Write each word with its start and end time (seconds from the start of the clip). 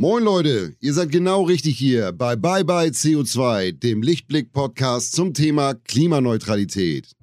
Moin 0.00 0.22
Leute, 0.22 0.76
ihr 0.78 0.94
seid 0.94 1.10
genau 1.10 1.42
richtig 1.42 1.76
hier 1.76 2.12
bei 2.12 2.36
Bye 2.36 2.64
Bye 2.64 2.90
CO2, 2.90 3.72
dem 3.72 4.00
Lichtblick-Podcast 4.00 5.12
zum 5.12 5.34
Thema 5.34 5.74
Klimaneutralität. 5.74 7.16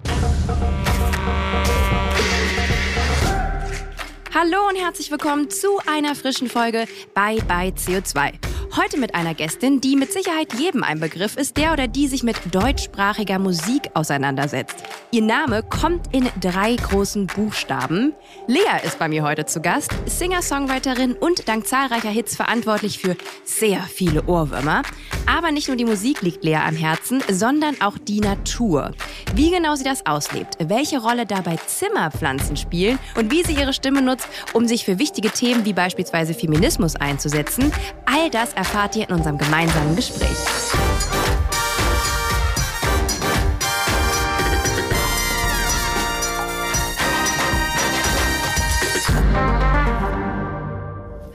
Hallo 4.34 4.68
und 4.68 4.76
herzlich 4.76 5.10
willkommen 5.10 5.48
zu 5.48 5.78
einer 5.86 6.14
frischen 6.14 6.48
Folge 6.48 6.84
Bye 7.14 7.40
Bye 7.48 7.72
CO2. 7.72 8.34
Heute 8.74 8.98
mit 8.98 9.14
einer 9.14 9.34
Gästin, 9.34 9.80
die 9.80 9.96
mit 9.96 10.12
Sicherheit 10.12 10.52
jedem 10.54 10.82
ein 10.82 10.98
Begriff 10.98 11.36
ist, 11.36 11.56
der 11.56 11.72
oder 11.72 11.86
die 11.86 12.08
sich 12.08 12.22
mit 12.22 12.36
deutschsprachiger 12.52 13.38
Musik 13.38 13.90
auseinandersetzt. 13.94 14.76
Ihr 15.12 15.22
Name 15.22 15.62
kommt 15.62 16.12
in 16.12 16.28
drei 16.40 16.74
großen 16.74 17.26
Buchstaben. 17.28 18.12
Lea 18.48 18.84
ist 18.84 18.98
bei 18.98 19.08
mir 19.08 19.22
heute 19.22 19.46
zu 19.46 19.62
Gast, 19.62 19.92
Singer-Songwriterin 20.06 21.14
und 21.14 21.48
dank 21.48 21.66
zahlreicher 21.66 22.10
Hits 22.10 22.36
verantwortlich 22.36 22.98
für 22.98 23.16
sehr 23.44 23.80
viele 23.82 24.24
Ohrwürmer. 24.24 24.82
Aber 25.26 25.52
nicht 25.52 25.68
nur 25.68 25.76
die 25.76 25.84
Musik 25.84 26.22
liegt 26.22 26.44
Lea 26.44 26.56
am 26.56 26.76
Herzen, 26.76 27.22
sondern 27.30 27.80
auch 27.80 27.98
die 27.98 28.20
Natur. 28.20 28.92
Wie 29.34 29.50
genau 29.50 29.74
sie 29.74 29.84
das 29.84 30.04
auslebt, 30.06 30.56
welche 30.60 30.98
Rolle 30.98 31.24
dabei 31.24 31.56
Zimmerpflanzen 31.66 32.56
spielen 32.56 32.98
und 33.16 33.30
wie 33.30 33.42
sie 33.42 33.54
ihre 33.54 33.72
Stimme 33.72 34.02
nutzt, 34.02 34.28
um 34.52 34.66
sich 34.68 34.84
für 34.84 34.98
wichtige 34.98 35.30
Themen 35.30 35.64
wie 35.64 35.72
beispielsweise 35.72 36.34
Feminismus 36.34 36.96
einzusetzen, 36.96 37.72
all 38.04 38.30
das 38.30 38.55
erfahrt 38.56 38.96
ihr 38.96 39.08
in 39.08 39.14
unserem 39.14 39.38
gemeinsamen 39.38 39.94
Gespräch. 39.94 40.36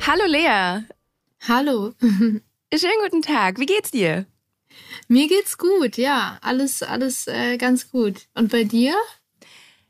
Hallo 0.05 0.25
Lea. 0.27 0.83
Hallo. 1.47 1.93
Schönen 2.01 3.01
guten 3.03 3.21
Tag. 3.21 3.59
Wie 3.59 3.65
geht's 3.65 3.91
dir? 3.91 4.25
Mir 5.07 5.27
geht's 5.27 5.57
gut, 5.57 5.97
ja. 5.97 6.37
Alles, 6.41 6.83
alles 6.83 7.27
äh, 7.27 7.57
ganz 7.57 7.91
gut. 7.91 8.27
Und 8.33 8.51
bei 8.51 8.63
dir? 8.63 8.95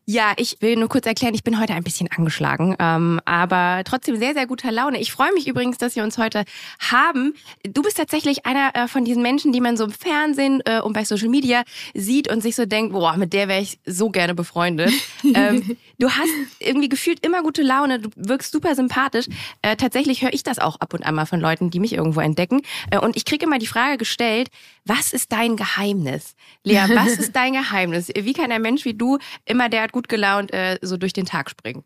Ja, 0.06 0.34
ich 0.38 0.58
will 0.62 0.78
nur 0.78 0.90
kurz 0.90 1.06
erklären, 1.06 1.36
ich 1.36 1.44
bin 1.44 1.60
heute 1.60 1.74
ein 1.74 1.84
bisschen 1.84 2.10
angeschlagen, 2.16 2.76
ähm, 2.80 3.22
aber 3.26 3.84
trotzdem 3.86 4.18
sehr, 4.18 4.34
sehr 4.34 4.48
guter 4.48 4.72
Laune. 4.72 5.00
Ich 5.00 5.12
freue 5.12 5.32
mich 5.34 5.48
übrigens, 5.48 5.78
dass 5.78 5.96
wir 5.96 6.04
uns 6.04 6.18
heute 6.18 6.44
haben. 6.80 7.36
Du 7.64 7.84
bist 7.84 7.98
tatsächlich 7.98 8.46
einer 8.46 8.76
äh, 8.76 8.88
von 8.88 9.06
diesen 9.06 9.22
Menschen, 9.22 9.54
die 9.54 9.62
man 9.62 9.78
so 9.78 9.84
im 9.86 9.92
Fernsehen 9.92 10.62
äh, 10.66 10.82
und 10.82 10.94
bei 10.94 11.06
Social 11.06 11.30
Media 11.30 11.64
sieht 11.94 12.32
und 12.32 12.42
sich 12.42 12.56
so 12.56 12.66
denkt, 12.66 12.94
boah, 12.94 13.16
mit 13.16 13.32
der 13.32 13.48
wäre 13.48 13.62
ich 13.62 13.80
so 13.86 14.10
gerne 14.10 14.34
befreundet. 14.34 14.92
ähm, 15.36 15.78
du 16.00 16.10
hast 16.10 16.32
irgendwie 16.60 16.90
gefühlt 16.90 17.24
immer 17.24 17.44
gute 17.44 17.62
Laune, 17.62 18.00
du 18.00 18.10
wirkst 18.16 18.52
super 18.52 18.74
sympathisch. 18.74 19.28
Äh, 19.62 19.76
tatsächlich 19.76 20.24
höre 20.24 20.34
ich 20.34 20.42
das 20.42 20.58
auch 20.58 20.78
ab 20.80 20.96
und 20.96 21.06
an 21.06 21.14
mal 21.14 21.26
von 21.26 21.40
Leuten, 21.40 21.70
die 21.70 21.80
mich 21.80 21.94
irgendwo 21.94 22.22
entdecken. 22.22 22.64
Äh, 22.90 22.98
und 22.98 23.16
ich 23.16 23.24
kriege 23.24 23.46
immer 23.46 23.60
die 23.60 23.68
Frage 23.68 23.98
gestellt, 23.98 24.50
was 24.84 25.14
ist 25.14 25.32
dein 25.32 25.58
Geheimnis? 25.58 26.36
Lea, 26.64 26.86
was 26.90 27.12
ist 27.20 27.36
dein 27.36 27.54
Geheimnis? 27.54 28.10
Wie 28.16 28.34
kann 28.34 28.52
ein 28.52 28.64
Mensch 28.64 28.84
wie 28.84 28.96
du 28.96 29.20
immer 29.46 29.70
gut 29.92 30.10
gelaunt 30.10 30.54
äh, 30.54 30.80
so 30.82 30.98
durch 30.98 31.14
den 31.14 31.26
Tag 31.26 31.50
springen? 31.50 31.84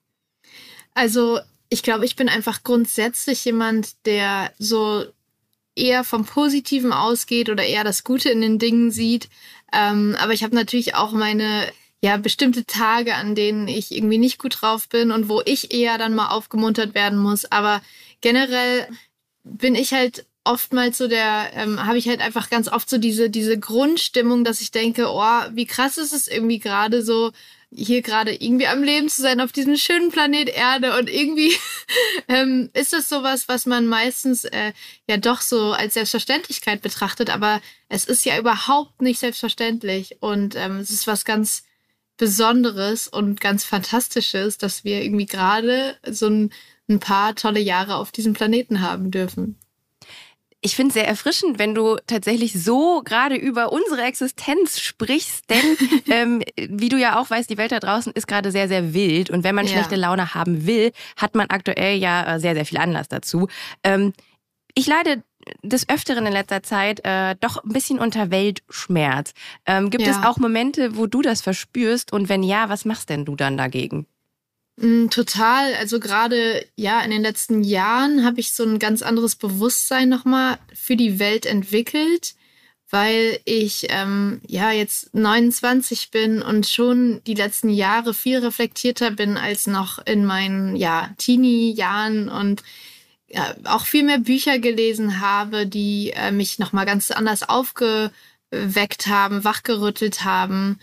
Also, 0.93 1.39
ich 1.69 1.83
glaube, 1.83 2.05
ich 2.05 2.15
bin 2.15 2.29
einfach 2.29 2.63
grundsätzlich 2.63 3.43
jemand, 3.45 4.05
der 4.05 4.51
so 4.59 5.05
eher 5.75 6.03
vom 6.03 6.25
Positiven 6.25 6.93
ausgeht 6.93 7.49
oder 7.49 7.63
eher 7.63 7.83
das 7.83 8.03
Gute 8.03 8.29
in 8.29 8.41
den 8.41 8.59
Dingen 8.59 8.91
sieht. 8.91 9.29
Ähm, 9.73 10.15
aber 10.19 10.33
ich 10.33 10.43
habe 10.43 10.55
natürlich 10.55 10.95
auch 10.95 11.11
meine 11.11 11.69
ja 12.01 12.17
bestimmte 12.17 12.65
Tage, 12.65 13.15
an 13.15 13.35
denen 13.35 13.67
ich 13.67 13.91
irgendwie 13.91 14.17
nicht 14.17 14.37
gut 14.37 14.61
drauf 14.61 14.87
bin 14.89 15.11
und 15.11 15.27
wo 15.27 15.41
ich 15.43 15.73
eher 15.73 15.97
dann 15.97 16.15
mal 16.15 16.29
aufgemuntert 16.29 16.93
werden 16.93 17.17
muss. 17.17 17.45
Aber 17.51 17.81
generell 18.21 18.87
bin 19.43 19.75
ich 19.75 19.91
halt 19.91 20.25
oftmals 20.43 20.97
so 20.97 21.07
der, 21.07 21.51
ähm, 21.55 21.83
habe 21.85 21.97
ich 21.97 22.07
halt 22.07 22.21
einfach 22.21 22.49
ganz 22.49 22.67
oft 22.67 22.89
so 22.89 22.97
diese, 22.97 23.29
diese 23.29 23.59
Grundstimmung, 23.59 24.43
dass 24.43 24.61
ich 24.61 24.71
denke, 24.71 25.07
oh, 25.09 25.41
wie 25.51 25.65
krass 25.65 25.97
ist 25.97 26.13
es 26.13 26.27
irgendwie 26.27 26.59
gerade 26.59 27.01
so, 27.01 27.31
hier 27.75 28.01
gerade 28.01 28.33
irgendwie 28.33 28.67
am 28.67 28.83
Leben 28.83 29.09
zu 29.09 29.21
sein 29.21 29.41
auf 29.41 29.51
diesem 29.51 29.75
schönen 29.75 30.11
Planet 30.11 30.49
Erde 30.49 30.97
und 30.97 31.09
irgendwie 31.09 31.53
ähm, 32.27 32.69
ist 32.73 32.93
das 32.93 33.09
sowas, 33.09 33.47
was 33.47 33.65
man 33.65 33.85
meistens 33.87 34.45
äh, 34.45 34.73
ja 35.07 35.17
doch 35.17 35.41
so 35.41 35.73
als 35.73 35.95
Selbstverständlichkeit 35.95 36.81
betrachtet, 36.81 37.29
aber 37.29 37.61
es 37.89 38.05
ist 38.05 38.25
ja 38.25 38.37
überhaupt 38.37 39.01
nicht 39.01 39.19
selbstverständlich 39.19 40.17
und 40.21 40.55
ähm, 40.55 40.77
es 40.77 40.89
ist 40.89 41.07
was 41.07 41.25
ganz 41.25 41.63
Besonderes 42.17 43.09
und 43.09 43.41
ganz 43.41 43.65
Fantastisches, 43.65 44.57
dass 44.57 44.85
wir 44.85 45.03
irgendwie 45.03 45.25
gerade 45.25 45.97
so 46.09 46.27
ein, 46.27 46.53
ein 46.87 46.99
paar 47.01 47.35
tolle 47.35 47.59
Jahre 47.59 47.95
auf 47.95 48.11
diesem 48.11 48.33
Planeten 48.33 48.79
haben 48.79 49.11
dürfen 49.11 49.59
ich 50.65 50.75
finde 50.75 50.87
es 50.87 50.93
sehr 50.95 51.07
erfrischend, 51.07 51.59
wenn 51.59 51.75
du 51.75 51.97
tatsächlich 52.07 52.53
so 52.53 53.03
gerade 53.05 53.35
über 53.35 53.71
unsere 53.71 54.01
Existenz 54.01 54.79
sprichst, 54.79 55.47
denn 55.47 55.77
ähm, 56.09 56.41
wie 56.57 56.89
du 56.89 56.97
ja 56.97 57.19
auch 57.19 57.29
weißt, 57.29 57.47
die 57.51 57.59
Welt 57.59 57.71
da 57.71 57.79
draußen 57.79 58.11
ist 58.13 58.27
gerade 58.27 58.51
sehr, 58.51 58.67
sehr 58.67 58.95
wild 58.95 59.29
und 59.29 59.43
wenn 59.43 59.53
man 59.53 59.65
ja. 59.65 59.73
schlechte 59.73 59.95
Laune 59.95 60.33
haben 60.33 60.65
will, 60.65 60.91
hat 61.17 61.35
man 61.35 61.51
aktuell 61.51 61.97
ja 61.99 62.35
äh, 62.35 62.39
sehr, 62.39 62.55
sehr 62.55 62.65
viel 62.65 62.79
Anlass 62.79 63.07
dazu. 63.07 63.47
Ähm, 63.83 64.13
ich 64.73 64.87
leide 64.87 65.23
des 65.61 65.87
Öfteren 65.87 66.25
in 66.25 66.33
letzter 66.33 66.63
Zeit 66.63 67.05
äh, 67.05 67.35
doch 67.39 67.63
ein 67.63 67.69
bisschen 67.69 67.99
unter 67.99 68.31
Weltschmerz. 68.31 69.33
Ähm, 69.67 69.91
gibt 69.91 70.07
ja. 70.07 70.11
es 70.11 70.25
auch 70.25 70.37
Momente, 70.37 70.97
wo 70.97 71.05
du 71.05 71.21
das 71.21 71.43
verspürst 71.43 72.11
und 72.11 72.27
wenn 72.27 72.41
ja, 72.41 72.69
was 72.69 72.85
machst 72.85 73.11
denn 73.11 73.23
du 73.23 73.35
dann 73.35 73.55
dagegen? 73.55 74.07
Mm, 74.77 75.07
total. 75.09 75.73
Also 75.75 75.99
gerade 75.99 76.65
ja 76.75 77.01
in 77.01 77.11
den 77.11 77.21
letzten 77.21 77.63
Jahren 77.63 78.25
habe 78.25 78.39
ich 78.39 78.53
so 78.53 78.63
ein 78.63 78.79
ganz 78.79 79.01
anderes 79.01 79.35
Bewusstsein 79.35 80.09
nochmal 80.09 80.57
für 80.73 80.95
die 80.97 81.19
Welt 81.19 81.45
entwickelt, 81.45 82.35
weil 82.89 83.39
ich 83.45 83.87
ähm, 83.89 84.41
ja 84.47 84.71
jetzt 84.71 85.13
29 85.13 86.11
bin 86.11 86.41
und 86.41 86.67
schon 86.67 87.21
die 87.25 87.33
letzten 87.35 87.69
Jahre 87.69 88.13
viel 88.13 88.39
reflektierter 88.39 89.11
bin 89.11 89.37
als 89.37 89.67
noch 89.67 90.05
in 90.05 90.25
meinen 90.25 90.75
ja 90.75 91.09
Teenie-Jahren 91.17 92.29
und 92.29 92.63
ja, 93.27 93.55
auch 93.65 93.85
viel 93.85 94.03
mehr 94.03 94.19
Bücher 94.19 94.59
gelesen 94.59 95.19
habe, 95.19 95.65
die 95.67 96.11
äh, 96.15 96.31
mich 96.31 96.59
nochmal 96.59 96.85
ganz 96.85 97.11
anders 97.11 97.43
aufgeweckt 97.43 99.07
haben, 99.07 99.43
wachgerüttelt 99.43 100.23
haben 100.23 100.79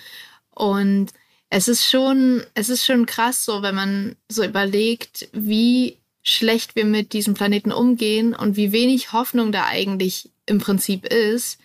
und 0.50 1.12
es 1.54 1.68
ist 1.68 1.84
schon, 1.84 2.42
es 2.54 2.70
ist 2.70 2.82
schon 2.82 3.04
krass 3.04 3.44
so, 3.44 3.60
wenn 3.60 3.74
man 3.74 4.16
so 4.26 4.42
überlegt, 4.42 5.28
wie 5.34 5.98
schlecht 6.22 6.76
wir 6.76 6.86
mit 6.86 7.12
diesem 7.12 7.34
Planeten 7.34 7.72
umgehen 7.72 8.34
und 8.34 8.56
wie 8.56 8.72
wenig 8.72 9.12
Hoffnung 9.12 9.52
da 9.52 9.66
eigentlich 9.66 10.30
im 10.46 10.60
Prinzip 10.60 11.04
ist 11.04 11.60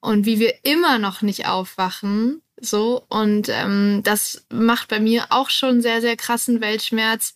und 0.00 0.24
wie 0.24 0.38
wir 0.38 0.54
immer 0.62 0.98
noch 0.98 1.20
nicht 1.20 1.46
aufwachen. 1.46 2.40
So, 2.58 3.04
und 3.10 3.50
ähm, 3.50 4.00
das 4.02 4.46
macht 4.50 4.88
bei 4.88 4.98
mir 4.98 5.26
auch 5.28 5.50
schon 5.50 5.82
sehr, 5.82 6.00
sehr 6.00 6.16
krassen 6.16 6.62
Weltschmerz. 6.62 7.34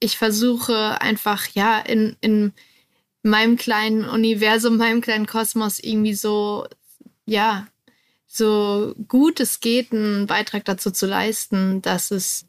Ich 0.00 0.18
versuche 0.18 1.00
einfach, 1.00 1.46
ja, 1.54 1.78
in, 1.78 2.14
in 2.20 2.52
meinem 3.22 3.56
kleinen 3.56 4.04
Universum, 4.04 4.76
meinem 4.76 5.00
kleinen 5.00 5.26
Kosmos 5.26 5.78
irgendwie 5.78 6.14
so, 6.14 6.66
ja, 7.24 7.68
so 8.34 8.94
gut 9.08 9.40
es 9.40 9.60
geht, 9.60 9.92
einen 9.92 10.26
Beitrag 10.26 10.64
dazu 10.64 10.90
zu 10.90 11.04
leisten, 11.04 11.82
dass 11.82 12.10
es, 12.10 12.46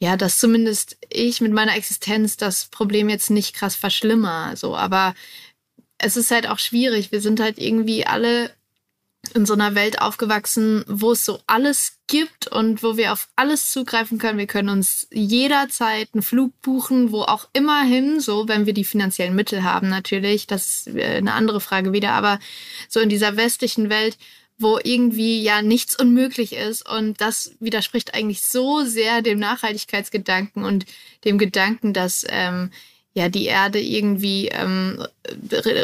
ja, 0.00 0.16
dass 0.16 0.40
zumindest 0.40 0.96
ich 1.08 1.40
mit 1.40 1.52
meiner 1.52 1.76
Existenz 1.76 2.36
das 2.36 2.66
Problem 2.66 3.08
jetzt 3.08 3.30
nicht 3.30 3.54
krass 3.54 3.76
verschlimmer. 3.76 4.56
So, 4.56 4.76
aber 4.76 5.14
es 5.98 6.16
ist 6.16 6.32
halt 6.32 6.48
auch 6.48 6.58
schwierig. 6.58 7.12
Wir 7.12 7.20
sind 7.20 7.38
halt 7.38 7.58
irgendwie 7.58 8.04
alle 8.04 8.50
in 9.34 9.46
so 9.46 9.54
einer 9.54 9.76
Welt 9.76 10.02
aufgewachsen, 10.02 10.84
wo 10.88 11.12
es 11.12 11.24
so 11.24 11.38
alles 11.46 11.98
gibt 12.08 12.48
und 12.48 12.82
wo 12.82 12.96
wir 12.96 13.12
auf 13.12 13.28
alles 13.36 13.70
zugreifen 13.70 14.18
können. 14.18 14.38
Wir 14.38 14.48
können 14.48 14.68
uns 14.68 15.06
jederzeit 15.12 16.08
einen 16.12 16.22
Flug 16.22 16.60
buchen, 16.60 17.12
wo 17.12 17.22
auch 17.22 17.48
immerhin, 17.52 18.18
so 18.18 18.48
wenn 18.48 18.66
wir 18.66 18.74
die 18.74 18.84
finanziellen 18.84 19.36
Mittel 19.36 19.62
haben 19.62 19.88
natürlich, 19.88 20.48
das 20.48 20.88
ist 20.88 20.96
eine 20.98 21.32
andere 21.32 21.60
Frage 21.60 21.92
wieder, 21.92 22.10
aber 22.10 22.40
so 22.88 22.98
in 22.98 23.08
dieser 23.08 23.36
westlichen 23.36 23.88
Welt 23.88 24.18
wo 24.58 24.78
irgendwie 24.82 25.42
ja 25.42 25.62
nichts 25.62 25.98
unmöglich 25.98 26.52
ist. 26.52 26.88
Und 26.88 27.20
das 27.20 27.52
widerspricht 27.60 28.14
eigentlich 28.14 28.42
so 28.42 28.84
sehr 28.84 29.22
dem 29.22 29.38
Nachhaltigkeitsgedanken 29.38 30.64
und 30.64 30.86
dem 31.24 31.38
Gedanken, 31.38 31.92
dass 31.92 32.24
ähm, 32.28 32.70
ja 33.14 33.28
die 33.28 33.46
Erde 33.46 33.80
irgendwie 33.80 34.48
ähm, 34.48 35.04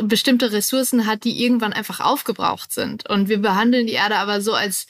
bestimmte 0.03 0.53
Ressourcen 0.53 1.07
hat, 1.07 1.25
die 1.25 1.43
irgendwann 1.43 1.73
einfach 1.73 2.01
aufgebraucht 2.01 2.73
sind. 2.73 3.09
Und 3.09 3.29
wir 3.29 3.39
behandeln 3.39 3.87
die 3.87 3.95
Erde 3.95 4.17
aber 4.17 4.41
so, 4.41 4.53
als 4.55 4.87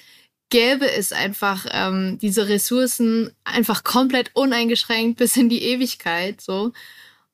gäbe 0.51 0.91
es 0.91 1.13
einfach 1.13 1.67
ähm, 1.71 2.19
diese 2.19 2.49
Ressourcen 2.49 3.31
einfach 3.45 3.85
komplett 3.85 4.31
uneingeschränkt 4.35 5.19
bis 5.19 5.37
in 5.37 5.49
die 5.49 5.63
Ewigkeit. 5.63 6.41
So. 6.41 6.73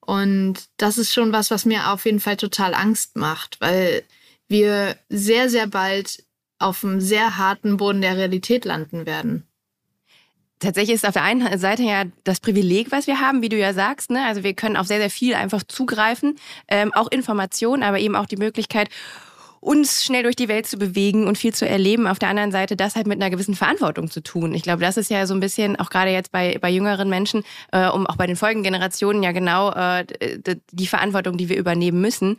Und 0.00 0.54
das 0.76 0.98
ist 0.98 1.12
schon 1.12 1.32
was, 1.32 1.50
was 1.50 1.64
mir 1.64 1.90
auf 1.90 2.04
jeden 2.04 2.20
Fall 2.20 2.36
total 2.36 2.74
Angst 2.74 3.16
macht, 3.16 3.60
weil 3.60 4.04
wir 4.48 4.96
sehr, 5.08 5.48
sehr 5.48 5.66
bald 5.66 6.22
auf 6.58 6.84
einem 6.84 7.00
sehr 7.00 7.36
harten 7.38 7.76
Boden 7.76 8.00
der 8.00 8.16
Realität 8.16 8.64
landen 8.64 9.06
werden. 9.06 9.46
tatsächlich 10.58 10.94
ist 10.94 11.06
auf 11.06 11.12
der 11.12 11.22
einen 11.22 11.58
Seite 11.58 11.82
ja 11.82 12.04
das 12.24 12.40
Privileg, 12.40 12.90
was 12.90 13.06
wir 13.06 13.20
haben, 13.20 13.42
wie 13.42 13.50
du 13.50 13.58
ja 13.58 13.74
sagst. 13.74 14.10
Ne? 14.10 14.24
Also 14.24 14.42
wir 14.42 14.54
können 14.54 14.76
auf 14.76 14.86
sehr, 14.86 14.98
sehr 14.98 15.10
viel 15.10 15.34
einfach 15.34 15.62
zugreifen, 15.62 16.36
ähm, 16.68 16.94
auch 16.94 17.10
Informationen, 17.10 17.82
aber 17.82 17.98
eben 17.98 18.16
auch 18.16 18.26
die 18.26 18.36
Möglichkeit, 18.38 18.88
uns 19.60 20.04
schnell 20.04 20.22
durch 20.22 20.36
die 20.36 20.48
Welt 20.48 20.66
zu 20.66 20.76
bewegen 20.76 21.26
und 21.26 21.36
viel 21.36 21.52
zu 21.52 21.68
erleben. 21.68 22.06
Auf 22.06 22.20
der 22.20 22.28
anderen 22.28 22.52
Seite 22.52 22.76
das 22.76 22.94
halt 22.94 23.06
mit 23.06 23.20
einer 23.20 23.30
gewissen 23.30 23.54
Verantwortung 23.54 24.10
zu 24.10 24.22
tun. 24.22 24.54
Ich 24.54 24.62
glaube, 24.62 24.80
das 24.80 24.96
ist 24.96 25.10
ja 25.10 25.26
so 25.26 25.34
ein 25.34 25.40
bisschen, 25.40 25.76
auch 25.76 25.90
gerade 25.90 26.10
jetzt 26.12 26.30
bei, 26.30 26.56
bei 26.60 26.70
jüngeren 26.70 27.08
Menschen, 27.08 27.42
äh, 27.72 27.88
um 27.88 28.06
auch 28.06 28.16
bei 28.16 28.26
den 28.26 28.36
Folgengenerationen 28.36 29.22
ja 29.24 29.32
genau 29.32 29.72
äh, 29.72 30.06
die 30.70 30.86
Verantwortung, 30.86 31.36
die 31.36 31.48
wir 31.48 31.56
übernehmen 31.56 32.00
müssen. 32.00 32.38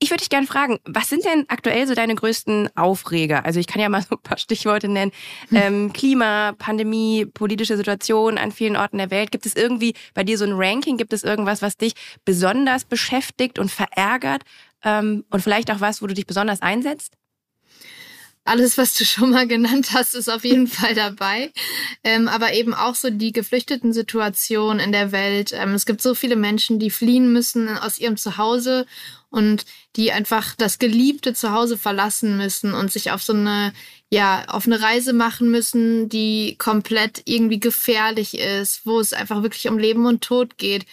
Ich 0.00 0.10
würde 0.10 0.20
dich 0.20 0.30
gerne 0.30 0.46
fragen, 0.46 0.78
was 0.84 1.08
sind 1.08 1.24
denn 1.24 1.44
aktuell 1.48 1.86
so 1.88 1.94
deine 1.94 2.14
größten 2.14 2.70
Aufreger? 2.76 3.44
Also 3.44 3.58
ich 3.58 3.66
kann 3.66 3.82
ja 3.82 3.88
mal 3.88 4.02
so 4.02 4.14
ein 4.14 4.22
paar 4.22 4.38
Stichworte 4.38 4.86
nennen. 4.86 5.10
Hm. 5.48 5.56
Ähm, 5.56 5.92
Klima, 5.92 6.52
Pandemie, 6.56 7.26
politische 7.26 7.76
Situation 7.76 8.38
an 8.38 8.52
vielen 8.52 8.76
Orten 8.76 8.98
der 8.98 9.10
Welt. 9.10 9.32
Gibt 9.32 9.44
es 9.44 9.56
irgendwie 9.56 9.94
bei 10.14 10.22
dir 10.22 10.38
so 10.38 10.44
ein 10.44 10.52
Ranking? 10.52 10.98
Gibt 10.98 11.12
es 11.12 11.24
irgendwas, 11.24 11.62
was 11.62 11.76
dich 11.76 11.94
besonders 12.24 12.84
beschäftigt 12.84 13.58
und 13.58 13.72
verärgert? 13.72 14.42
Ähm, 14.84 15.24
und 15.30 15.42
vielleicht 15.42 15.70
auch 15.72 15.80
was, 15.80 16.00
wo 16.00 16.06
du 16.06 16.14
dich 16.14 16.26
besonders 16.26 16.62
einsetzt? 16.62 17.17
Alles, 18.48 18.78
was 18.78 18.94
du 18.94 19.04
schon 19.04 19.30
mal 19.30 19.46
genannt 19.46 19.90
hast, 19.92 20.14
ist 20.14 20.28
auf 20.28 20.44
jeden 20.44 20.66
Fall 20.66 20.94
dabei. 20.94 21.52
Ähm, 22.02 22.28
aber 22.28 22.52
eben 22.52 22.74
auch 22.74 22.94
so 22.94 23.10
die 23.10 23.32
geflüchteten 23.32 23.92
Situation 23.92 24.80
in 24.80 24.92
der 24.92 25.12
Welt. 25.12 25.52
Ähm, 25.52 25.74
es 25.74 25.86
gibt 25.86 26.02
so 26.02 26.14
viele 26.14 26.36
Menschen, 26.36 26.78
die 26.78 26.90
fliehen 26.90 27.32
müssen 27.32 27.68
aus 27.68 27.98
ihrem 27.98 28.16
Zuhause 28.16 28.86
und 29.30 29.66
die 29.96 30.12
einfach 30.12 30.54
das 30.56 30.78
geliebte 30.78 31.34
Zuhause 31.34 31.76
verlassen 31.76 32.36
müssen 32.36 32.72
und 32.72 32.90
sich 32.90 33.10
auf 33.10 33.22
so 33.22 33.34
eine, 33.34 33.72
ja, 34.10 34.44
auf 34.48 34.66
eine 34.66 34.80
Reise 34.80 35.12
machen 35.12 35.50
müssen, 35.50 36.08
die 36.08 36.56
komplett 36.58 37.22
irgendwie 37.26 37.60
gefährlich 37.60 38.38
ist, 38.38 38.86
wo 38.86 39.00
es 39.00 39.12
einfach 39.12 39.42
wirklich 39.42 39.68
um 39.68 39.78
Leben 39.78 40.06
und 40.06 40.22
Tod 40.22 40.56
geht. 40.56 40.86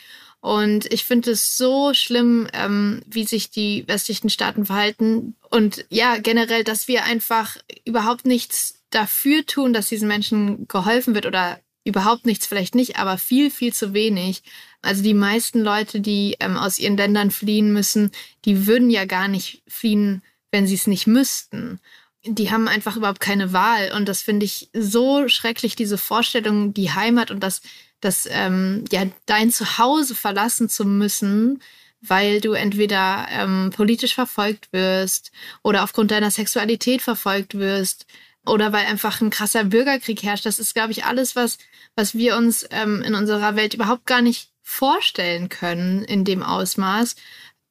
Und 0.46 0.86
ich 0.94 1.06
finde 1.06 1.32
es 1.32 1.58
so 1.58 1.96
schlimm, 1.96 2.48
ähm, 2.54 3.02
wie 3.08 3.24
sich 3.24 3.50
die 3.50 3.84
westlichen 3.88 4.30
Staaten 4.30 4.68
verhalten. 4.68 5.36
Und 5.50 5.88
ja, 5.90 6.20
generell, 6.20 6.64
dass 6.64 6.88
wir 6.88 7.04
einfach 7.04 7.58
überhaupt 7.84 8.28
nichts 8.28 8.84
dafür 8.92 9.44
tun, 9.48 9.74
dass 9.74 9.90
diesen 9.90 10.08
Menschen 10.08 10.68
geholfen 10.68 11.16
wird 11.16 11.26
oder 11.26 11.60
überhaupt 11.84 12.28
nichts 12.28 12.46
vielleicht 12.46 12.76
nicht, 12.76 13.00
aber 13.00 13.18
viel, 13.18 13.50
viel 13.50 13.74
zu 13.74 13.96
wenig. 13.96 14.44
Also 14.84 15.02
die 15.02 15.16
meisten 15.16 15.62
Leute, 15.62 16.00
die 16.00 16.36
ähm, 16.40 16.58
aus 16.58 16.78
ihren 16.78 16.96
Ländern 16.96 17.32
fliehen 17.32 17.74
müssen, 17.74 18.12
die 18.46 18.68
würden 18.68 18.92
ja 18.92 19.06
gar 19.06 19.28
nicht 19.28 19.64
fliehen, 19.68 20.22
wenn 20.52 20.68
sie 20.68 20.76
es 20.76 20.86
nicht 20.86 21.08
müssten. 21.08 21.80
Die 22.26 22.52
haben 22.52 22.68
einfach 22.68 22.98
überhaupt 22.98 23.20
keine 23.20 23.54
Wahl. 23.54 23.92
Und 23.96 24.10
das 24.10 24.22
finde 24.22 24.46
ich 24.46 24.70
so 24.74 25.28
schrecklich, 25.28 25.76
diese 25.76 25.98
Vorstellung, 25.98 26.74
die 26.74 26.92
Heimat 26.92 27.32
und 27.32 27.42
das 27.42 27.62
dass 28.06 28.28
ähm, 28.30 28.86
ja 28.92 29.06
dein 29.26 29.52
Zuhause 29.52 30.16
verlassen 30.16 30.70
zu 30.70 30.86
müssen, 30.86 31.62
weil 32.02 32.40
du 32.40 32.54
entweder 32.54 33.28
ähm, 33.32 33.72
politisch 33.76 34.14
verfolgt 34.14 34.72
wirst 34.72 35.32
oder 35.64 35.84
aufgrund 35.84 36.12
deiner 36.12 36.30
Sexualität 36.30 37.02
verfolgt 37.02 37.58
wirst 37.58 38.06
oder 38.46 38.72
weil 38.72 38.86
einfach 38.86 39.22
ein 39.22 39.32
krasser 39.32 39.64
Bürgerkrieg 39.64 40.22
herrscht. 40.22 40.46
Das 40.46 40.60
ist, 40.60 40.76
glaube 40.76 40.92
ich, 40.92 41.06
alles, 41.06 41.36
was, 41.36 41.58
was 41.96 42.14
wir 42.14 42.38
uns 42.38 42.68
ähm, 42.70 43.02
in 43.02 43.16
unserer 43.16 43.56
Welt 43.56 43.74
überhaupt 43.74 44.06
gar 44.06 44.22
nicht 44.22 44.52
vorstellen 44.62 45.50
können 45.50 46.04
in 46.04 46.26
dem 46.26 46.44
Ausmaß. 46.44 47.16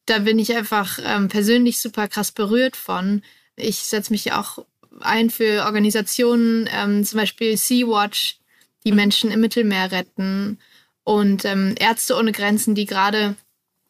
Da 0.06 0.18
bin 0.18 0.38
ich 0.40 0.56
einfach 0.56 0.98
ähm, 1.02 1.28
persönlich 1.28 1.78
super 1.80 2.08
krass 2.08 2.32
berührt 2.32 2.76
von. 2.76 3.22
Ich 3.56 3.78
setze 3.78 4.12
mich 4.12 4.32
auch 4.32 4.64
ein 5.00 5.30
für 5.30 5.64
Organisationen, 5.64 6.68
ähm, 6.72 7.04
zum 7.04 7.18
Beispiel 7.18 7.56
Sea-Watch, 7.56 8.38
die 8.84 8.92
Menschen 8.92 9.30
im 9.30 9.40
Mittelmeer 9.40 9.90
retten 9.92 10.58
und 11.04 11.44
ähm, 11.44 11.74
Ärzte 11.78 12.16
ohne 12.16 12.32
Grenzen, 12.32 12.74
die 12.74 12.86
gerade 12.86 13.36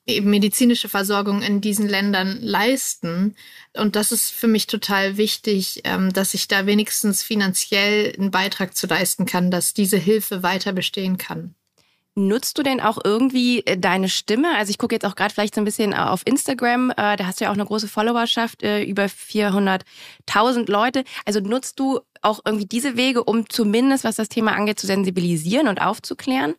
eben 0.07 0.31
medizinische 0.31 0.89
Versorgung 0.89 1.43
in 1.43 1.61
diesen 1.61 1.89
Ländern 1.89 2.39
leisten. 2.41 3.35
Und 3.75 3.97
das 3.97 4.13
ist 4.13 4.31
für 4.31 4.49
mich 4.49 4.67
total 4.67 5.17
wichtig, 5.17 5.81
ähm, 5.85 6.13
dass 6.13 6.35
ich 6.35 6.49
da 6.49 6.67
wenigstens 6.67 7.23
finanziell 7.23 8.15
einen 8.17 8.31
Beitrag 8.31 8.77
zu 8.77 8.87
leisten 8.87 9.25
kann, 9.27 9.51
dass 9.51 9.75
diese 9.75 9.97
Hilfe 9.97 10.43
weiter 10.43 10.73
bestehen 10.73 11.17
kann. 11.19 11.55
Nutzt 12.17 12.59
du 12.59 12.63
denn 12.63 12.81
auch 12.81 12.99
irgendwie 13.03 13.67
äh, 13.67 13.77
deine 13.77 14.09
Stimme? 14.09 14.57
Also 14.57 14.71
ich 14.71 14.79
gucke 14.79 14.95
jetzt 14.95 15.05
auch 15.05 15.17
gerade 15.17 15.35
vielleicht 15.35 15.57
so 15.57 15.61
ein 15.61 15.65
bisschen 15.65 15.93
äh, 15.93 15.97
auf 15.97 16.23
Instagram, 16.25 16.91
äh, 16.91 17.17
da 17.17 17.27
hast 17.27 17.41
du 17.41 17.45
ja 17.45 17.51
auch 17.51 17.55
eine 17.55 17.65
große 17.65 17.89
Followerschaft, 17.89 18.63
über 18.63 19.07
400.000 19.07 20.71
Leute. 20.71 21.05
Also 21.25 21.41
nutzt 21.41 21.81
du 21.81 22.01
auch 22.23 22.41
irgendwie 22.45 22.67
diese 22.67 22.97
Wege, 22.97 23.25
um 23.25 23.49
zumindest, 23.49 24.05
was 24.05 24.17
das 24.17 24.29
Thema 24.29 24.53
angeht, 24.53 24.79
zu 24.79 24.87
sensibilisieren 24.87 25.69
und 25.69 25.81
aufzuklären? 25.81 26.55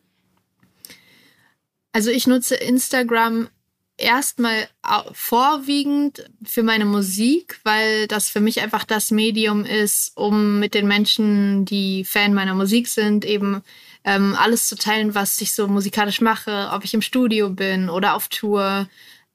Also 1.92 2.10
ich 2.10 2.26
nutze 2.26 2.54
Instagram 2.56 3.48
erstmal 3.96 4.68
vorwiegend 5.12 6.30
für 6.44 6.62
meine 6.62 6.84
Musik, 6.84 7.58
weil 7.64 8.06
das 8.06 8.28
für 8.28 8.40
mich 8.40 8.60
einfach 8.60 8.84
das 8.84 9.10
Medium 9.10 9.64
ist, 9.64 10.16
um 10.16 10.58
mit 10.58 10.74
den 10.74 10.86
Menschen, 10.86 11.64
die 11.64 12.04
Fan 12.04 12.34
meiner 12.34 12.54
Musik 12.54 12.88
sind, 12.88 13.24
eben 13.24 13.62
ähm, 14.06 14.36
alles 14.38 14.68
zu 14.68 14.76
teilen, 14.76 15.14
was 15.14 15.40
ich 15.40 15.52
so 15.52 15.66
musikalisch 15.66 16.20
mache, 16.20 16.70
ob 16.72 16.84
ich 16.84 16.94
im 16.94 17.02
Studio 17.02 17.50
bin 17.50 17.90
oder 17.90 18.14
auf 18.14 18.28
Tour. 18.28 18.88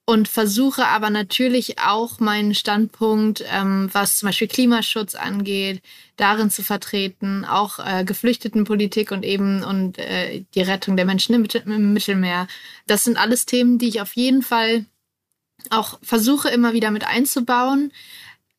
Und 0.04 0.28
versuche 0.28 0.88
aber 0.88 1.10
natürlich 1.10 1.78
auch 1.80 2.20
meinen 2.20 2.56
Standpunkt, 2.56 3.44
ähm, 3.52 3.90
was 3.94 4.18
zum 4.18 4.28
Beispiel 4.28 4.48
Klimaschutz 4.48 5.14
angeht, 5.14 5.82
darin 6.18 6.50
zu 6.50 6.64
vertreten, 6.64 7.46
auch 7.46 7.80
äh, 7.80 8.04
Geflüchtetenpolitik 8.04 9.12
und 9.12 9.24
eben 9.24 9.64
und 9.64 10.00
äh, 10.00 10.44
die 10.56 10.62
Rettung 10.62 10.98
der 10.98 11.06
Menschen 11.06 11.36
im, 11.36 11.46
im 11.66 11.94
Mittelmeer. 11.94 12.48
Das 12.88 13.04
sind 13.04 13.18
alles 13.18 13.46
Themen, 13.46 13.78
die 13.78 13.90
ich 13.90 14.02
auf 14.02 14.16
jeden 14.16 14.42
Fall 14.42 14.86
auch 15.70 16.00
versuche 16.02 16.50
immer 16.50 16.74
wieder 16.74 16.92
mit 16.92 17.06
einzubauen. 17.06 17.92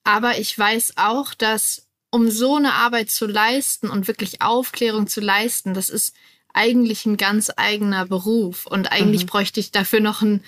Aber 0.05 0.38
ich 0.38 0.56
weiß 0.56 0.94
auch, 0.97 1.35
dass 1.35 1.88
um 2.12 2.31
so 2.31 2.56
eine 2.56 2.75
Arbeit 2.75 3.11
zu 3.11 3.26
leisten 3.26 3.91
und 3.91 4.06
wirklich 4.06 4.43
Aufklärung 4.43 5.09
zu 5.09 5.20
leisten, 5.20 5.75
das 5.75 5.88
ist 5.88 6.14
eigentlich 6.53 7.06
ein 7.06 7.17
ganz 7.17 7.50
eigener 7.56 8.06
Beruf. 8.06 8.67
Und 8.67 8.93
eigentlich 8.93 9.23
mhm. 9.23 9.29
bräuchte 9.29 9.59
ich 9.59 9.73
dafür 9.73 10.00
noch 10.00 10.20
ein, 10.20 10.44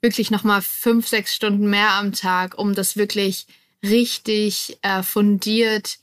wirklich 0.00 0.30
noch 0.30 0.42
mal 0.42 0.62
fünf, 0.62 1.06
sechs 1.06 1.34
Stunden 1.34 1.68
mehr 1.68 1.92
am 1.92 2.12
Tag, 2.12 2.58
um 2.58 2.74
das 2.74 2.96
wirklich 2.96 3.46
richtig 3.84 4.78
äh, 4.82 5.02
fundiert 5.02 5.98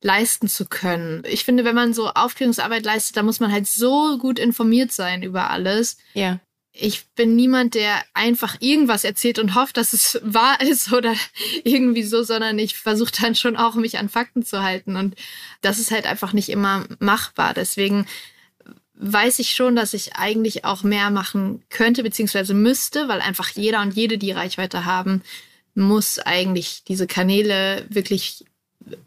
leisten 0.00 0.48
zu 0.48 0.66
können. 0.66 1.22
Ich 1.26 1.44
finde, 1.44 1.64
wenn 1.64 1.74
man 1.74 1.94
so 1.94 2.10
Aufklärungsarbeit 2.10 2.84
leistet, 2.84 3.16
dann 3.16 3.26
muss 3.26 3.40
man 3.40 3.50
halt 3.50 3.66
so 3.66 4.18
gut 4.18 4.38
informiert 4.38 4.92
sein 4.92 5.22
über 5.22 5.50
alles. 5.50 5.96
Ja 6.12 6.40
ich 6.76 7.06
bin 7.14 7.36
niemand, 7.36 7.74
der 7.74 8.02
einfach 8.14 8.56
irgendwas 8.58 9.04
erzählt 9.04 9.38
und 9.38 9.54
hofft, 9.54 9.76
dass 9.76 9.92
es 9.92 10.20
wahr 10.24 10.60
ist 10.60 10.92
oder 10.92 11.14
irgendwie 11.62 12.02
so, 12.02 12.22
sondern 12.24 12.58
ich 12.58 12.76
versuche 12.76 13.12
dann 13.20 13.34
schon 13.36 13.56
auch, 13.56 13.76
mich 13.76 13.98
an 13.98 14.08
Fakten 14.08 14.44
zu 14.44 14.62
halten. 14.62 14.96
Und 14.96 15.14
das 15.60 15.78
ist 15.78 15.92
halt 15.92 16.06
einfach 16.06 16.32
nicht 16.32 16.48
immer 16.48 16.84
machbar. 16.98 17.54
Deswegen 17.54 18.06
weiß 18.94 19.38
ich 19.38 19.54
schon, 19.54 19.76
dass 19.76 19.94
ich 19.94 20.16
eigentlich 20.16 20.64
auch 20.64 20.82
mehr 20.82 21.10
machen 21.10 21.62
könnte, 21.70 22.02
beziehungsweise 22.02 22.54
müsste, 22.54 23.08
weil 23.08 23.20
einfach 23.20 23.50
jeder 23.50 23.80
und 23.80 23.94
jede, 23.94 24.18
die 24.18 24.32
Reichweite 24.32 24.84
haben, 24.84 25.22
muss 25.74 26.18
eigentlich 26.18 26.82
diese 26.86 27.06
Kanäle 27.06 27.86
wirklich 27.88 28.44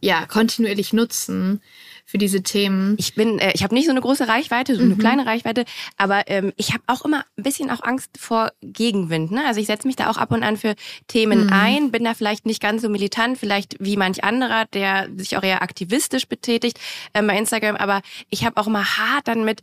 ja 0.01 0.25
kontinuierlich 0.25 0.93
nutzen 0.93 1.61
für 2.07 2.17
diese 2.17 2.41
Themen. 2.41 2.95
Ich 2.97 3.15
bin, 3.15 3.37
äh, 3.37 3.51
ich 3.53 3.63
habe 3.63 3.75
nicht 3.75 3.85
so 3.85 3.91
eine 3.91 3.99
große 3.99 4.29
Reichweite, 4.29 4.75
so 4.75 4.81
eine 4.81 4.95
mhm. 4.95 4.97
kleine 4.97 5.25
Reichweite, 5.25 5.65
aber 5.97 6.23
ähm, 6.27 6.53
ich 6.55 6.73
habe 6.73 6.81
auch 6.87 7.03
immer 7.03 7.25
ein 7.37 7.43
bisschen 7.43 7.69
auch 7.69 7.83
Angst 7.83 8.11
vor 8.17 8.53
Gegenwind. 8.61 9.31
Ne? 9.31 9.45
Also 9.45 9.59
ich 9.59 9.67
setze 9.67 9.85
mich 9.85 9.97
da 9.97 10.09
auch 10.09 10.15
ab 10.15 10.31
und 10.31 10.41
an 10.41 10.55
für 10.55 10.75
Themen 11.07 11.47
mhm. 11.47 11.53
ein, 11.53 11.91
bin 11.91 12.05
da 12.05 12.13
vielleicht 12.13 12.45
nicht 12.45 12.61
ganz 12.61 12.81
so 12.81 12.87
militant, 12.87 13.37
vielleicht 13.37 13.75
wie 13.81 13.97
manch 13.97 14.23
anderer, 14.23 14.63
der 14.65 15.09
sich 15.17 15.35
auch 15.35 15.43
eher 15.43 15.61
aktivistisch 15.61 16.27
betätigt 16.29 16.79
äh, 17.11 17.21
bei 17.21 17.37
Instagram, 17.37 17.75
aber 17.75 18.01
ich 18.29 18.45
habe 18.45 18.55
auch 18.55 18.67
immer 18.67 18.85
hart 18.85 19.27
dann 19.27 19.43
mit 19.43 19.61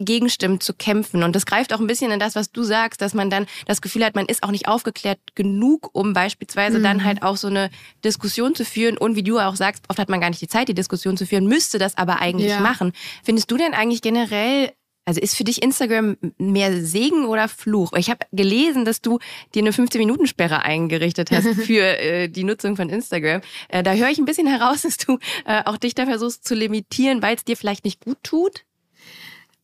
Gegenstimmen 0.00 0.60
zu 0.60 0.74
kämpfen. 0.74 1.22
Und 1.22 1.36
das 1.36 1.46
greift 1.46 1.72
auch 1.72 1.80
ein 1.80 1.86
bisschen 1.86 2.10
in 2.10 2.18
das, 2.18 2.34
was 2.34 2.50
du 2.50 2.62
sagst, 2.62 3.00
dass 3.00 3.14
man 3.14 3.30
dann 3.30 3.46
das 3.66 3.80
Gefühl 3.80 4.04
hat, 4.04 4.14
man 4.14 4.26
ist 4.26 4.42
auch 4.42 4.50
nicht 4.50 4.66
aufgeklärt 4.66 5.18
genug, 5.34 5.90
um 5.92 6.12
beispielsweise 6.12 6.78
mhm. 6.78 6.82
dann 6.82 7.04
halt 7.04 7.22
auch 7.22 7.36
so 7.36 7.48
eine 7.48 7.70
Diskussion 8.04 8.54
zu 8.54 8.64
führen. 8.64 8.98
Und 8.98 9.16
wie 9.16 9.22
du 9.22 9.38
auch 9.38 9.56
sagst, 9.56 9.84
oft 9.88 9.98
hat 9.98 10.08
man 10.08 10.20
gar 10.20 10.30
nicht 10.30 10.42
die 10.42 10.48
Zeit, 10.48 10.68
die 10.68 10.74
Diskussion 10.74 11.16
zu 11.16 11.26
führen, 11.26 11.46
müsste 11.46 11.78
das 11.78 11.96
aber 11.96 12.20
eigentlich 12.20 12.50
ja. 12.50 12.60
machen. 12.60 12.92
Findest 13.22 13.50
du 13.50 13.56
denn 13.56 13.74
eigentlich 13.74 14.02
generell 14.02 14.72
also 15.06 15.20
ist 15.20 15.36
für 15.36 15.44
dich 15.44 15.62
Instagram 15.62 16.16
mehr 16.38 16.84
Segen 16.84 17.24
oder 17.24 17.48
Fluch? 17.48 17.92
Ich 17.96 18.10
habe 18.10 18.26
gelesen, 18.30 18.84
dass 18.84 19.00
du 19.00 19.18
dir 19.54 19.62
eine 19.62 19.72
15-Minuten-Sperre 19.72 20.62
eingerichtet 20.62 21.30
hast 21.32 21.48
für 21.66 21.98
äh, 21.98 22.28
die 22.28 22.44
Nutzung 22.44 22.76
von 22.76 22.88
Instagram. 22.88 23.40
Äh, 23.68 23.82
da 23.82 23.94
höre 23.94 24.10
ich 24.10 24.18
ein 24.18 24.24
bisschen 24.24 24.46
heraus, 24.46 24.82
dass 24.82 24.98
du 24.98 25.18
äh, 25.46 25.62
auch 25.64 25.78
dich 25.78 25.94
da 25.94 26.06
versuchst 26.06 26.46
zu 26.46 26.54
limitieren, 26.54 27.22
weil 27.22 27.34
es 27.34 27.44
dir 27.44 27.56
vielleicht 27.56 27.84
nicht 27.84 28.04
gut 28.04 28.18
tut. 28.22 28.64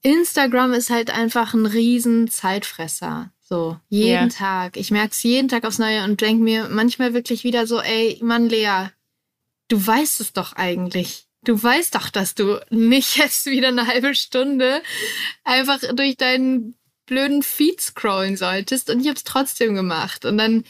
Instagram 0.07 0.73
ist 0.73 0.91
halt 0.91 1.11
einfach 1.11 1.53
ein 1.53 1.67
riesen 1.67 2.31
Zeitfresser. 2.31 3.33
So, 3.41 3.77
jeden 3.89 4.09
yeah. 4.09 4.29
Tag. 4.29 4.77
Ich 4.77 4.93
merke 4.93 5.11
es 5.11 5.23
jeden 5.25 5.49
Tag 5.49 5.65
aufs 5.65 5.81
Neue 5.81 6.05
und 6.05 6.21
denke 6.21 6.45
mir 6.45 6.69
manchmal 6.69 7.13
wirklich 7.13 7.43
wieder 7.43 7.67
so, 7.67 7.81
ey, 7.81 8.19
Mann, 8.23 8.49
Lea, 8.49 8.91
du 9.67 9.85
weißt 9.85 10.21
es 10.21 10.33
doch 10.33 10.53
eigentlich. 10.53 11.27
du 11.43 11.61
weißt 11.61 11.97
doch, 11.97 12.11
dass 12.11 12.37
du 12.37 12.61
nicht 12.71 13.17
jetzt 13.17 13.47
wieder 13.47 13.69
eine 13.69 13.89
halbe 13.89 14.15
Stunde 14.15 14.81
einfach 15.43 15.81
durch 15.95 16.17
deinen 16.17 16.77
blöden 17.07 17.43
Feed 17.43 17.81
scrollen 17.81 18.37
solltest. 18.37 18.91
Und 18.91 19.01
ich 19.01 19.09
habe 19.09 19.17
es 19.17 19.25
trotzdem 19.25 19.75
gemacht. 19.75 20.25
Und 20.25 20.39
dann, 20.39 20.63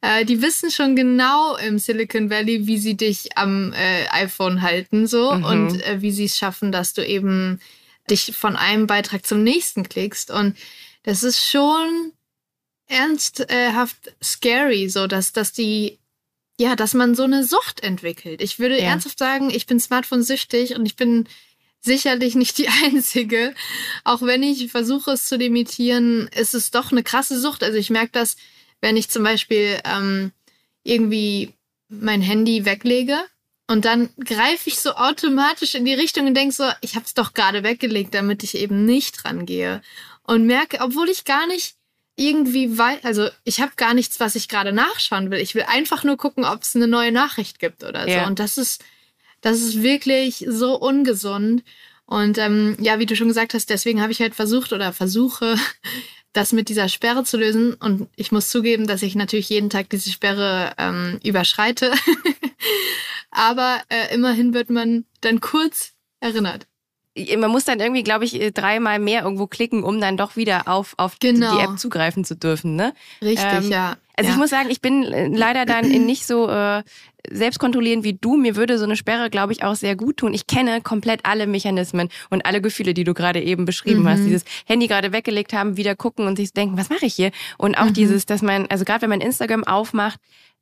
äh, 0.00 0.24
die 0.24 0.40
wissen 0.40 0.70
schon 0.70 0.96
genau 0.96 1.56
im 1.56 1.78
Silicon 1.78 2.30
Valley, 2.30 2.66
wie 2.66 2.78
sie 2.78 2.96
dich 2.96 3.36
am 3.36 3.74
äh, 3.74 4.06
iPhone 4.12 4.62
halten 4.62 5.06
so 5.06 5.32
mhm. 5.32 5.44
und 5.44 5.82
äh, 5.86 6.00
wie 6.00 6.12
sie 6.12 6.24
es 6.24 6.38
schaffen, 6.38 6.72
dass 6.72 6.94
du 6.94 7.06
eben 7.06 7.60
dich 8.10 8.36
von 8.36 8.56
einem 8.56 8.86
Beitrag 8.86 9.26
zum 9.26 9.42
nächsten 9.42 9.88
klickst. 9.88 10.30
Und 10.30 10.56
das 11.02 11.22
ist 11.22 11.44
schon 11.44 12.12
ernsthaft 12.86 14.14
scary, 14.22 14.88
so 14.88 15.06
dass, 15.06 15.32
dass 15.32 15.52
die 15.52 15.98
ja, 16.60 16.74
dass 16.74 16.92
man 16.92 17.14
so 17.14 17.22
eine 17.22 17.44
Sucht 17.44 17.84
entwickelt. 17.84 18.42
Ich 18.42 18.58
würde 18.58 18.76
ja. 18.76 18.86
ernsthaft 18.86 19.18
sagen, 19.18 19.48
ich 19.48 19.66
bin 19.66 19.78
Smartphone-süchtig 19.78 20.74
und 20.74 20.86
ich 20.86 20.96
bin 20.96 21.28
sicherlich 21.80 22.34
nicht 22.34 22.58
die 22.58 22.68
Einzige. 22.84 23.54
Auch 24.04 24.22
wenn 24.22 24.42
ich 24.42 24.70
versuche, 24.70 25.12
es 25.12 25.26
zu 25.26 25.36
limitieren, 25.36 26.28
ist 26.34 26.54
es 26.54 26.72
doch 26.72 26.90
eine 26.90 27.04
krasse 27.04 27.38
Sucht. 27.40 27.62
Also 27.62 27.78
ich 27.78 27.90
merke 27.90 28.10
das, 28.12 28.36
wenn 28.80 28.96
ich 28.96 29.08
zum 29.08 29.22
Beispiel 29.22 29.78
ähm, 29.84 30.32
irgendwie 30.82 31.54
mein 31.88 32.22
Handy 32.22 32.64
weglege 32.64 33.18
und 33.68 33.84
dann 33.84 34.08
greife 34.24 34.68
ich 34.68 34.80
so 34.80 34.92
automatisch 34.94 35.74
in 35.74 35.84
die 35.84 35.94
Richtung 35.94 36.26
und 36.26 36.34
denke 36.34 36.54
so, 36.54 36.64
ich 36.80 36.94
habe 36.94 37.04
es 37.04 37.14
doch 37.14 37.34
gerade 37.34 37.62
weggelegt, 37.62 38.14
damit 38.14 38.42
ich 38.42 38.56
eben 38.56 38.86
nicht 38.86 39.24
rangehe. 39.24 39.82
Und 40.22 40.46
merke, 40.46 40.80
obwohl 40.80 41.08
ich 41.08 41.24
gar 41.24 41.46
nicht 41.46 41.76
irgendwie 42.16 42.78
weil, 42.78 42.98
also 43.02 43.28
ich 43.44 43.60
habe 43.60 43.72
gar 43.76 43.94
nichts, 43.94 44.20
was 44.20 44.34
ich 44.34 44.48
gerade 44.48 44.72
nachschauen 44.72 45.30
will. 45.30 45.38
Ich 45.38 45.54
will 45.54 45.64
einfach 45.68 46.02
nur 46.02 46.16
gucken, 46.16 46.44
ob 46.44 46.62
es 46.62 46.74
eine 46.74 46.88
neue 46.88 47.12
Nachricht 47.12 47.60
gibt 47.60 47.84
oder 47.84 48.08
ja. 48.08 48.22
so. 48.22 48.26
Und 48.26 48.38
das 48.38 48.58
ist, 48.58 48.84
das 49.40 49.60
ist 49.60 49.82
wirklich 49.82 50.44
so 50.48 50.74
ungesund. 50.74 51.62
Und 52.06 52.38
ähm, 52.38 52.76
ja, 52.80 52.98
wie 52.98 53.06
du 53.06 53.14
schon 53.14 53.28
gesagt 53.28 53.54
hast, 53.54 53.70
deswegen 53.70 54.00
habe 54.00 54.12
ich 54.12 54.20
halt 54.20 54.34
versucht 54.34 54.72
oder 54.72 54.92
versuche, 54.92 55.56
das 56.32 56.52
mit 56.52 56.68
dieser 56.68 56.88
Sperre 56.88 57.24
zu 57.24 57.36
lösen. 57.36 57.74
Und 57.74 58.08
ich 58.16 58.32
muss 58.32 58.50
zugeben, 58.50 58.86
dass 58.86 59.02
ich 59.02 59.14
natürlich 59.14 59.48
jeden 59.48 59.70
Tag 59.70 59.90
diese 59.90 60.10
Sperre 60.10 60.72
ähm, 60.78 61.18
überschreite. 61.24 61.92
Aber 63.30 63.80
äh, 63.88 64.14
immerhin 64.14 64.54
wird 64.54 64.70
man 64.70 65.04
dann 65.20 65.40
kurz 65.40 65.92
erinnert 66.20 66.66
man 67.36 67.50
muss 67.50 67.64
dann 67.64 67.80
irgendwie, 67.80 68.02
glaube 68.02 68.24
ich, 68.24 68.40
äh, 68.40 68.50
dreimal 68.50 68.98
mehr 68.98 69.22
irgendwo 69.22 69.46
klicken, 69.46 69.82
um 69.82 70.00
dann 70.00 70.16
doch 70.16 70.36
wieder 70.36 70.68
auf, 70.68 70.94
auf 70.96 71.18
genau. 71.18 71.56
die 71.56 71.64
App 71.64 71.78
zugreifen 71.78 72.24
zu 72.24 72.36
dürfen. 72.36 72.76
Ne? 72.76 72.94
Richtig, 73.22 73.46
ähm, 73.50 73.70
ja. 73.70 73.96
Also 74.18 74.30
ja. 74.30 74.34
ich 74.34 74.40
muss 74.40 74.50
sagen, 74.50 74.68
ich 74.68 74.80
bin 74.80 75.04
äh, 75.04 75.28
leider 75.28 75.64
dann 75.64 75.86
nicht 75.88 76.26
so 76.26 76.48
äh, 76.48 76.82
selbstkontrollierend 77.30 78.02
wie 78.02 78.14
du. 78.14 78.36
Mir 78.36 78.56
würde 78.56 78.76
so 78.76 78.84
eine 78.84 78.96
Sperre, 78.96 79.30
glaube 79.30 79.52
ich, 79.52 79.62
auch 79.62 79.76
sehr 79.76 79.94
gut 79.94 80.16
tun. 80.16 80.34
Ich 80.34 80.48
kenne 80.48 80.80
komplett 80.80 81.20
alle 81.22 81.46
Mechanismen 81.46 82.08
und 82.28 82.44
alle 82.44 82.60
Gefühle, 82.60 82.94
die 82.94 83.04
du 83.04 83.14
gerade 83.14 83.40
eben 83.40 83.64
beschrieben 83.64 84.02
mhm. 84.02 84.08
hast. 84.08 84.24
Dieses 84.24 84.44
Handy 84.66 84.88
gerade 84.88 85.12
weggelegt 85.12 85.52
haben, 85.52 85.76
wieder 85.76 85.94
gucken 85.94 86.26
und 86.26 86.34
sich 86.34 86.52
denken, 86.52 86.76
was 86.76 86.90
mache 86.90 87.06
ich 87.06 87.14
hier? 87.14 87.30
Und 87.58 87.76
auch 87.76 87.86
mhm. 87.86 87.94
dieses, 87.94 88.26
dass 88.26 88.42
man, 88.42 88.66
also 88.70 88.84
gerade 88.84 89.02
wenn 89.02 89.10
man 89.10 89.20
Instagram 89.20 89.62
aufmacht, 89.62 90.18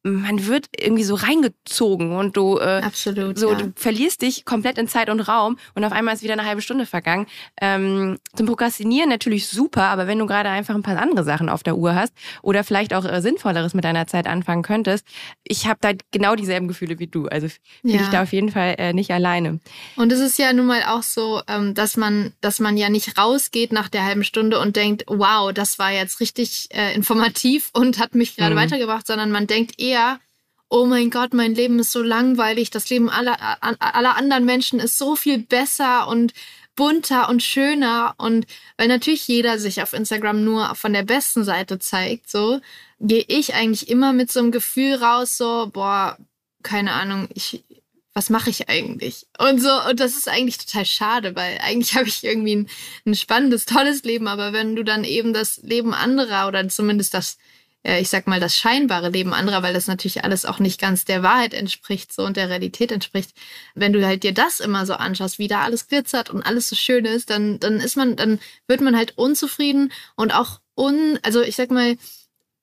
man 0.06 0.46
wird 0.46 0.66
irgendwie 0.78 1.02
so 1.02 1.14
reingezogen 1.14 2.12
und 2.12 2.36
du, 2.36 2.58
äh, 2.58 2.80
Absolut, 2.82 3.38
so, 3.38 3.50
ja. 3.50 3.56
du 3.56 3.72
verlierst 3.74 4.22
dich 4.22 4.44
komplett 4.44 4.78
in 4.78 4.86
Zeit 4.86 5.10
und 5.10 5.20
Raum 5.20 5.58
und 5.74 5.84
auf 5.84 5.92
einmal 5.92 6.14
ist 6.14 6.22
wieder 6.22 6.34
eine 6.34 6.44
halbe 6.44 6.62
Stunde 6.62 6.86
vergangen. 6.86 7.26
Ähm, 7.60 8.18
zum 8.34 8.46
Prokrastinieren 8.46 9.08
natürlich 9.08 9.48
super, 9.48 9.84
aber 9.84 10.06
wenn 10.06 10.18
du 10.18 10.26
gerade 10.26 10.48
einfach 10.48 10.74
ein 10.74 10.82
paar 10.82 10.98
andere 10.98 11.24
Sachen 11.24 11.48
auf 11.48 11.62
der 11.62 11.76
Uhr 11.76 11.94
hast 11.94 12.12
oder 12.42 12.62
vielleicht 12.62 12.94
auch 12.94 13.04
äh, 13.04 13.20
Sinnvolleres 13.20 13.74
mit 13.74 13.84
deiner 13.84 14.06
Zeit 14.06 14.26
anfangen 14.26 14.62
könntest, 14.62 15.04
ich 15.42 15.66
habe 15.66 15.78
da 15.80 15.90
genau 16.12 16.36
dieselben 16.36 16.68
Gefühle 16.68 16.98
wie 16.98 17.08
du. 17.08 17.26
Also 17.26 17.48
fühle 17.48 17.94
ja. 17.94 18.02
ich 18.02 18.08
da 18.08 18.22
auf 18.22 18.32
jeden 18.32 18.50
Fall 18.50 18.76
äh, 18.78 18.92
nicht 18.92 19.10
alleine. 19.10 19.58
Und 19.96 20.12
es 20.12 20.20
ist 20.20 20.38
ja 20.38 20.52
nun 20.52 20.66
mal 20.66 20.82
auch 20.84 21.02
so, 21.02 21.42
ähm, 21.48 21.74
dass 21.74 21.96
man, 21.96 22.32
dass 22.40 22.60
man 22.60 22.76
ja 22.76 22.88
nicht 22.90 23.18
rausgeht 23.18 23.72
nach 23.72 23.88
der 23.88 24.04
halben 24.04 24.22
Stunde 24.22 24.60
und 24.60 24.76
denkt, 24.76 25.04
wow, 25.08 25.52
das 25.52 25.78
war 25.80 25.90
jetzt 25.90 26.20
richtig 26.20 26.68
äh, 26.70 26.94
informativ 26.94 27.70
und 27.72 27.98
hat 27.98 28.14
mich 28.14 28.36
gerade 28.36 28.54
mhm. 28.54 28.60
weitergebracht, 28.60 29.06
sondern 29.06 29.30
man 29.32 29.46
denkt 29.46 29.80
eher 29.80 29.95
eher, 29.96 30.20
oh 30.68 30.84
mein 30.84 31.10
Gott, 31.10 31.32
mein 31.32 31.54
Leben 31.54 31.78
ist 31.78 31.92
so 31.92 32.02
langweilig, 32.02 32.70
das 32.70 32.90
Leben 32.90 33.08
aller, 33.08 33.36
aller 33.60 34.16
anderen 34.16 34.44
Menschen 34.44 34.80
ist 34.80 34.98
so 34.98 35.16
viel 35.16 35.38
besser 35.38 36.08
und 36.08 36.32
bunter 36.74 37.28
und 37.28 37.42
schöner 37.42 38.14
und 38.18 38.46
weil 38.76 38.88
natürlich 38.88 39.26
jeder 39.28 39.58
sich 39.58 39.80
auf 39.80 39.94
Instagram 39.94 40.44
nur 40.44 40.74
von 40.74 40.92
der 40.92 41.04
besten 41.04 41.44
Seite 41.44 41.78
zeigt, 41.78 42.30
so 42.30 42.60
gehe 43.00 43.24
ich 43.28 43.54
eigentlich 43.54 43.88
immer 43.88 44.12
mit 44.12 44.30
so 44.30 44.40
einem 44.40 44.52
Gefühl 44.52 44.96
raus, 44.96 45.38
so 45.38 45.70
boah, 45.72 46.18
keine 46.62 46.92
Ahnung, 46.92 47.28
ich 47.32 47.64
was 48.12 48.30
mache 48.30 48.48
ich 48.48 48.70
eigentlich? 48.70 49.26
Und 49.38 49.60
so 49.60 49.70
und 49.90 50.00
das 50.00 50.16
ist 50.16 50.28
eigentlich 50.28 50.56
total 50.58 50.86
schade, 50.86 51.36
weil 51.36 51.58
eigentlich 51.62 51.94
habe 51.96 52.08
ich 52.08 52.24
irgendwie 52.24 52.56
ein, 52.56 52.68
ein 53.06 53.14
spannendes, 53.14 53.66
tolles 53.66 54.02
Leben, 54.02 54.26
aber 54.26 54.52
wenn 54.52 54.74
du 54.74 54.82
dann 54.82 55.04
eben 55.04 55.32
das 55.32 55.58
Leben 55.58 55.94
anderer 55.94 56.48
oder 56.48 56.68
zumindest 56.68 57.14
das 57.14 57.38
ich 57.86 58.08
sag 58.08 58.26
mal, 58.26 58.40
das 58.40 58.56
scheinbare 58.56 59.10
Leben 59.10 59.32
anderer, 59.32 59.62
weil 59.62 59.74
das 59.74 59.86
natürlich 59.86 60.24
alles 60.24 60.44
auch 60.44 60.58
nicht 60.58 60.80
ganz 60.80 61.04
der 61.04 61.22
Wahrheit 61.22 61.54
entspricht 61.54 62.12
so 62.12 62.24
und 62.24 62.36
der 62.36 62.48
Realität 62.48 62.90
entspricht. 62.90 63.30
Wenn 63.74 63.92
du 63.92 64.04
halt 64.04 64.24
dir 64.24 64.34
das 64.34 64.60
immer 64.60 64.86
so 64.86 64.94
anschaust, 64.94 65.38
wie 65.38 65.48
da 65.48 65.62
alles 65.62 65.86
glitzert 65.86 66.30
und 66.30 66.42
alles 66.42 66.68
so 66.68 66.76
schön 66.76 67.04
ist, 67.04 67.30
dann, 67.30 67.60
dann 67.60 67.80
ist 67.80 67.96
man, 67.96 68.16
dann 68.16 68.40
wird 68.66 68.80
man 68.80 68.96
halt 68.96 69.16
unzufrieden 69.16 69.92
und 70.16 70.34
auch 70.34 70.60
un, 70.74 71.18
also 71.22 71.42
ich 71.42 71.56
sag 71.56 71.70
mal, 71.70 71.96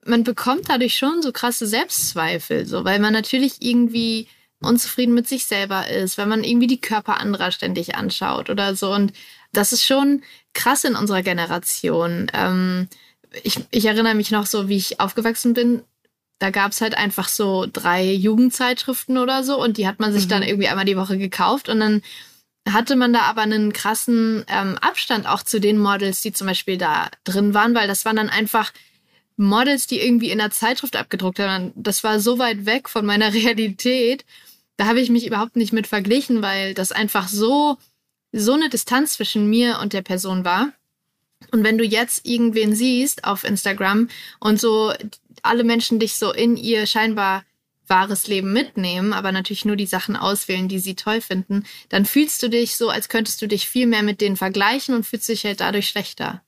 man 0.05 0.23
bekommt 0.23 0.69
dadurch 0.69 0.97
schon 0.97 1.21
so 1.21 1.31
krasse 1.31 1.67
Selbstzweifel, 1.67 2.65
so, 2.65 2.83
weil 2.83 2.99
man 2.99 3.13
natürlich 3.13 3.61
irgendwie 3.61 4.27
unzufrieden 4.61 5.13
mit 5.13 5.27
sich 5.27 5.45
selber 5.45 5.87
ist, 5.87 6.17
wenn 6.17 6.29
man 6.29 6.43
irgendwie 6.43 6.67
die 6.67 6.81
Körper 6.81 7.19
anderer 7.19 7.51
ständig 7.51 7.95
anschaut 7.95 8.49
oder 8.49 8.75
so. 8.75 8.93
Und 8.93 9.13
das 9.51 9.73
ist 9.73 9.85
schon 9.85 10.21
krass 10.53 10.83
in 10.83 10.95
unserer 10.95 11.21
Generation. 11.21 12.29
Ähm, 12.33 12.87
ich, 13.41 13.59
ich 13.71 13.85
erinnere 13.85 14.15
mich 14.15 14.31
noch 14.31 14.45
so, 14.45 14.69
wie 14.69 14.77
ich 14.77 14.99
aufgewachsen 14.99 15.53
bin. 15.53 15.81
Da 16.39 16.49
gab 16.49 16.71
es 16.71 16.81
halt 16.81 16.95
einfach 16.95 17.29
so 17.29 17.65
drei 17.71 18.11
Jugendzeitschriften 18.11 19.17
oder 19.17 19.43
so 19.43 19.61
und 19.61 19.77
die 19.77 19.87
hat 19.87 19.99
man 19.99 20.13
sich 20.13 20.25
mhm. 20.25 20.29
dann 20.29 20.43
irgendwie 20.43 20.67
einmal 20.67 20.85
die 20.85 20.97
Woche 20.97 21.17
gekauft 21.17 21.69
und 21.69 21.79
dann 21.79 22.01
hatte 22.69 22.95
man 22.95 23.11
da 23.11 23.21
aber 23.21 23.41
einen 23.41 23.73
krassen 23.73 24.45
ähm, 24.47 24.77
Abstand 24.79 25.27
auch 25.27 25.43
zu 25.43 25.59
den 25.59 25.77
Models, 25.77 26.21
die 26.21 26.31
zum 26.31 26.47
Beispiel 26.47 26.77
da 26.77 27.09
drin 27.23 27.53
waren, 27.53 27.75
weil 27.75 27.87
das 27.87 28.05
waren 28.05 28.15
dann 28.15 28.29
einfach 28.29 28.71
Models, 29.35 29.87
die 29.87 29.99
irgendwie 29.99 30.31
in 30.31 30.37
der 30.37 30.51
Zeitschrift 30.51 30.95
abgedruckt 30.95 31.39
haben. 31.39 31.73
Das 31.75 32.03
war 32.03 32.19
so 32.19 32.39
weit 32.39 32.65
weg 32.65 32.87
von 32.87 33.05
meiner 33.05 33.33
Realität. 33.33 34.25
Da 34.77 34.85
habe 34.85 35.01
ich 35.01 35.09
mich 35.09 35.27
überhaupt 35.27 35.55
nicht 35.55 35.73
mit 35.73 35.87
verglichen, 35.87 36.41
weil 36.41 36.73
das 36.73 36.91
einfach 36.91 37.27
so, 37.27 37.77
so 38.31 38.53
eine 38.53 38.69
Distanz 38.69 39.13
zwischen 39.13 39.49
mir 39.49 39.79
und 39.81 39.93
der 39.93 40.01
Person 40.01 40.45
war. 40.45 40.71
Und 41.53 41.63
wenn 41.63 41.77
du 41.77 41.83
jetzt 41.83 42.25
irgendwen 42.25 42.75
siehst 42.75 43.25
auf 43.25 43.43
Instagram 43.43 44.09
und 44.39 44.59
so 44.59 44.91
alle 45.43 45.63
Menschen 45.63 45.99
dich 45.99 46.15
so 46.15 46.33
in 46.33 46.57
ihr 46.57 46.87
scheinbar 46.87 47.45
wahres 47.85 48.25
Leben 48.25 48.53
mitnehmen, 48.53 49.13
aber 49.13 49.31
natürlich 49.31 49.63
nur 49.63 49.75
die 49.75 49.85
Sachen 49.85 50.15
auswählen, 50.15 50.67
die 50.67 50.79
sie 50.79 50.95
toll 50.95 51.21
finden, 51.21 51.63
dann 51.89 52.05
fühlst 52.05 52.41
du 52.41 52.49
dich 52.49 52.75
so, 52.75 52.89
als 52.89 53.07
könntest 53.07 53.39
du 53.39 53.47
dich 53.47 53.69
viel 53.69 53.85
mehr 53.85 54.01
mit 54.01 54.19
denen 54.19 54.35
vergleichen 54.35 54.95
und 54.95 55.05
fühlst 55.05 55.29
dich 55.29 55.45
halt 55.45 55.59
dadurch 55.59 55.89
schlechter. 55.89 56.41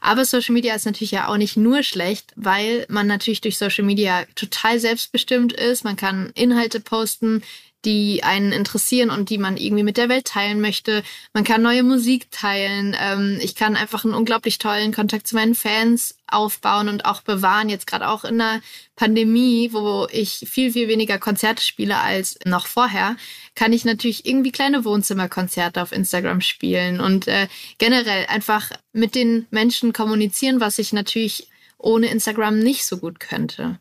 Aber 0.00 0.24
Social 0.24 0.54
Media 0.54 0.74
ist 0.74 0.86
natürlich 0.86 1.12
ja 1.12 1.28
auch 1.28 1.36
nicht 1.36 1.56
nur 1.56 1.84
schlecht, 1.84 2.32
weil 2.34 2.84
man 2.88 3.06
natürlich 3.06 3.40
durch 3.40 3.58
Social 3.58 3.84
Media 3.84 4.24
total 4.34 4.80
selbstbestimmt 4.80 5.52
ist. 5.52 5.84
Man 5.84 5.94
kann 5.94 6.32
Inhalte 6.34 6.80
posten, 6.80 7.44
die 7.84 8.24
einen 8.24 8.52
interessieren 8.52 9.10
und 9.10 9.30
die 9.30 9.38
man 9.38 9.56
irgendwie 9.56 9.84
mit 9.84 9.96
der 9.96 10.08
Welt 10.08 10.26
teilen 10.26 10.60
möchte. 10.60 11.04
Man 11.32 11.44
kann 11.44 11.62
neue 11.62 11.84
Musik 11.84 12.30
teilen. 12.30 12.96
Ähm, 13.00 13.38
ich 13.40 13.54
kann 13.54 13.76
einfach 13.76 14.04
einen 14.04 14.14
unglaublich 14.14 14.58
tollen 14.58 14.92
Kontakt 14.92 15.28
zu 15.28 15.36
meinen 15.36 15.54
Fans 15.54 16.16
aufbauen 16.26 16.88
und 16.88 17.04
auch 17.04 17.22
bewahren. 17.22 17.68
Jetzt 17.68 17.86
gerade 17.86 18.08
auch 18.08 18.24
in 18.24 18.38
der 18.38 18.60
Pandemie, 18.96 19.70
wo 19.72 20.08
ich 20.10 20.46
viel, 20.50 20.72
viel 20.72 20.88
weniger 20.88 21.18
Konzerte 21.18 21.62
spiele 21.62 21.98
als 21.98 22.38
noch 22.44 22.66
vorher, 22.66 23.16
kann 23.54 23.72
ich 23.72 23.84
natürlich 23.84 24.26
irgendwie 24.26 24.52
kleine 24.52 24.84
Wohnzimmerkonzerte 24.84 25.80
auf 25.80 25.92
Instagram 25.92 26.40
spielen 26.40 27.00
und 27.00 27.28
äh, 27.28 27.46
generell 27.78 28.26
einfach 28.26 28.70
mit 28.92 29.14
den 29.14 29.46
Menschen 29.50 29.92
kommunizieren, 29.92 30.60
was 30.60 30.78
ich 30.78 30.92
natürlich 30.92 31.48
ohne 31.78 32.08
Instagram 32.08 32.58
nicht 32.58 32.84
so 32.86 32.98
gut 32.98 33.20
könnte 33.20 33.78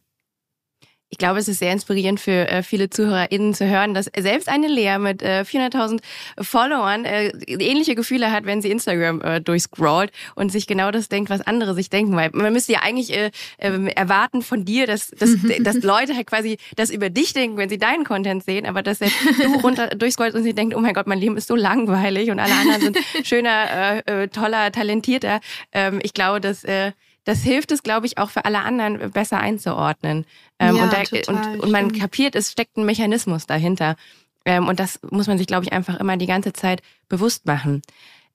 ich 1.10 1.18
glaube, 1.18 1.40
es 1.40 1.48
ist 1.48 1.60
sehr 1.60 1.72
inspirierend 1.72 2.20
für 2.20 2.50
äh, 2.50 2.64
viele 2.64 2.90
ZuhörerInnen 2.90 3.54
zu 3.54 3.66
hören, 3.66 3.94
dass 3.94 4.12
selbst 4.18 4.50
eine 4.50 4.68
Lea 4.68 4.98
mit 5.00 5.22
äh, 5.22 5.46
400.000 5.48 6.02
Followern 6.42 7.06
äh, 7.06 7.30
ähnliche 7.48 7.96
Gefühle 7.96 8.32
hat, 8.32 8.46
wenn 8.46 8.62
sie 8.62 8.70
Instagram 8.72 9.22
äh, 9.22 9.40
durchscrollt 9.40 10.12
und 10.36 10.52
sich 10.52 10.68
genau 10.68 10.92
das 10.92 11.08
denkt, 11.08 11.30
was 11.30 11.40
andere 11.42 11.74
sich 11.76 11.90
denken. 11.90 12.16
Weil 12.16 12.32
man 12.34 12.52
müsste 12.52 12.74
ja 12.74 12.80
eigentlich 12.80 13.14
äh, 13.14 13.32
äh, 13.58 13.90
erwarten 13.96 14.42
von 14.42 14.66
dir, 14.66 14.86
dass, 14.86 15.10
dass, 15.12 15.30
dass 15.62 15.82
Leute 15.82 16.14
halt 16.14 16.28
quasi 16.28 16.58
das 16.76 16.90
über 16.90 17.10
dich 17.10 17.32
denken, 17.32 17.58
wenn 17.58 17.70
sie 17.70 17.78
deinen 17.78 18.04
Content 18.04 18.44
sehen, 18.44 18.66
aber 18.66 18.84
dass 18.84 18.98
selbst 18.98 19.18
du 19.42 19.60
runter 19.62 19.88
durchscrollst 19.96 20.36
und 20.36 20.44
sie 20.44 20.54
denkt, 20.54 20.76
oh 20.76 20.82
mein 20.82 20.94
Gott, 20.94 21.08
mein 21.08 21.20
Leben 21.20 21.38
ist 21.38 21.48
so 21.48 21.56
langweilig 21.56 22.32
und 22.32 22.40
alle 22.40 22.54
anderen 22.54 22.82
sind 22.82 22.98
schöner, 23.26 24.04
äh, 24.06 24.24
äh, 24.24 24.28
toller, 24.28 24.74
talentierter. 24.74 25.40
Ähm, 25.72 26.02
ich 26.04 26.14
glaube, 26.14 26.42
dass 26.42 26.66
äh, 26.66 26.92
das 27.28 27.44
hilft 27.44 27.74
es, 27.74 27.84
glaube 27.84 28.06
ich, 28.06 28.18
auch 28.18 28.30
für 28.30 28.46
alle 28.46 28.60
anderen 28.60 29.12
besser 29.12 29.38
einzuordnen. 29.40 30.26
Ähm, 30.60 30.78
ja, 30.78 30.84
und, 30.84 30.94
da, 30.94 31.34
und, 31.34 31.60
und, 31.60 31.72
man 31.72 31.92
kapiert, 31.92 32.36
es 32.36 32.54
steckt 32.54 32.78
ein 32.78 32.86
Mechanismus 32.86 33.46
dahinter. 33.46 33.98
Ähm, 34.46 34.70
und 34.70 34.80
das 34.80 35.02
muss 35.12 35.28
man 35.28 35.38
sich, 35.38 35.46
glaube 35.46 35.66
ich, 35.66 35.74
einfach 35.74 36.00
immer 36.00 36.16
die 36.16 36.26
ganze 36.26 36.54
Zeit 36.54 36.82
bewusst 37.10 37.46
machen. 37.46 37.82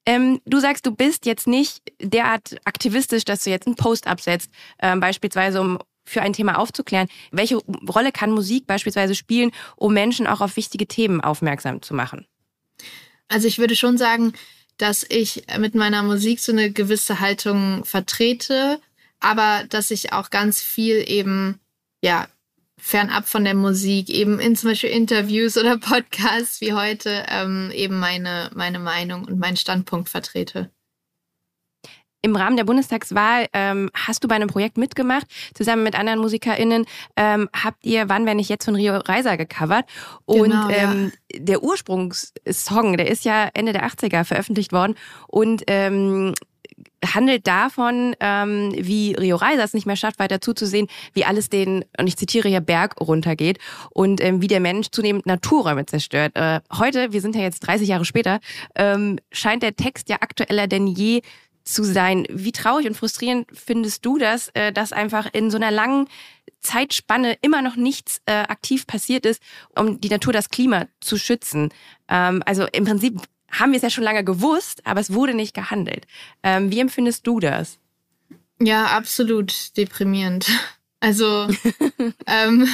Ähm, 0.05 0.43
du 0.45 0.61
sagst, 0.61 0.85
du 0.85 0.95
bist 0.95 1.25
jetzt 1.25 1.47
nicht 1.47 1.81
derart 2.03 2.59
aktivistisch, 2.67 3.25
dass 3.25 3.45
du 3.45 3.51
jetzt 3.51 3.67
einen 3.67 3.77
Post 3.77 4.07
absetzt, 4.07 4.51
ähm, 4.79 5.01
beispielsweise 5.01 5.63
um 5.63 5.79
für 6.05 6.21
ein 6.21 6.35
Thema 6.35 6.59
aufzuklären. 6.59 7.09
Welche 7.31 7.57
Rolle 7.89 8.13
kann 8.13 8.31
Musik 8.31 8.67
beispielsweise 8.67 9.15
spielen, 9.15 9.53
um 9.77 9.95
Menschen 9.95 10.27
auch 10.27 10.43
auf 10.43 10.57
wichtige 10.57 10.87
Themen 10.87 11.23
aufmerksam 11.23 11.81
zu 11.81 11.95
machen? 11.95 12.27
Also 13.29 13.49
ich 13.49 13.59
würde 13.59 13.75
schon 13.75 13.97
sagen, 13.97 14.35
dass 14.79 15.05
ich 15.09 15.45
mit 15.59 15.75
meiner 15.75 16.03
Musik 16.03 16.41
so 16.41 16.53
eine 16.53 16.71
gewisse 16.71 17.21
Haltung 17.21 17.85
vertrete, 17.85 18.81
aber 19.21 19.65
dass 19.69 19.91
ich 19.91 20.13
auch 20.13 20.31
ganz 20.31 20.61
viel 20.61 21.05
eben, 21.07 21.61
ja, 22.03 22.29
fernab 22.79 23.29
von 23.29 23.45
der 23.45 23.55
Musik, 23.55 24.11
eben 24.11 24.41
in 24.41 24.57
zum 24.57 24.71
Beispiel 24.71 24.91
Interviews 24.91 25.57
oder 25.57 25.79
Podcasts 25.79 26.61
wie 26.61 26.73
heute, 26.73 27.25
ähm, 27.29 27.71
eben 27.73 27.99
meine, 27.99 28.51
meine 28.55 28.81
Meinung 28.81 29.25
und 29.25 29.39
meinen 29.39 29.57
Standpunkt 29.57 30.09
vertrete. 30.09 30.71
Im 32.23 32.37
Rahmen 32.37 32.57
der 32.57 32.65
Bundestagswahl 32.65 33.49
ähm, 33.53 33.91
hast 33.95 34.23
du 34.23 34.29
bei 34.29 34.37
einem 34.37 34.49
Projekt 34.49 34.79
mitgemacht, 34.79 35.27
zusammen 35.55 35.83
mit 35.83 35.99
anderen 35.99 36.21
MusikerInnen. 36.21 36.87
Ähm, 37.17 37.49
habt 37.53 37.85
ihr 37.85 38.09
Wann, 38.09 38.27
wenn 38.27 38.37
nicht 38.37 38.49
jetzt 38.49 38.65
von 38.65 38.77
Rio 38.77 38.97
Reiser 38.97 39.37
gecovert. 39.37 39.87
Und 40.25 40.51
genau, 40.51 40.69
ähm, 40.71 41.13
ja. 41.33 41.41
der 41.41 41.63
Ursprungssong, 41.63 42.97
der 42.97 43.11
ist 43.11 43.25
ja 43.25 43.49
Ende 43.55 43.73
der 43.73 43.87
80er 43.87 44.25
veröffentlicht 44.25 44.73
worden. 44.73 44.95
Und 45.27 45.65
ähm, 45.67 46.35
handelt 47.05 47.47
davon, 47.47 48.15
ähm, 48.21 48.73
wie 48.77 49.15
Rio 49.15 49.37
Reiser 49.37 49.65
es 49.65 49.75
nicht 49.75 49.87
mehr 49.87 49.97
schafft, 49.97 50.19
weiter 50.19 50.41
zuzusehen, 50.41 50.87
wie 51.13 51.25
alles 51.25 51.49
den, 51.49 51.85
und 51.99 52.07
ich 52.07 52.17
zitiere 52.17 52.49
hier, 52.49 52.61
Berg 52.61 53.01
runtergeht 53.01 53.59
und 53.91 54.21
ähm, 54.21 54.41
wie 54.41 54.47
der 54.47 54.61
Mensch 54.61 54.89
zunehmend 54.91 55.27
Naturräume 55.27 55.87
zerstört. 55.87 56.33
Äh, 56.35 56.61
heute, 56.79 57.13
wir 57.13 57.21
sind 57.21 57.35
ja 57.35 57.43
jetzt 57.43 57.61
30 57.61 57.89
Jahre 57.89 58.05
später, 58.05 58.41
ähm, 58.75 59.19
scheint 59.33 59.63
der 59.63 59.77
Text 59.77 60.09
ja 60.09 60.17
aktueller 60.21 60.67
denn 60.67 60.87
je 60.87 61.23
zu 61.65 61.85
sein. 61.85 62.27
Wie 62.31 62.53
traurig 62.53 62.87
und 62.87 62.97
frustrierend 62.97 63.47
findest 63.53 64.05
du 64.05 64.19
das, 64.19 64.49
äh, 64.55 64.73
dass 64.73 64.93
einfach 64.93 65.29
in 65.33 65.51
so 65.51 65.57
einer 65.57 65.71
langen 65.71 66.09
Zeitspanne 66.61 67.37
immer 67.43 67.63
noch 67.63 67.77
nichts 67.77 68.21
äh, 68.27 68.33
aktiv 68.33 68.87
passiert 68.87 69.27
ist, 69.27 69.43
um 69.77 70.01
die 70.01 70.09
Natur, 70.09 70.33
das 70.33 70.51
Klima 70.51 70.87
zu 71.01 71.17
schützen? 71.17 71.73
Ähm, 72.09 72.43
also 72.47 72.67
im 72.73 72.85
Prinzip 72.85 73.21
haben 73.51 73.73
wir 73.73 73.77
es 73.77 73.83
ja 73.83 73.91
schon 73.91 74.05
lange 74.05 74.25
gewusst, 74.25 74.87
aber 74.87 75.01
es 75.01 75.13
wurde 75.13 75.35
nicht 75.35 75.55
gehandelt. 75.55 76.07
Ähm, 76.43 76.71
wie 76.71 76.81
empfindest 76.81 77.27
du 77.27 77.41
das? 77.41 77.79
Ja, 78.61 78.87
absolut 78.87 79.77
deprimierend. 79.77 80.51
Also 81.01 81.49
ähm, 82.27 82.69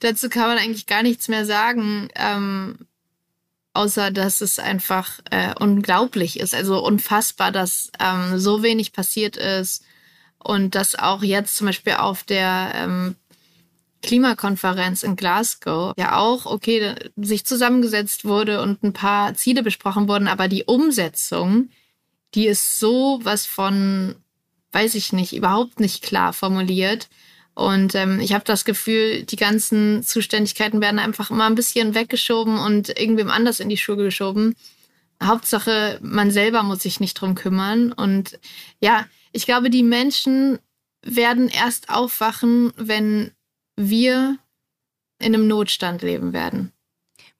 dazu 0.00 0.28
kann 0.28 0.48
man 0.48 0.58
eigentlich 0.58 0.86
gar 0.86 1.02
nichts 1.02 1.28
mehr 1.28 1.46
sagen, 1.46 2.08
ähm, 2.16 2.78
außer 3.74 4.10
dass 4.10 4.40
es 4.40 4.58
einfach 4.58 5.20
äh, 5.30 5.52
unglaublich 5.58 6.38
ist, 6.40 6.54
also 6.54 6.82
unfassbar, 6.82 7.52
dass 7.52 7.90
ähm, 8.00 8.38
so 8.38 8.62
wenig 8.62 8.92
passiert 8.92 9.36
ist 9.36 9.84
und 10.38 10.74
dass 10.74 10.94
auch 10.94 11.22
jetzt 11.22 11.56
zum 11.56 11.66
Beispiel 11.66 11.94
auf 11.94 12.22
der 12.22 12.72
ähm, 12.74 13.16
Klimakonferenz 14.02 15.02
in 15.02 15.16
Glasgow 15.16 15.94
ja 15.96 16.16
auch, 16.16 16.46
okay, 16.46 16.94
sich 17.16 17.44
zusammengesetzt 17.44 18.24
wurde 18.24 18.62
und 18.62 18.82
ein 18.84 18.92
paar 18.92 19.34
Ziele 19.34 19.62
besprochen 19.62 20.08
wurden, 20.08 20.28
aber 20.28 20.46
die 20.46 20.64
Umsetzung, 20.64 21.70
die 22.34 22.46
ist 22.46 22.78
so 22.78 23.20
was 23.22 23.46
von, 23.46 24.14
weiß 24.72 24.94
ich 24.94 25.12
nicht, 25.12 25.34
überhaupt 25.34 25.80
nicht 25.80 26.02
klar 26.02 26.32
formuliert. 26.32 27.08
Und 27.54 27.94
ähm, 27.94 28.18
ich 28.20 28.32
habe 28.32 28.44
das 28.44 28.64
Gefühl, 28.64 29.22
die 29.22 29.36
ganzen 29.36 30.02
Zuständigkeiten 30.02 30.80
werden 30.80 30.98
einfach 30.98 31.30
immer 31.30 31.46
ein 31.46 31.54
bisschen 31.54 31.94
weggeschoben 31.94 32.58
und 32.58 32.88
irgendwem 32.88 33.30
anders 33.30 33.60
in 33.60 33.68
die 33.68 33.76
Schuhe 33.76 33.96
geschoben. 33.96 34.56
Hauptsache, 35.22 35.98
man 36.02 36.30
selber 36.30 36.62
muss 36.64 36.82
sich 36.82 36.98
nicht 36.98 37.14
drum 37.14 37.34
kümmern. 37.34 37.92
Und 37.92 38.38
ja, 38.80 39.06
ich 39.32 39.46
glaube, 39.46 39.70
die 39.70 39.84
Menschen 39.84 40.58
werden 41.02 41.48
erst 41.48 41.90
aufwachen, 41.90 42.72
wenn 42.76 43.30
wir 43.76 44.38
in 45.20 45.34
einem 45.34 45.46
Notstand 45.46 46.02
leben 46.02 46.32
werden. 46.32 46.72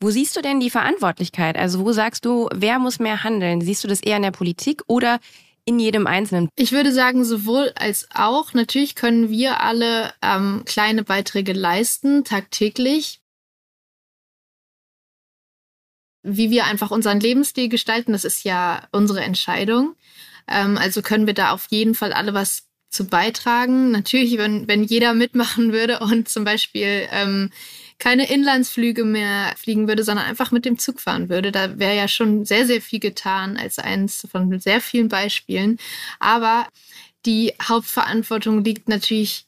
Wo 0.00 0.11
siehst 0.11 0.37
du 0.37 0.42
denn 0.42 0.61
die 0.61 0.70
Verantwortlichkeit? 0.70 1.57
Also 1.57 1.81
wo 1.81 1.92
sagst 1.92 2.24
du, 2.24 2.48
wer 2.53 2.79
muss 2.79 2.98
mehr 2.98 3.24
handeln? 3.24 3.61
Siehst 3.61 3.83
du 3.85 3.88
das 3.88 4.00
eher 4.00 4.16
in 4.16 4.22
der 4.22 4.31
Politik 4.31 4.83
oder 4.87 5.18
in 5.64 5.79
jedem 5.79 6.07
Einzelnen? 6.07 6.48
Ich 6.57 6.72
würde 6.72 6.92
sagen, 6.92 7.24
sowohl 7.24 7.72
als 7.77 8.09
auch. 8.14 8.53
Natürlich 8.53 8.94
können 8.94 9.31
wir 9.31 9.61
alle 9.61 10.12
ähm, 10.22 10.62
kleine 10.66 11.05
Beiträge 11.05 11.53
leisten, 11.53 12.24
tagtäglich. 12.24 13.20
Wie 16.22 16.50
wir 16.50 16.64
einfach 16.64 16.90
unseren 16.90 17.20
Lebensstil 17.20 17.68
gestalten, 17.68 18.12
das 18.12 18.24
ist 18.24 18.44
ja 18.44 18.88
unsere 18.92 19.22
Entscheidung. 19.22 19.94
Ähm, 20.48 20.79
also 20.79 21.03
können 21.03 21.27
wir 21.27 21.35
da 21.35 21.50
auf 21.50 21.66
jeden 21.70 21.94
Fall 21.94 22.12
alle 22.12 22.35
was 22.35 22.68
zu 22.90 23.07
beitragen. 23.07 23.90
Natürlich, 23.90 24.38
wenn, 24.38 24.68
wenn 24.68 24.85
jeder 24.85 25.14
mitmachen 25.14 25.72
würde 25.72 25.98
und 26.00 26.29
zum 26.29 26.44
Beispiel 26.44 27.09
ähm, 27.11 27.50
keine 27.98 28.30
Inlandsflüge 28.30 29.04
mehr 29.04 29.54
fliegen 29.57 29.88
würde, 29.88 30.04
sondern 30.04 30.26
einfach 30.26 30.50
mit 30.50 30.64
dem 30.64 30.78
Zug 30.78 31.00
fahren 31.00 31.28
würde. 31.28 31.52
Da 31.52 31.78
wäre 31.78 31.96
ja 31.96 32.09
schon 32.09 32.44
sehr, 32.44 32.66
sehr 32.66 32.80
viel 32.80 33.00
getan 33.00 33.57
als 33.57 33.78
eins 33.78 34.26
von 34.30 34.59
sehr 34.59 34.80
vielen 34.80 35.09
Beispielen. 35.09 35.78
Aber 36.18 36.66
die 37.26 37.54
Hauptverantwortung 37.62 38.64
liegt 38.64 38.88
natürlich 38.88 39.46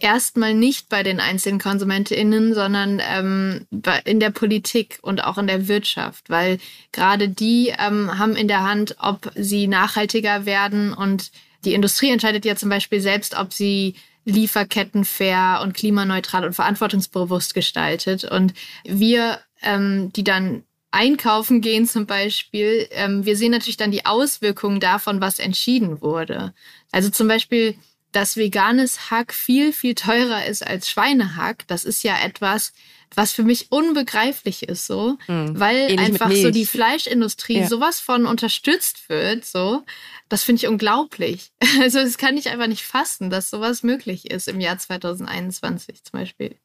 erstmal 0.00 0.54
nicht 0.54 0.88
bei 0.88 1.02
den 1.02 1.20
einzelnen 1.20 1.58
KonsumentInnen, 1.58 2.54
sondern 2.54 3.00
ähm, 3.02 3.66
in 4.04 4.20
der 4.20 4.30
Politik 4.30 4.98
und 5.02 5.24
auch 5.24 5.38
in 5.38 5.46
der 5.46 5.68
Wirtschaft, 5.68 6.30
weil 6.30 6.58
gerade 6.92 7.28
die 7.28 7.72
ähm, 7.78 8.18
haben 8.18 8.36
in 8.36 8.48
der 8.48 8.62
Hand, 8.62 8.96
ob 9.00 9.32
sie 9.34 9.66
nachhaltiger 9.66 10.46
werden 10.46 10.92
und 10.92 11.30
die 11.64 11.74
Industrie 11.74 12.10
entscheidet 12.10 12.44
ja 12.44 12.54
zum 12.54 12.68
Beispiel 12.68 13.00
selbst, 13.00 13.36
ob 13.36 13.52
sie 13.52 13.96
Lieferketten 14.28 15.04
fair 15.04 15.60
und 15.62 15.72
klimaneutral 15.72 16.44
und 16.44 16.52
verantwortungsbewusst 16.52 17.54
gestaltet. 17.54 18.24
Und 18.24 18.52
wir, 18.84 19.40
ähm, 19.62 20.12
die 20.12 20.24
dann 20.24 20.64
einkaufen 20.90 21.60
gehen 21.60 21.86
zum 21.86 22.06
Beispiel, 22.06 22.88
ähm, 22.90 23.24
wir 23.24 23.36
sehen 23.36 23.52
natürlich 23.52 23.78
dann 23.78 23.90
die 23.90 24.04
Auswirkungen 24.04 24.80
davon, 24.80 25.20
was 25.20 25.38
entschieden 25.38 26.02
wurde. 26.02 26.52
Also 26.92 27.08
zum 27.08 27.26
Beispiel, 27.26 27.74
dass 28.12 28.36
veganes 28.36 29.10
Hack 29.10 29.34
viel, 29.34 29.72
viel 29.72 29.94
teurer 29.94 30.46
ist 30.46 30.66
als 30.66 30.88
Schweinehack. 30.88 31.66
Das 31.66 31.84
ist 31.84 32.02
ja 32.02 32.18
etwas, 32.22 32.72
was 33.14 33.32
für 33.32 33.42
mich 33.42 33.70
unbegreiflich 33.70 34.68
ist, 34.68 34.86
so, 34.86 35.18
mhm. 35.26 35.58
weil 35.58 35.90
Ähnlich 35.90 36.00
einfach 36.00 36.30
so 36.30 36.50
die 36.50 36.66
Fleischindustrie 36.66 37.60
ja. 37.60 37.68
sowas 37.68 38.00
von 38.00 38.26
unterstützt 38.26 39.08
wird, 39.08 39.44
so. 39.44 39.84
Das 40.28 40.42
finde 40.42 40.62
ich 40.62 40.68
unglaublich. 40.68 41.50
Also, 41.80 42.00
das 42.00 42.18
kann 42.18 42.36
ich 42.36 42.48
einfach 42.48 42.66
nicht 42.66 42.82
fassen, 42.82 43.30
dass 43.30 43.50
sowas 43.50 43.82
möglich 43.82 44.30
ist 44.30 44.48
im 44.48 44.58
Jahr 44.60 44.78
2021 44.78 46.02
zum 46.02 46.18
Beispiel. 46.18 46.56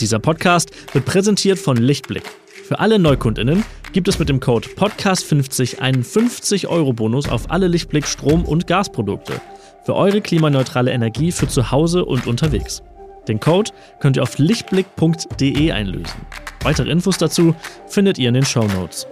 Dieser 0.00 0.18
Podcast 0.18 0.70
wird 0.94 1.04
präsentiert 1.04 1.58
von 1.58 1.76
Lichtblick. 1.76 2.24
Für 2.66 2.80
alle 2.80 2.98
NeukundInnen 2.98 3.64
gibt 3.92 4.08
es 4.08 4.18
mit 4.18 4.28
dem 4.28 4.40
Code 4.40 4.66
Podcast50 4.70 5.78
einen 5.78 6.02
50-Euro-Bonus 6.02 7.28
auf 7.28 7.48
alle 7.48 7.68
Lichtblick 7.68 8.08
Strom- 8.08 8.44
und 8.44 8.66
Gasprodukte 8.66 9.40
für 9.84 9.94
eure 9.94 10.20
klimaneutrale 10.20 10.90
Energie 10.90 11.30
für 11.30 11.46
zu 11.46 11.70
Hause 11.70 12.04
und 12.04 12.26
unterwegs. 12.26 12.82
Den 13.28 13.38
Code 13.38 13.70
könnt 14.00 14.16
ihr 14.16 14.24
auf 14.24 14.38
lichtblick.de 14.38 15.70
einlösen. 15.70 16.20
Weitere 16.64 16.90
Infos 16.90 17.18
dazu 17.18 17.54
findet 17.86 18.18
ihr 18.18 18.30
in 18.30 18.34
den 18.34 18.44
Show 18.44 18.64
Notes. 18.64 19.06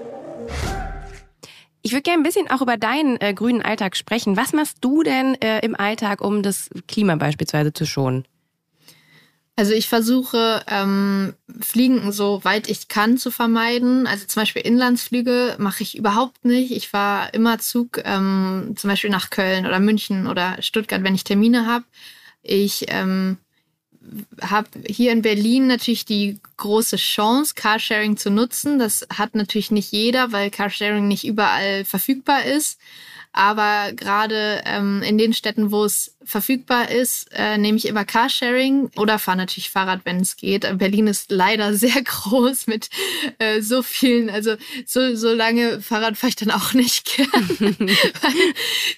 Ich 1.82 1.92
würde 1.92 2.02
gerne 2.02 2.22
ein 2.22 2.24
bisschen 2.24 2.50
auch 2.50 2.60
über 2.60 2.76
deinen 2.76 3.20
äh, 3.20 3.34
grünen 3.34 3.62
Alltag 3.62 3.96
sprechen. 3.96 4.36
Was 4.36 4.52
machst 4.52 4.78
du 4.80 5.04
denn 5.04 5.36
äh, 5.40 5.60
im 5.60 5.76
Alltag, 5.76 6.22
um 6.22 6.42
das 6.42 6.70
Klima 6.88 7.14
beispielsweise 7.14 7.72
zu 7.72 7.86
schonen? 7.86 8.24
Also 9.56 9.72
ich 9.72 9.88
versuche, 9.88 10.64
ähm, 10.66 11.34
Fliegen 11.60 12.10
so 12.10 12.42
weit 12.42 12.68
ich 12.68 12.88
kann 12.88 13.18
zu 13.18 13.30
vermeiden. 13.30 14.06
Also 14.08 14.26
zum 14.26 14.42
Beispiel 14.42 14.62
Inlandsflüge 14.62 15.54
mache 15.58 15.84
ich 15.84 15.96
überhaupt 15.96 16.44
nicht. 16.44 16.72
Ich 16.72 16.88
fahre 16.88 17.30
immer 17.32 17.58
Zug, 17.60 18.00
ähm, 18.04 18.74
zum 18.76 18.90
Beispiel 18.90 19.10
nach 19.10 19.30
Köln 19.30 19.64
oder 19.64 19.78
München 19.78 20.26
oder 20.26 20.60
Stuttgart, 20.60 21.04
wenn 21.04 21.14
ich 21.14 21.22
Termine 21.22 21.66
habe. 21.66 21.84
Ich 22.42 22.86
ähm, 22.88 23.38
habe 24.42 24.68
hier 24.88 25.12
in 25.12 25.22
Berlin 25.22 25.68
natürlich 25.68 26.04
die 26.04 26.40
große 26.56 26.96
Chance, 26.96 27.54
Carsharing 27.54 28.16
zu 28.16 28.30
nutzen. 28.30 28.80
Das 28.80 29.06
hat 29.16 29.36
natürlich 29.36 29.70
nicht 29.70 29.92
jeder, 29.92 30.32
weil 30.32 30.50
Carsharing 30.50 31.06
nicht 31.06 31.24
überall 31.24 31.84
verfügbar 31.84 32.44
ist. 32.44 32.80
Aber 33.36 33.92
gerade 33.94 34.62
ähm, 34.64 35.02
in 35.02 35.18
den 35.18 35.32
Städten, 35.32 35.72
wo 35.72 35.84
es 35.84 36.16
verfügbar 36.24 36.88
ist, 36.92 37.28
äh, 37.32 37.58
nehme 37.58 37.76
ich 37.76 37.88
immer 37.88 38.04
Carsharing 38.04 38.90
oder 38.96 39.18
fahre 39.18 39.38
natürlich 39.38 39.70
Fahrrad, 39.70 40.02
wenn 40.04 40.20
es 40.20 40.36
geht. 40.36 40.78
Berlin 40.78 41.08
ist 41.08 41.32
leider 41.32 41.74
sehr 41.74 42.00
groß 42.00 42.68
mit 42.68 42.90
äh, 43.38 43.60
so 43.60 43.82
vielen, 43.82 44.30
also 44.30 44.54
so, 44.86 45.16
so 45.16 45.34
lange 45.34 45.80
Fahrrad 45.80 46.16
fahre 46.16 46.28
ich 46.28 46.36
dann 46.36 46.52
auch 46.52 46.74
nicht 46.74 47.04
gern. 47.16 47.58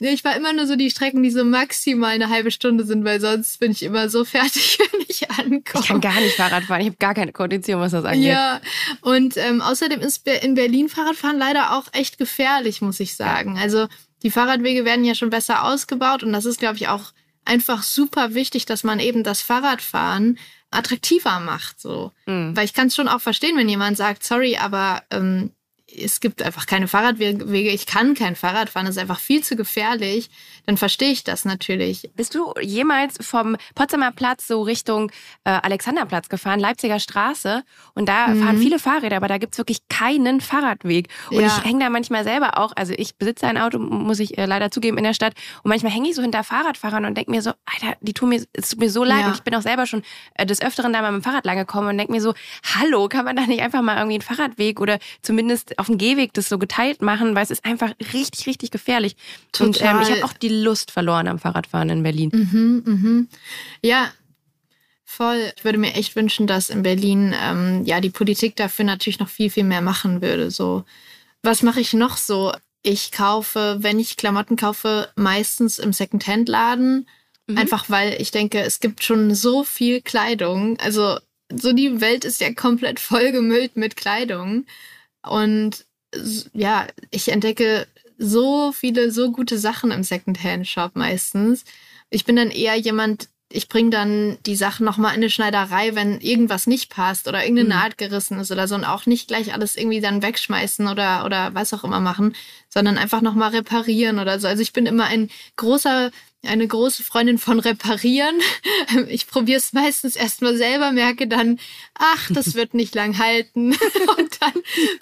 weil, 0.00 0.12
ich 0.12 0.20
fahre 0.20 0.36
immer 0.36 0.52
nur 0.52 0.66
so 0.66 0.76
die 0.76 0.90
Strecken, 0.90 1.22
die 1.22 1.30
so 1.30 1.42
maximal 1.42 2.10
eine 2.10 2.28
halbe 2.28 2.50
Stunde 2.50 2.84
sind, 2.84 3.06
weil 3.06 3.22
sonst 3.22 3.58
bin 3.58 3.72
ich 3.72 3.82
immer 3.82 4.10
so 4.10 4.26
fertig, 4.26 4.78
wenn 4.78 5.00
ich 5.08 5.30
ankomme. 5.30 5.82
Ich 5.82 5.88
kann 5.88 6.00
gar 6.02 6.20
nicht 6.20 6.36
Fahrrad 6.36 6.64
fahren, 6.64 6.82
ich 6.82 6.88
habe 6.88 6.98
gar 6.98 7.14
keine 7.14 7.32
Kondition, 7.32 7.80
was 7.80 7.92
das 7.92 8.04
angeht. 8.04 8.24
Ja, 8.24 8.60
und 9.00 9.38
ähm, 9.38 9.62
außerdem 9.62 10.02
ist 10.02 10.28
in 10.28 10.54
Berlin 10.54 10.90
Fahrradfahren 10.90 11.38
leider 11.38 11.74
auch 11.74 11.86
echt 11.92 12.18
gefährlich, 12.18 12.82
muss 12.82 13.00
ich 13.00 13.16
sagen. 13.16 13.56
Also 13.56 13.88
die 14.22 14.30
Fahrradwege 14.30 14.84
werden 14.84 15.04
ja 15.04 15.14
schon 15.14 15.30
besser 15.30 15.64
ausgebaut 15.64 16.22
und 16.22 16.32
das 16.32 16.44
ist, 16.44 16.58
glaube 16.58 16.76
ich, 16.76 16.88
auch 16.88 17.12
einfach 17.44 17.82
super 17.82 18.34
wichtig, 18.34 18.66
dass 18.66 18.84
man 18.84 19.00
eben 19.00 19.22
das 19.22 19.40
Fahrradfahren 19.40 20.38
attraktiver 20.70 21.40
macht. 21.40 21.80
So. 21.80 22.12
Mhm. 22.26 22.56
Weil 22.56 22.64
ich 22.64 22.74
kann 22.74 22.88
es 22.88 22.96
schon 22.96 23.08
auch 23.08 23.20
verstehen, 23.20 23.56
wenn 23.56 23.68
jemand 23.68 23.96
sagt, 23.96 24.24
sorry, 24.24 24.56
aber 24.56 25.02
ähm, 25.10 25.52
es 25.96 26.20
gibt 26.20 26.42
einfach 26.42 26.66
keine 26.66 26.88
Fahrradwege, 26.88 27.70
ich 27.70 27.86
kann 27.86 28.14
kein 28.14 28.36
Fahrrad 28.36 28.70
fahren, 28.70 28.86
das 28.86 28.96
ist 28.96 29.00
einfach 29.00 29.18
viel 29.18 29.42
zu 29.42 29.56
gefährlich, 29.56 30.28
dann 30.66 30.76
verstehe 30.76 31.10
ich 31.10 31.24
das 31.24 31.44
natürlich. 31.44 32.10
Bist 32.14 32.34
du 32.34 32.52
jemals 32.60 33.16
vom 33.20 33.56
Potsdamer 33.74 34.12
Platz 34.12 34.46
so 34.46 34.62
Richtung 34.62 35.10
äh, 35.44 35.50
Alexanderplatz 35.50 36.28
gefahren, 36.28 36.60
Leipziger 36.60 36.98
Straße? 36.98 37.64
Und 37.94 38.08
da 38.08 38.28
mhm. 38.28 38.42
fahren 38.42 38.58
viele 38.58 38.78
Fahrräder, 38.78 39.16
aber 39.16 39.28
da 39.28 39.38
gibt's 39.38 39.58
wirklich 39.58 39.88
keinen 39.88 40.40
Fahrradweg. 40.40 41.08
Und 41.30 41.40
ja. 41.40 41.46
ich 41.46 41.64
hänge 41.64 41.84
da 41.84 41.90
manchmal 41.90 42.24
selber 42.24 42.58
auch, 42.58 42.72
also 42.76 42.92
ich 42.96 43.16
besitze 43.16 43.46
ein 43.46 43.58
Auto, 43.58 43.78
muss 43.78 44.20
ich 44.20 44.36
äh, 44.38 44.46
leider 44.46 44.70
zugeben, 44.70 44.98
in 44.98 45.04
der 45.04 45.14
Stadt. 45.14 45.34
Und 45.62 45.70
manchmal 45.70 45.92
hänge 45.92 46.08
ich 46.08 46.14
so 46.14 46.22
hinter 46.22 46.44
Fahrradfahrern 46.44 47.04
und 47.04 47.16
denke 47.16 47.30
mir 47.30 47.42
so, 47.42 47.52
Alter, 47.64 47.96
die 48.00 48.12
tun 48.12 48.30
mir, 48.30 48.44
es 48.52 48.70
tut 48.70 48.80
mir 48.80 48.90
so 48.90 49.04
leid. 49.04 49.20
Ja. 49.20 49.26
Und 49.28 49.34
ich 49.36 49.42
bin 49.42 49.54
auch 49.54 49.62
selber 49.62 49.86
schon 49.86 50.02
äh, 50.34 50.46
des 50.46 50.60
Öfteren 50.60 50.92
da 50.92 51.02
mal 51.02 51.12
mit 51.12 51.22
dem 51.22 51.24
Fahrrad 51.24 51.44
lang 51.44 51.56
gekommen 51.56 51.88
und 51.88 51.98
denke 51.98 52.12
mir 52.12 52.20
so, 52.20 52.34
hallo, 52.74 53.08
kann 53.08 53.24
man 53.24 53.36
da 53.36 53.46
nicht 53.46 53.62
einfach 53.62 53.82
mal 53.82 53.96
irgendwie 53.96 54.14
einen 54.14 54.22
Fahrradweg 54.22 54.80
oder 54.80 54.98
zumindest 55.22 55.78
auf 55.78 55.85
dem 55.86 55.98
Gehweg 55.98 56.32
das 56.34 56.48
so 56.48 56.58
geteilt 56.58 57.02
machen, 57.02 57.34
weil 57.34 57.42
es 57.42 57.50
ist 57.50 57.64
einfach 57.64 57.92
richtig, 58.12 58.46
richtig 58.46 58.70
gefährlich. 58.70 59.16
Total. 59.52 59.68
Und 59.68 59.80
ähm, 59.82 60.02
ich 60.02 60.10
habe 60.10 60.24
auch 60.24 60.32
die 60.32 60.48
Lust 60.48 60.90
verloren 60.90 61.28
am 61.28 61.38
Fahrradfahren 61.38 61.88
in 61.88 62.02
Berlin. 62.02 62.30
Mhm, 62.32 62.82
mhm. 62.84 63.28
Ja, 63.82 64.12
voll. 65.04 65.52
Ich 65.56 65.64
würde 65.64 65.78
mir 65.78 65.94
echt 65.94 66.16
wünschen, 66.16 66.46
dass 66.46 66.70
in 66.70 66.82
Berlin 66.82 67.34
ähm, 67.42 67.84
ja 67.84 68.00
die 68.00 68.10
Politik 68.10 68.56
dafür 68.56 68.84
natürlich 68.84 69.18
noch 69.18 69.28
viel, 69.28 69.50
viel 69.50 69.64
mehr 69.64 69.80
machen 69.80 70.20
würde. 70.20 70.50
So, 70.50 70.84
was 71.42 71.62
mache 71.62 71.80
ich 71.80 71.92
noch 71.92 72.16
so? 72.16 72.52
Ich 72.82 73.10
kaufe, 73.10 73.78
wenn 73.80 73.98
ich 73.98 74.16
Klamotten 74.16 74.56
kaufe, 74.56 75.08
meistens 75.16 75.78
im 75.78 75.92
Secondhand-Laden. 75.92 77.08
Mhm. 77.46 77.58
Einfach 77.58 77.88
weil 77.88 78.20
ich 78.20 78.30
denke, 78.30 78.60
es 78.60 78.80
gibt 78.80 79.02
schon 79.02 79.34
so 79.34 79.64
viel 79.64 80.00
Kleidung. 80.00 80.78
Also 80.80 81.18
so 81.52 81.72
die 81.72 82.00
Welt 82.00 82.24
ist 82.24 82.40
ja 82.40 82.52
komplett 82.52 83.00
vollgemüllt 83.00 83.76
mit 83.76 83.96
Kleidung. 83.96 84.66
Und 85.28 85.86
ja, 86.52 86.86
ich 87.10 87.28
entdecke 87.28 87.86
so 88.18 88.72
viele, 88.72 89.10
so 89.10 89.32
gute 89.32 89.58
Sachen 89.58 89.90
im 89.90 90.02
Secondhand-Shop 90.02 90.92
meistens. 90.94 91.64
Ich 92.10 92.24
bin 92.24 92.36
dann 92.36 92.50
eher 92.50 92.76
jemand, 92.76 93.28
ich 93.50 93.68
bringe 93.68 93.90
dann 93.90 94.38
die 94.46 94.56
Sachen 94.56 94.84
nochmal 94.84 95.12
in 95.12 95.18
eine 95.18 95.30
Schneiderei, 95.30 95.94
wenn 95.94 96.20
irgendwas 96.20 96.66
nicht 96.66 96.90
passt 96.90 97.28
oder 97.28 97.42
irgendeine 97.42 97.68
mhm. 97.68 97.74
Naht 97.74 97.98
gerissen 97.98 98.38
ist 98.40 98.50
oder 98.50 98.66
so 98.66 98.74
und 98.74 98.84
auch 98.84 99.06
nicht 99.06 99.28
gleich 99.28 99.52
alles 99.52 99.76
irgendwie 99.76 100.00
dann 100.00 100.22
wegschmeißen 100.22 100.88
oder, 100.88 101.24
oder 101.24 101.54
was 101.54 101.74
auch 101.74 101.84
immer 101.84 102.00
machen, 102.00 102.34
sondern 102.68 102.98
einfach 102.98 103.20
nochmal 103.20 103.50
reparieren 103.50 104.18
oder 104.18 104.40
so. 104.40 104.48
Also 104.48 104.62
ich 104.62 104.72
bin 104.72 104.86
immer 104.86 105.04
ein 105.04 105.30
großer 105.56 106.10
eine 106.46 106.66
große 106.66 107.02
Freundin 107.02 107.38
von 107.38 107.60
Reparieren. 107.60 108.40
Ich 109.08 109.26
probiere 109.26 109.58
es 109.58 109.72
meistens 109.72 110.16
erstmal 110.16 110.56
selber, 110.56 110.92
merke 110.92 111.26
dann, 111.26 111.58
ach, 111.94 112.30
das 112.30 112.54
wird 112.54 112.74
nicht 112.74 112.94
lang 112.94 113.18
halten. 113.18 113.72
Und 114.16 114.40
dann 114.40 114.52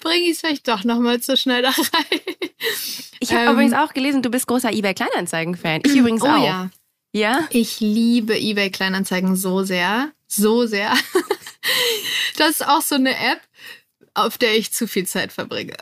bringe 0.01 0.23
ich 0.23 0.31
es 0.31 0.39
vielleicht 0.39 0.67
doch 0.67 0.83
nochmal 0.83 1.21
zur 1.21 1.37
Schneiderei. 1.37 1.73
Ich 3.19 3.31
habe 3.31 3.45
ähm, 3.45 3.53
übrigens 3.53 3.73
auch 3.73 3.93
gelesen, 3.93 4.21
du 4.21 4.29
bist 4.29 4.47
großer 4.47 4.71
eBay 4.71 4.93
Kleinanzeigen-Fan. 4.93 5.81
Ich 5.85 5.95
übrigens 5.95 6.23
oh, 6.23 6.27
auch. 6.27 6.45
Ja. 6.45 6.69
ja. 7.13 7.47
Ich 7.51 7.79
liebe 7.79 8.37
eBay 8.37 8.69
Kleinanzeigen 8.71 9.35
so 9.35 9.63
sehr. 9.63 10.11
So 10.27 10.65
sehr. 10.65 10.93
Das 12.37 12.49
ist 12.51 12.67
auch 12.67 12.81
so 12.81 12.95
eine 12.95 13.11
App, 13.11 13.41
auf 14.13 14.37
der 14.37 14.57
ich 14.57 14.71
zu 14.71 14.87
viel 14.87 15.05
Zeit 15.05 15.31
verbringe. 15.31 15.73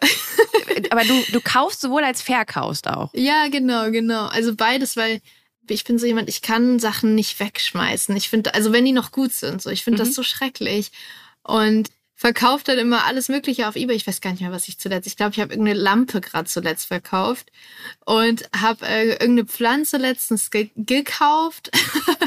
Aber 0.89 1.03
du, 1.03 1.23
du 1.31 1.41
kaufst 1.41 1.81
sowohl 1.81 2.03
als 2.03 2.21
verkaufst 2.21 2.87
auch. 2.87 3.09
Ja, 3.13 3.47
genau, 3.49 3.91
genau. 3.91 4.27
Also 4.27 4.55
beides, 4.55 4.95
weil 4.95 5.21
ich 5.67 5.83
bin 5.83 5.97
so 5.97 6.05
jemand, 6.05 6.29
ich 6.29 6.41
kann 6.41 6.79
Sachen 6.79 7.15
nicht 7.15 7.39
wegschmeißen. 7.39 8.15
Ich 8.15 8.29
finde, 8.29 8.53
also 8.53 8.71
wenn 8.73 8.85
die 8.85 8.91
noch 8.91 9.11
gut 9.11 9.31
sind, 9.31 9.61
so, 9.61 9.69
ich 9.69 9.83
finde 9.83 10.01
mhm. 10.01 10.05
das 10.07 10.15
so 10.15 10.23
schrecklich. 10.23 10.91
Und 11.43 11.89
verkauft 12.15 12.69
dann 12.69 12.77
immer 12.77 13.05
alles 13.05 13.27
Mögliche 13.27 13.67
auf 13.67 13.75
eBay. 13.75 13.95
Ich 13.95 14.07
weiß 14.07 14.21
gar 14.21 14.31
nicht 14.31 14.41
mehr, 14.41 14.51
was 14.51 14.69
ich 14.69 14.79
zuletzt. 14.79 15.07
Ich 15.07 15.17
glaube, 15.17 15.33
ich 15.33 15.41
habe 15.41 15.53
irgendeine 15.53 15.77
Lampe 15.77 16.21
gerade 16.21 16.47
zuletzt 16.47 16.87
verkauft 16.87 17.51
und 18.05 18.49
habe 18.55 18.85
äh, 18.85 19.09
irgendeine 19.09 19.45
Pflanze 19.45 19.97
letztens 19.97 20.49
ge 20.49 20.69
gekauft. 20.75 21.69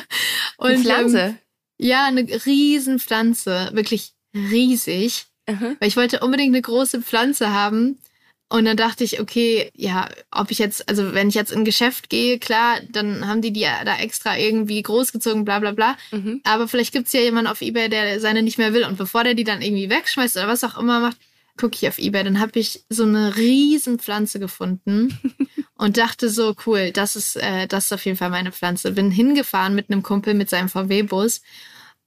und, 0.59 0.71
eine 0.71 0.83
Pflanze? 0.83 1.21
Ähm, 1.21 1.39
ja, 1.79 2.07
eine 2.07 2.27
riesen 2.45 2.99
Pflanze, 2.99 3.71
wirklich 3.73 4.13
riesig. 4.35 5.27
Mhm. 5.49 5.77
Weil 5.79 5.89
ich 5.89 5.97
wollte 5.97 6.21
unbedingt 6.21 6.55
eine 6.55 6.63
große 6.63 7.01
Pflanze 7.01 7.51
haben. 7.51 7.99
Und 8.49 8.65
dann 8.65 8.77
dachte 8.77 9.03
ich, 9.03 9.21
okay, 9.21 9.73
ja, 9.75 10.09
ob 10.31 10.53
ich 10.53 10.59
jetzt, 10.59 10.89
also 10.89 11.15
wenn 11.15 11.29
ich 11.29 11.35
jetzt 11.35 11.51
in 11.51 11.61
ein 11.61 11.65
Geschäft 11.65 12.09
gehe, 12.09 12.39
klar, 12.39 12.79
dann 12.89 13.27
haben 13.27 13.43
die 13.43 13.53
die 13.53 13.63
da 13.63 13.97
extra 13.99 14.39
irgendwie 14.39 14.81
großgezogen, 14.83 15.45
bla 15.45 15.59
bla 15.59 15.73
bla. 15.73 15.97
Mhm. 16.13 16.43
Aber 16.45 16.69
vielleicht 16.69 16.93
gibt's 16.93 17.13
ja 17.13 17.21
jemanden 17.21 17.51
auf 17.51 17.61
Ebay, 17.61 17.89
der 17.89 18.21
seine 18.21 18.45
nicht 18.45 18.59
mehr 18.59 18.73
will. 18.73 18.85
Und 18.85 18.99
bevor 18.99 19.25
der 19.25 19.35
die 19.35 19.43
dann 19.43 19.63
irgendwie 19.63 19.91
wegschmeißt 19.91 20.37
oder 20.37 20.47
was 20.47 20.63
auch 20.63 20.79
immer 20.79 21.01
macht, 21.01 21.17
gucke 21.57 21.75
ich 21.75 21.89
auf 21.89 21.99
Ebay. 21.99 22.23
Dann 22.23 22.39
habe 22.39 22.61
ich 22.61 22.85
so 22.89 23.03
eine 23.03 23.37
riesen 23.37 23.99
Pflanze 23.99 24.39
gefunden 24.39 25.19
und 25.75 25.97
dachte 25.97 26.29
so, 26.31 26.55
cool, 26.67 26.93
das 26.93 27.17
ist, 27.17 27.35
äh, 27.37 27.67
das 27.67 27.87
ist 27.87 27.93
auf 27.93 28.05
jeden 28.05 28.17
Fall 28.17 28.31
meine 28.31 28.53
Pflanze. 28.53 28.93
Bin 28.93 29.11
hingefahren 29.11 29.75
mit 29.75 29.91
einem 29.91 30.05
Kumpel 30.05 30.35
mit 30.35 30.51
seinem 30.51 30.69
VW-Bus. 30.69 31.43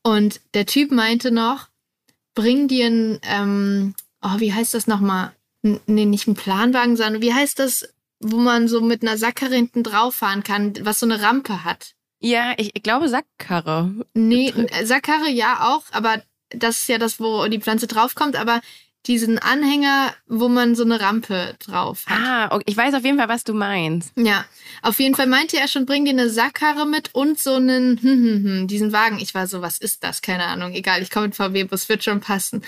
Und 0.04 0.40
der 0.54 0.66
Typ 0.66 0.92
meinte 0.92 1.32
noch, 1.32 1.68
bring 2.34 2.70
dir 2.70 2.88
ein, 2.88 3.20
ähm, 3.24 3.94
oh, 4.22 4.40
wie 4.40 4.54
heißt 4.54 4.74
das 4.74 4.88
nochmal? 4.88 5.34
Nee, 5.62 6.06
nicht 6.06 6.28
ein 6.28 6.36
Planwagen, 6.36 6.98
sondern 6.98 7.22
wie 7.22 7.34
heißt 7.34 7.60
das, 7.60 7.88
wo 8.20 8.38
man 8.38 8.68
so 8.68 8.82
mit 8.82 9.02
einer 9.02 9.18
Sackkarre 9.18 9.56
hinten 9.56 9.84
drauf 9.84 10.16
fahren 10.16 10.44
kann, 10.44 10.74
was 10.82 11.00
so 11.00 11.06
eine 11.06 11.22
Rampe 11.22 11.64
hat? 11.64 11.96
Ja, 12.20 12.54
ich, 12.58 12.72
ich 12.76 12.84
glaube 12.84 13.08
Sackkarre. 13.08 13.92
Nee, 14.14 14.54
Sackkarre 14.84 15.30
ja 15.30 15.70
auch, 15.70 15.84
aber 15.92 16.22
das 16.50 16.82
ist 16.82 16.90
ja 16.90 16.98
das, 16.98 17.20
wo 17.20 17.48
die 17.48 17.62
Pflanze 17.62 17.88
draufkommt, 17.88 18.36
aber 18.36 18.62
diesen 19.06 19.40
Anhänger, 19.40 20.14
wo 20.28 20.50
man 20.50 20.76
so 20.76 20.84
eine 20.84 21.00
Rampe 21.00 21.56
drauf 21.60 22.06
hat. 22.06 22.20
Ah, 22.20 22.56
okay. 22.56 22.66
ich 22.68 22.76
weiß 22.76 22.94
auf 22.94 23.06
jeden 23.06 23.18
Fall, 23.18 23.30
was 23.30 23.46
du 23.46 23.54
meinst. 23.54 24.12
Ja, 24.18 24.46
auf 24.82 25.00
jeden 25.00 25.16
Fall 25.16 25.28
meinte 25.28 25.58
er 25.58 25.70
schon, 25.70 25.86
bring 25.86 26.04
dir 26.04 26.12
eine 26.12 26.30
Sackkarre 26.30 26.86
mit 26.86 27.16
und 27.16 27.40
so 27.40 27.54
einen, 27.54 28.00
hm, 28.02 28.04
hm, 28.04 28.44
hm, 28.44 28.68
diesen 28.68 28.92
Wagen. 28.92 29.20
Ich 29.20 29.34
war 29.34 29.48
so, 29.48 29.62
was 29.62 29.78
ist 29.78 30.04
das? 30.04 30.22
Keine 30.22 30.46
Ahnung, 30.46 30.74
egal, 30.74 31.02
ich 31.02 31.10
komme 31.10 31.28
mit 31.28 31.36
VW-Bus, 31.36 31.88
wird 31.88 32.04
schon 32.04 32.20
passen. 32.20 32.62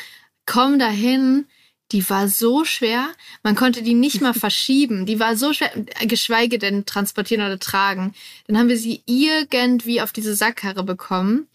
Komm 0.46 0.80
dahin, 0.80 1.48
die 1.92 2.10
war 2.10 2.28
so 2.28 2.66
schwer, 2.66 3.10
man 3.44 3.56
konnte 3.56 3.82
die 3.82 3.94
nicht 3.94 4.22
mal 4.22 4.34
verschieben. 4.48 5.06
Die 5.06 5.20
war 5.20 5.36
so 5.36 5.54
schwer, 5.54 5.72
geschweige 6.06 6.58
denn 6.58 6.86
transportieren 6.86 7.46
oder 7.46 7.60
tragen. 7.60 8.14
Dann 8.48 8.58
haben 8.58 8.70
wir 8.70 8.78
sie 8.78 9.04
irgendwie 9.06 10.02
auf 10.02 10.12
diese 10.12 10.36
Sackkarre 10.36 10.84
bekommen, 10.84 11.48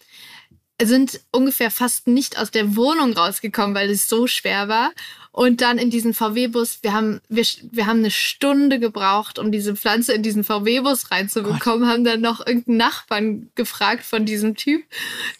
sind 0.83 1.21
ungefähr 1.31 1.71
fast 1.71 2.07
nicht 2.07 2.37
aus 2.37 2.51
der 2.51 2.75
Wohnung 2.75 3.13
rausgekommen, 3.13 3.75
weil 3.75 3.89
es 3.89 4.07
so 4.07 4.27
schwer 4.27 4.67
war. 4.67 4.91
Und 5.31 5.61
dann 5.61 5.77
in 5.77 5.91
diesen 5.91 6.15
VW-Bus, 6.15 6.79
wir 6.81 6.93
haben, 6.93 7.21
wir, 7.29 7.45
wir 7.71 7.85
haben 7.85 7.99
eine 7.99 8.09
Stunde 8.09 8.79
gebraucht, 8.79 9.37
um 9.37 9.51
diese 9.51 9.75
Pflanze 9.75 10.13
in 10.13 10.23
diesen 10.23 10.43
VW-Bus 10.43 11.11
reinzubekommen, 11.11 11.81
Gott. 11.81 11.89
haben 11.89 12.03
dann 12.03 12.21
noch 12.21 12.45
irgendeinen 12.45 12.77
Nachbarn 12.77 13.51
gefragt 13.53 14.03
von 14.03 14.25
diesem 14.25 14.55
Typ, 14.55 14.83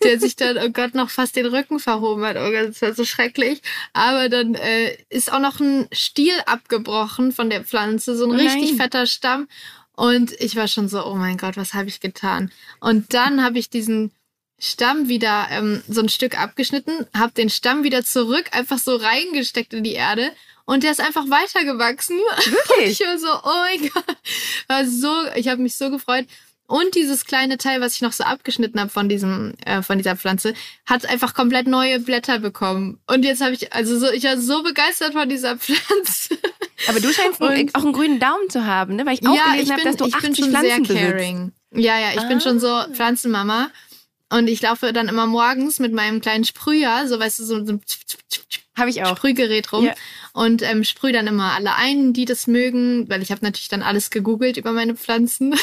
der 0.03 0.19
sich 0.19 0.35
dann, 0.35 0.57
oh 0.59 0.69
Gott, 0.69 0.93
noch 0.93 1.09
fast 1.09 1.35
den 1.35 1.47
Rücken 1.47 1.79
verhoben 1.79 2.23
hat. 2.25 2.35
Oh 2.37 2.51
Gott, 2.51 2.69
das 2.69 2.81
war 2.83 2.93
so 2.93 3.05
schrecklich. 3.05 3.61
Aber 3.93 4.29
dann 4.29 4.53
äh, 4.53 4.95
ist 5.09 5.33
auch 5.33 5.39
noch 5.39 5.59
ein 5.59 5.87
Stiel 5.91 6.35
abgebrochen 6.45 7.31
von 7.31 7.49
der 7.49 7.63
Pflanze, 7.63 8.15
so 8.15 8.25
ein 8.25 8.31
oh 8.31 8.35
richtig 8.35 8.75
fetter 8.75 9.07
Stamm. 9.07 9.47
Und 9.95 10.31
ich 10.39 10.55
war 10.55 10.67
schon 10.67 10.89
so, 10.89 11.03
oh 11.07 11.15
mein 11.15 11.37
Gott, 11.37 11.57
was 11.57 11.73
habe 11.73 11.89
ich 11.89 11.99
getan? 11.99 12.51
Und 12.79 13.15
dann 13.15 13.43
habe 13.43 13.57
ich 13.57 13.71
diesen 13.71 14.11
Stamm 14.59 15.07
wieder 15.07 15.47
ähm, 15.51 15.83
so 15.87 16.01
ein 16.01 16.09
Stück 16.09 16.39
abgeschnitten, 16.39 17.05
habe 17.15 17.33
den 17.33 17.49
Stamm 17.49 17.83
wieder 17.83 18.03
zurück, 18.03 18.45
einfach 18.51 18.79
so 18.79 18.95
reingesteckt 18.95 19.73
in 19.73 19.83
die 19.83 19.93
Erde 19.93 20.31
und 20.65 20.83
der 20.83 20.91
ist 20.91 20.99
einfach 20.99 21.25
weitergewachsen. 21.29 22.17
Wirklich? 22.45 22.99
ich 22.99 23.07
war 23.07 23.17
so, 23.17 23.27
oh 23.27 23.79
mein 23.79 23.89
Gott, 23.89 24.17
war 24.67 24.85
so, 24.85 25.13
ich 25.35 25.47
habe 25.47 25.61
mich 25.61 25.75
so 25.75 25.89
gefreut. 25.89 26.25
Und 26.69 26.95
dieses 26.95 27.23
kleine 27.23 27.57
Teil, 27.57 27.79
was 27.79 27.95
ich 27.95 28.01
noch 28.01 28.11
so 28.11 28.25
abgeschnitten 28.25 28.77
habe 28.77 28.89
von 28.89 29.07
diesem, 29.07 29.53
äh, 29.65 29.81
von 29.81 29.97
dieser 29.97 30.17
Pflanze, 30.17 30.53
hat 30.85 31.05
einfach 31.05 31.33
komplett 31.33 31.65
neue 31.65 32.01
Blätter 32.01 32.39
bekommen. 32.39 32.99
Und 33.07 33.23
jetzt 33.23 33.41
habe 33.41 33.53
ich, 33.53 33.71
also 33.71 33.97
so, 33.97 34.11
ich 34.11 34.25
war 34.25 34.37
so 34.37 34.63
begeistert 34.63 35.13
von 35.13 35.29
dieser 35.29 35.55
Pflanze. 35.57 36.37
Aber 36.89 36.99
du 36.99 37.13
scheinst 37.13 37.39
und, 37.39 37.73
auch 37.73 37.83
einen 37.83 37.93
grünen 37.93 38.19
Daumen 38.19 38.49
zu 38.49 38.65
haben, 38.65 38.97
ne? 38.97 39.05
Weil 39.05 39.13
ich 39.13 39.25
auch 39.25 39.33
ja, 39.33 39.53
gelesen 39.53 39.71
habe, 39.71 39.83
dass 39.83 39.95
du 39.95 40.05
80 40.05 40.15
ich 40.15 40.21
bin 40.21 40.35
schon 40.35 40.49
Pflanzen 40.49 40.85
sehr 40.85 40.95
caring. 40.97 41.53
Besitzt. 41.69 41.85
Ja, 41.85 41.99
ja, 41.99 42.11
ich 42.13 42.19
ah. 42.19 42.27
bin 42.27 42.41
schon 42.41 42.59
so 42.59 42.67
ah. 42.67 42.89
Pflanzenmama. 42.91 43.71
Und 44.29 44.47
ich 44.47 44.61
laufe 44.61 44.91
dann 44.91 45.07
immer 45.07 45.25
morgens 45.25 45.79
mit 45.79 45.93
meinem 45.93 46.19
kleinen 46.19 46.43
Sprüher, 46.43 47.07
so 47.07 47.19
weißt 47.19 47.39
du, 47.39 47.43
so, 47.45 47.65
so 47.65 47.79
habe 48.77 48.89
ich 48.89 49.03
auch. 49.03 49.17
Sprühgerät 49.17 49.71
rum. 49.73 49.85
Ja. 49.85 49.93
Und 50.33 50.61
ähm, 50.61 50.83
sprühe 50.83 51.11
dann 51.11 51.25
immer 51.25 51.53
alle 51.53 51.75
ein, 51.75 52.13
die 52.13 52.25
das 52.25 52.45
mögen, 52.45 53.09
weil 53.09 53.23
ich 53.23 53.31
habe 53.31 53.43
natürlich 53.43 53.69
dann 53.69 53.81
alles 53.81 54.11
gegoogelt 54.11 54.57
über 54.57 54.71
meine 54.71 54.95
Pflanzen. 54.95 55.55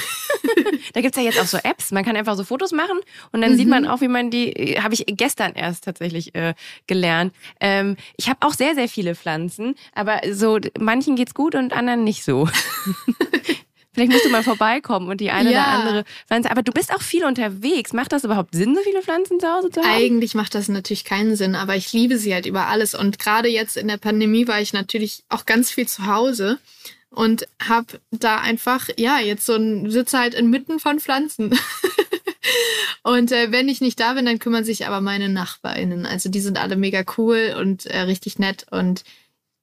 da 0.92 1.00
gibt's 1.00 1.16
ja 1.16 1.22
jetzt 1.22 1.38
auch 1.38 1.46
so 1.46 1.58
Apps. 1.58 1.92
Man 1.92 2.04
kann 2.04 2.16
einfach 2.16 2.36
so 2.36 2.42
Fotos 2.42 2.72
machen 2.72 2.98
und 3.30 3.40
dann 3.40 3.52
mhm. 3.52 3.56
sieht 3.56 3.68
man 3.68 3.86
auch, 3.86 4.00
wie 4.00 4.08
man 4.08 4.30
die, 4.30 4.48
äh, 4.52 4.80
habe 4.80 4.94
ich 4.94 5.04
gestern 5.06 5.52
erst 5.52 5.84
tatsächlich 5.84 6.34
äh, 6.34 6.54
gelernt. 6.88 7.32
Ähm, 7.60 7.96
ich 8.16 8.28
habe 8.28 8.44
auch 8.44 8.54
sehr, 8.54 8.74
sehr 8.74 8.88
viele 8.88 9.14
Pflanzen, 9.14 9.76
aber 9.94 10.20
so 10.32 10.58
manchen 10.78 11.14
geht's 11.14 11.34
gut 11.34 11.54
und 11.54 11.72
anderen 11.72 12.02
nicht 12.02 12.24
so. 12.24 12.48
Vielleicht 13.94 14.12
musst 14.12 14.24
du 14.24 14.30
mal 14.30 14.42
vorbeikommen 14.42 15.08
und 15.08 15.20
die 15.20 15.30
eine 15.30 15.52
ja. 15.52 15.62
oder 15.62 15.68
andere 15.68 16.04
Pflanze. 16.26 16.50
Aber 16.50 16.62
du 16.62 16.72
bist 16.72 16.92
auch 16.92 17.02
viel 17.02 17.24
unterwegs. 17.24 17.92
Macht 17.92 18.12
das 18.12 18.24
überhaupt 18.24 18.54
Sinn, 18.54 18.74
so 18.74 18.82
viele 18.82 19.02
Pflanzen 19.02 19.38
zu 19.38 19.46
Hause 19.48 19.70
zu 19.70 19.80
haben? 19.80 19.88
Eigentlich 19.88 20.34
macht 20.34 20.54
das 20.54 20.68
natürlich 20.68 21.04
keinen 21.04 21.36
Sinn, 21.36 21.54
aber 21.54 21.76
ich 21.76 21.92
liebe 21.92 22.18
sie 22.18 22.34
halt 22.34 22.46
über 22.46 22.66
alles. 22.66 22.94
Und 22.94 23.18
gerade 23.18 23.48
jetzt 23.48 23.76
in 23.76 23.88
der 23.88 23.98
Pandemie 23.98 24.48
war 24.48 24.60
ich 24.60 24.72
natürlich 24.72 25.22
auch 25.28 25.46
ganz 25.46 25.70
viel 25.70 25.86
zu 25.86 26.06
Hause 26.06 26.58
und 27.14 27.46
habe 27.62 28.00
da 28.10 28.38
einfach, 28.38 28.88
ja, 28.96 29.20
jetzt 29.20 29.46
so 29.46 29.54
ein, 29.54 29.90
sitze 29.90 30.18
halt 30.18 30.34
inmitten 30.34 30.80
von 30.80 30.98
Pflanzen. 30.98 31.56
und 33.02 33.30
äh, 33.30 33.52
wenn 33.52 33.68
ich 33.68 33.80
nicht 33.80 34.00
da 34.00 34.14
bin, 34.14 34.26
dann 34.26 34.40
kümmern 34.40 34.64
sich 34.64 34.86
aber 34.86 35.00
meine 35.00 35.28
NachbarInnen. 35.28 36.06
Also 36.06 36.28
die 36.28 36.40
sind 36.40 36.58
alle 36.58 36.76
mega 36.76 37.04
cool 37.16 37.54
und 37.58 37.86
äh, 37.86 38.00
richtig 38.00 38.38
nett 38.38 38.66
und 38.70 39.04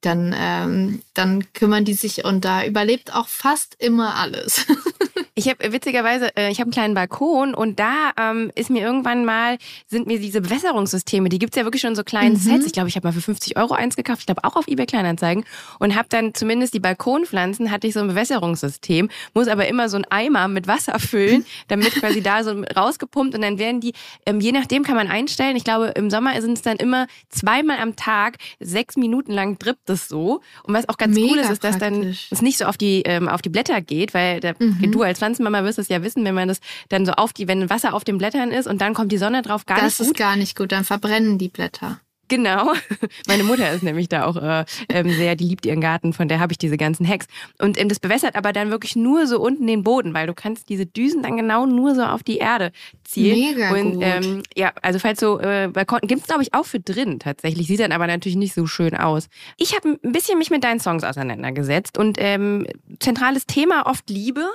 dann, 0.02 0.34
ähm, 0.36 1.02
dann 1.14 1.52
kümmern 1.52 1.84
die 1.84 1.94
sich 1.94 2.24
und 2.24 2.44
da 2.44 2.64
überlebt 2.64 3.14
auch 3.14 3.28
fast 3.28 3.76
immer 3.78 4.16
alles. 4.16 4.66
ich 5.34 5.48
habe 5.48 5.72
witzigerweise, 5.72 6.36
äh, 6.36 6.50
ich 6.50 6.58
habe 6.58 6.66
einen 6.66 6.72
kleinen 6.72 6.94
Balkon 6.94 7.54
und 7.54 7.78
da 7.78 8.10
ähm, 8.20 8.50
ist 8.54 8.68
mir 8.68 8.82
irgendwann 8.82 9.24
mal, 9.24 9.56
sind 9.86 10.06
mir 10.06 10.18
diese 10.18 10.42
Bewässerungssysteme, 10.42 11.30
die 11.30 11.38
gibt's 11.38 11.56
ja 11.56 11.64
wirklich 11.64 11.80
schon 11.80 11.96
so 11.96 12.04
kleinen 12.04 12.34
mhm. 12.34 12.38
Sets. 12.38 12.66
Ich 12.66 12.72
glaube, 12.72 12.90
ich 12.90 12.96
habe 12.96 13.08
mal 13.08 13.12
für 13.12 13.22
50 13.22 13.56
Euro 13.56 13.72
eins 13.72 13.96
gekauft, 13.96 14.20
ich 14.20 14.26
glaube 14.26 14.44
auch 14.44 14.56
auf 14.56 14.68
eBay 14.68 14.84
Kleinanzeigen 14.84 15.44
und 15.78 15.96
habe 15.96 16.06
dann 16.10 16.34
zumindest 16.34 16.74
die 16.74 16.80
Balkonpflanzen, 16.80 17.70
hatte 17.70 17.86
ich 17.86 17.94
so 17.94 18.00
ein 18.00 18.08
Bewässerungssystem, 18.08 19.08
muss 19.32 19.48
aber 19.48 19.66
immer 19.68 19.88
so 19.88 19.96
ein 19.96 20.04
Eimer 20.10 20.48
mit 20.48 20.66
Wasser 20.66 20.98
füllen, 20.98 21.46
damit 21.68 21.94
quasi 21.94 22.20
da 22.20 22.44
so 22.44 22.62
rausgepumpt 22.76 23.34
und 23.34 23.40
dann 23.40 23.58
werden 23.58 23.80
die, 23.80 23.94
ähm, 24.26 24.38
je 24.40 24.52
nachdem 24.52 24.82
kann 24.82 24.96
man 24.96 25.08
einstellen, 25.08 25.56
ich 25.56 25.64
glaube 25.64 25.92
im 25.96 26.10
Sommer 26.10 26.38
sind 26.42 26.58
es 26.58 26.62
dann 26.62 26.76
immer 26.76 27.06
zweimal 27.30 27.78
am 27.78 27.96
Tag, 27.96 28.36
sechs 28.60 28.96
Minuten 28.96 29.32
lang 29.32 29.58
drippt 29.58 29.88
es 29.88 30.08
so. 30.08 30.42
Und 30.64 30.74
was 30.74 30.88
auch 30.90 30.98
ganz 30.98 31.14
Mega 31.14 31.32
cool 31.32 31.38
ist, 31.38 31.50
ist, 31.50 31.64
dass 31.64 31.78
dann 31.78 32.14
es 32.30 32.42
nicht 32.42 32.58
so 32.58 32.66
auf 32.66 32.76
die, 32.76 33.02
ähm, 33.06 33.28
auf 33.28 33.40
die 33.40 33.48
Blätter 33.48 33.80
geht, 33.80 34.12
weil 34.12 34.40
der, 34.40 34.56
mhm. 34.58 34.92
du 34.92 35.02
als 35.02 35.21
Pflanzenmama 35.22 35.62
wirst 35.62 35.78
es 35.78 35.88
ja 35.88 36.02
wissen, 36.02 36.24
wenn 36.24 36.34
man 36.34 36.48
das 36.48 36.58
dann 36.88 37.06
so 37.06 37.12
auf 37.12 37.32
die, 37.32 37.46
wenn 37.46 37.70
Wasser 37.70 37.94
auf 37.94 38.02
den 38.02 38.18
Blättern 38.18 38.50
ist 38.50 38.66
und 38.66 38.80
dann 38.80 38.92
kommt 38.92 39.12
die 39.12 39.18
Sonne 39.18 39.42
drauf, 39.42 39.66
gar 39.66 39.76
das 39.76 39.84
nicht 39.84 39.98
gut. 39.98 40.06
Das 40.06 40.08
ist 40.08 40.16
gar 40.16 40.36
nicht 40.36 40.56
gut, 40.58 40.72
dann 40.72 40.82
verbrennen 40.82 41.38
die 41.38 41.48
Blätter. 41.48 42.00
Genau. 42.32 42.72
Meine 43.26 43.44
Mutter 43.44 43.70
ist 43.72 43.82
nämlich 43.82 44.08
da 44.08 44.24
auch 44.24 44.36
äh, 44.36 44.64
ähm, 44.88 45.10
sehr, 45.10 45.36
die 45.36 45.44
liebt 45.44 45.66
ihren 45.66 45.82
Garten, 45.82 46.14
von 46.14 46.28
der 46.28 46.40
habe 46.40 46.52
ich 46.52 46.56
diese 46.56 46.78
ganzen 46.78 47.06
Hacks. 47.06 47.26
Und 47.58 47.78
ähm, 47.78 47.90
das 47.90 48.00
bewässert 48.00 48.36
aber 48.36 48.54
dann 48.54 48.70
wirklich 48.70 48.96
nur 48.96 49.26
so 49.26 49.38
unten 49.38 49.66
den 49.66 49.82
Boden, 49.82 50.14
weil 50.14 50.26
du 50.26 50.32
kannst 50.32 50.70
diese 50.70 50.86
Düsen 50.86 51.22
dann 51.22 51.36
genau 51.36 51.66
nur 51.66 51.94
so 51.94 52.02
auf 52.02 52.22
die 52.22 52.38
Erde 52.38 52.72
zielen. 53.04 53.38
Mega 53.38 53.74
und 53.74 53.92
gut. 53.96 54.02
Ähm, 54.02 54.42
ja, 54.56 54.72
also 54.80 54.98
falls 54.98 55.20
so 55.20 55.40
äh, 55.40 55.68
Balkon 55.70 56.00
gibt's 56.04 56.26
glaube 56.26 56.42
ich 56.42 56.54
auch 56.54 56.64
für 56.64 56.80
drin 56.80 57.18
tatsächlich, 57.18 57.66
sieht 57.66 57.80
dann 57.80 57.92
aber 57.92 58.06
natürlich 58.06 58.36
nicht 58.36 58.54
so 58.54 58.66
schön 58.66 58.96
aus. 58.96 59.28
Ich 59.58 59.76
habe 59.76 59.98
ein 60.02 60.12
bisschen 60.12 60.38
mich 60.38 60.48
mit 60.48 60.64
deinen 60.64 60.80
Songs 60.80 61.04
auseinandergesetzt 61.04 61.98
und 61.98 62.16
ähm, 62.18 62.66
zentrales 62.98 63.44
Thema 63.44 63.84
oft 63.84 64.08
Liebe, 64.08 64.48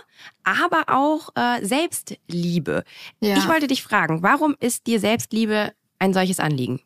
aber 0.43 0.85
auch 0.87 1.29
äh, 1.35 1.63
Selbstliebe. 1.63 2.83
Ja. 3.19 3.37
Ich 3.37 3.47
wollte 3.47 3.67
dich 3.67 3.83
fragen, 3.83 4.23
warum 4.23 4.55
ist 4.59 4.87
dir 4.87 4.99
Selbstliebe 4.99 5.73
ein 5.99 6.15
solches 6.15 6.39
Anliegen? 6.39 6.79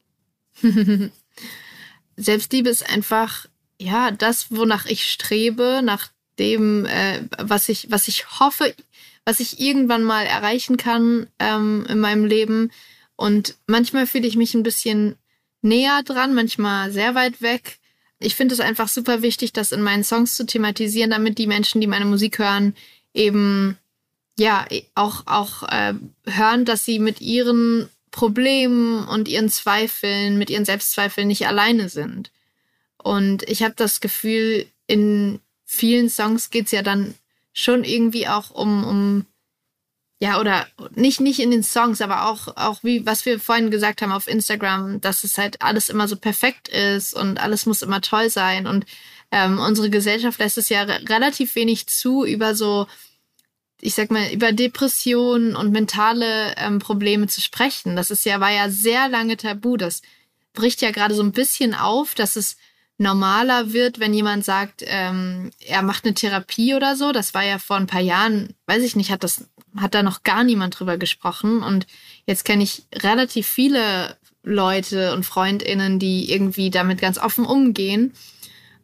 Selbstliebe 2.18 2.70
ist 2.70 2.90
einfach, 2.90 3.48
ja, 3.80 4.12
das, 4.12 4.48
wonach 4.52 4.86
ich 4.86 5.12
strebe, 5.12 5.82
nach 5.84 6.10
dem, 6.40 6.86
äh, 6.86 7.24
was 7.38 7.70
ich, 7.70 7.90
was 7.90 8.08
ich 8.08 8.40
hoffe, 8.40 8.74
was 9.26 9.40
ich 9.40 9.60
irgendwann 9.60 10.04
mal 10.04 10.26
erreichen 10.26 10.78
kann 10.78 11.28
ähm, 11.40 11.86
in 11.88 12.00
meinem 12.00 12.26
Leben. 12.26 12.72
Und 13.16 13.56
manchmal 13.68 14.08
fühle 14.08 14.28
ich 14.28 14.36
mich 14.36 14.54
ein 14.54 14.64
bisschen 14.64 15.16
näher 15.62 16.02
dran, 16.04 16.34
manchmal 16.34 16.92
sehr 16.92 17.16
weit 17.16 17.42
weg. 17.42 17.78
Ich 18.20 18.36
finde 18.36 18.54
es 18.54 18.60
einfach 18.60 18.88
super 18.88 19.22
wichtig, 19.22 19.54
das 19.54 19.72
in 19.72 19.82
meinen 19.82 20.04
Songs 20.04 20.36
zu 20.36 20.46
thematisieren, 20.46 21.12
damit 21.12 21.38
die 21.38 21.48
Menschen, 21.48 21.82
die 21.82 21.88
meine 21.88 22.06
Musik 22.06 22.40
hören, 22.40 22.76
eben 23.14 23.78
ja 24.38 24.66
auch 24.96 25.28
auch 25.28 25.64
äh, 25.64 25.94
hören, 26.26 26.66
dass 26.66 26.86
sie 26.86 27.00
mit 27.00 27.22
ihren 27.22 27.90
Problemen 28.12 29.08
und 29.08 29.28
ihren 29.28 29.50
Zweifeln, 29.50 30.38
mit 30.38 30.50
ihren 30.50 30.66
Selbstzweifeln 30.66 31.28
nicht 31.28 31.48
alleine 31.48 31.90
sind. 31.90 32.32
Und 32.98 33.44
ich 33.44 33.64
habe 33.64 33.74
das 33.76 34.02
Gefühl, 34.02 34.68
in 34.86 35.40
vielen 35.66 36.10
Songs 36.10 36.50
geht 36.50 36.66
es 36.66 36.72
ja 36.72 36.84
dann 36.84 37.16
schon 37.54 37.84
irgendwie 37.84 38.28
auch 38.28 38.52
um, 38.52 38.84
um 38.84 39.26
ja, 40.20 40.40
oder 40.40 40.68
nicht, 40.94 41.20
nicht 41.20 41.40
in 41.40 41.50
den 41.50 41.64
Songs, 41.64 42.00
aber 42.00 42.30
auch, 42.30 42.56
auch 42.56 42.84
wie, 42.84 43.08
was 43.08 43.26
wir 43.26 43.40
vorhin 43.40 43.72
gesagt 43.72 44.04
haben 44.04 44.12
auf 44.12 44.28
Instagram, 44.28 45.02
dass 45.02 45.24
es 45.24 45.38
halt 45.40 45.62
alles 45.64 45.90
immer 45.90 46.08
so 46.08 46.16
perfekt 46.16 46.68
ist 46.68 47.16
und 47.16 47.40
alles 47.40 47.66
muss 47.66 47.82
immer 47.82 48.02
toll 48.02 48.30
sein. 48.30 48.68
Und 48.68 48.86
ähm, 49.32 49.58
unsere 49.58 49.90
Gesellschaft 49.90 50.38
lässt 50.38 50.60
es 50.60 50.70
ja 50.70 50.84
relativ 50.84 51.56
wenig 51.56 51.88
zu, 51.88 52.24
über 52.24 52.54
so 52.54 52.86
ich 53.82 53.96
sag 53.96 54.12
mal, 54.12 54.32
über 54.32 54.52
Depressionen 54.52 55.56
und 55.56 55.72
mentale 55.72 56.56
ähm, 56.58 56.80
Probleme 56.80 57.28
zu 57.28 57.42
sprechen. 57.42 57.96
Das 57.96 58.12
ist 58.12 58.26
ja, 58.26 58.40
war 58.40 58.52
ja 58.52 58.70
sehr 58.70 59.10
lange 59.10 59.38
tabu. 59.38 59.76
Das 59.76 60.02
bricht 60.54 60.82
ja 60.82 60.92
gerade 60.92 61.16
so 61.16 61.24
ein 61.24 61.32
bisschen 61.32 61.74
auf, 61.74 62.16
dass 62.16 62.36
es 62.36 62.58
normaler 62.98 63.74
wird, 63.74 64.00
wenn 64.00 64.14
jemand 64.14 64.46
sagt, 64.46 64.84
ähm, 64.86 65.52
er 65.60 65.82
macht 65.82 66.06
eine 66.06 66.14
Therapie 66.14 66.76
oder 66.76 66.96
so. 66.96 67.12
Das 67.12 67.34
war 67.34 67.44
ja 67.44 67.58
vor 67.58 67.78
ein 67.78 67.88
paar 67.88 68.02
Jahren, 68.02 68.54
weiß 68.68 68.84
ich 68.84 68.96
nicht, 68.96 69.12
hat 69.12 69.24
das, 69.24 69.48
hat 69.76 69.96
da 69.96 70.04
noch 70.04 70.24
gar 70.24 70.44
niemand 70.44 70.80
drüber 70.80 70.98
gesprochen. 70.98 71.64
Und 71.64 71.88
jetzt 72.28 72.46
kenne 72.46 72.64
ich 72.64 72.84
relativ 72.94 73.48
viele 73.48 74.16
Leute 74.44 75.14
und 75.14 75.26
FreundInnen, 75.26 75.98
die 75.98 76.32
irgendwie 76.32 76.70
damit 76.70 77.02
ganz 77.02 77.18
offen 77.18 77.46
umgehen. 77.46 78.14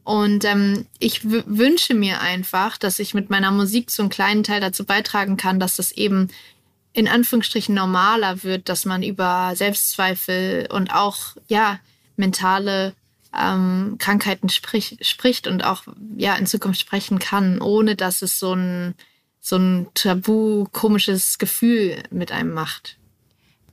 Und 0.08 0.46
ähm, 0.46 0.86
ich 1.00 1.26
wünsche 1.26 1.94
mir 1.94 2.22
einfach, 2.22 2.78
dass 2.78 2.98
ich 2.98 3.14
mit 3.14 3.30
meiner 3.30 3.52
Musik 3.52 3.92
so 3.92 4.02
einen 4.02 4.10
kleinen 4.10 4.46
Teil 4.46 4.62
dazu 4.62 4.86
beitragen 4.86 5.36
kann, 5.36 5.60
dass 5.60 5.76
das 5.76 5.92
eben 5.92 6.30
in 6.94 7.10
Anführungsstrichen 7.10 7.76
normaler 7.76 8.42
wird, 8.42 8.70
dass 8.70 8.86
man 8.86 9.04
über 9.04 9.52
Selbstzweifel 9.54 10.70
und 10.72 10.96
auch 10.96 11.36
ja 11.50 11.82
mentale 12.16 12.94
ähm, 13.38 13.98
Krankheiten 14.00 14.48
sprich, 14.48 14.98
spricht 15.02 15.46
und 15.46 15.66
auch 15.66 15.84
ja 16.16 16.38
in 16.38 16.46
Zukunft 16.46 16.80
sprechen 16.80 17.20
kann, 17.20 17.60
ohne 17.60 17.98
dass 17.98 18.22
es 18.22 18.40
so 18.40 18.54
ein 18.54 18.96
so 19.42 19.58
ein 19.58 19.88
tabu 19.94 20.68
komisches 20.72 21.38
Gefühl 21.38 22.02
mit 22.12 22.32
einem 22.32 22.54
macht 22.54 22.98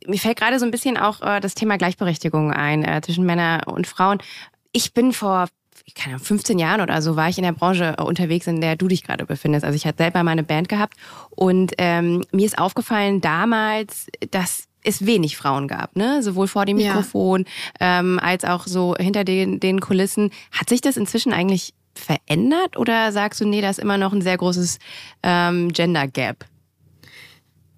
mir 0.05 0.19
fällt 0.19 0.39
gerade 0.39 0.59
so 0.59 0.65
ein 0.65 0.73
bisschen 0.73 0.99
auch 0.99 1.23
äh, 1.23 1.39
das 1.39 1.55
Thema 1.55 1.79
Gleichberechtigung 1.79 2.53
ein 2.53 2.85
äh, 2.85 3.01
zwischen 3.03 3.25
Männern 3.25 3.63
und 3.63 3.87
Frauen. 3.87 4.19
Ich 4.73 4.93
bin 4.93 5.13
vor 5.13 5.49
Ahnung, 6.07 6.19
15 6.19 6.59
Jahren 6.59 6.81
oder 6.81 7.01
so 7.03 7.17
war 7.17 7.29
ich 7.29 7.39
in 7.39 7.45
der 7.45 7.53
Branche 7.53 7.97
unterwegs, 7.97 8.47
in 8.47 8.61
der 8.61 8.77
du 8.77 8.89
dich 8.89 9.03
gerade 9.03 9.27
befindest. 9.27 9.65
Also 9.65 9.77
ich 9.77 9.87
hatte 9.87 10.03
selber 10.03 10.23
meine 10.23 10.43
Band 10.43 10.69
gehabt 10.69 10.95
und 11.31 11.73
ähm, 11.79 12.25
mir 12.33 12.47
ist 12.47 12.59
aufgefallen 12.59 13.21
damals, 13.21 14.07
dass 14.31 14.69
es 14.83 15.07
wenig 15.07 15.37
Frauen 15.37 15.67
gab, 15.67 15.97
ne? 15.97 16.23
Sowohl 16.23 16.47
vor 16.47 16.67
dem 16.67 16.77
Mikrofon 16.77 17.47
ja. 17.81 18.01
ähm, 18.01 18.21
als 18.23 18.45
auch 18.45 18.67
so 18.67 18.95
hinter 18.99 19.25
den, 19.25 19.59
den 19.61 19.81
Kulissen. 19.81 20.31
Hat 20.53 20.69
sich 20.69 20.81
das 20.81 20.97
inzwischen 20.97 21.33
eigentlich 21.33 21.73
verändert 21.95 22.77
oder 22.77 23.13
sagst 23.13 23.41
du, 23.41 23.47
nee, 23.47 23.61
da 23.61 23.71
ist 23.71 23.79
immer 23.79 23.99
noch 23.99 24.13
ein 24.13 24.23
sehr 24.23 24.37
großes 24.37 24.79
ähm, 25.23 25.73
Gender 25.73 26.07
Gap? 26.07 26.45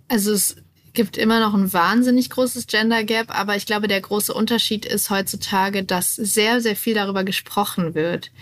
Also 0.08 0.32
es 0.32 0.56
gibt 0.96 1.16
immer 1.16 1.38
noch 1.38 1.54
ein 1.54 1.72
wahnsinnig 1.72 2.30
großes 2.30 2.66
Gender 2.66 3.04
Gap, 3.04 3.30
aber 3.30 3.54
ich 3.54 3.66
glaube, 3.66 3.86
der 3.86 4.00
große 4.00 4.34
Unterschied 4.34 4.84
ist 4.84 5.10
heutzutage, 5.10 5.84
dass 5.84 6.16
sehr, 6.16 6.60
sehr 6.60 6.74
viel 6.74 6.94
darüber 6.94 7.22
gesprochen 7.22 7.94
wird 7.94 8.32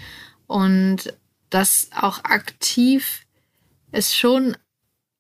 und 0.47 1.13
dass 1.51 1.91
auch 1.95 2.25
aktiv 2.25 3.27
es 3.93 4.17
schon 4.17 4.57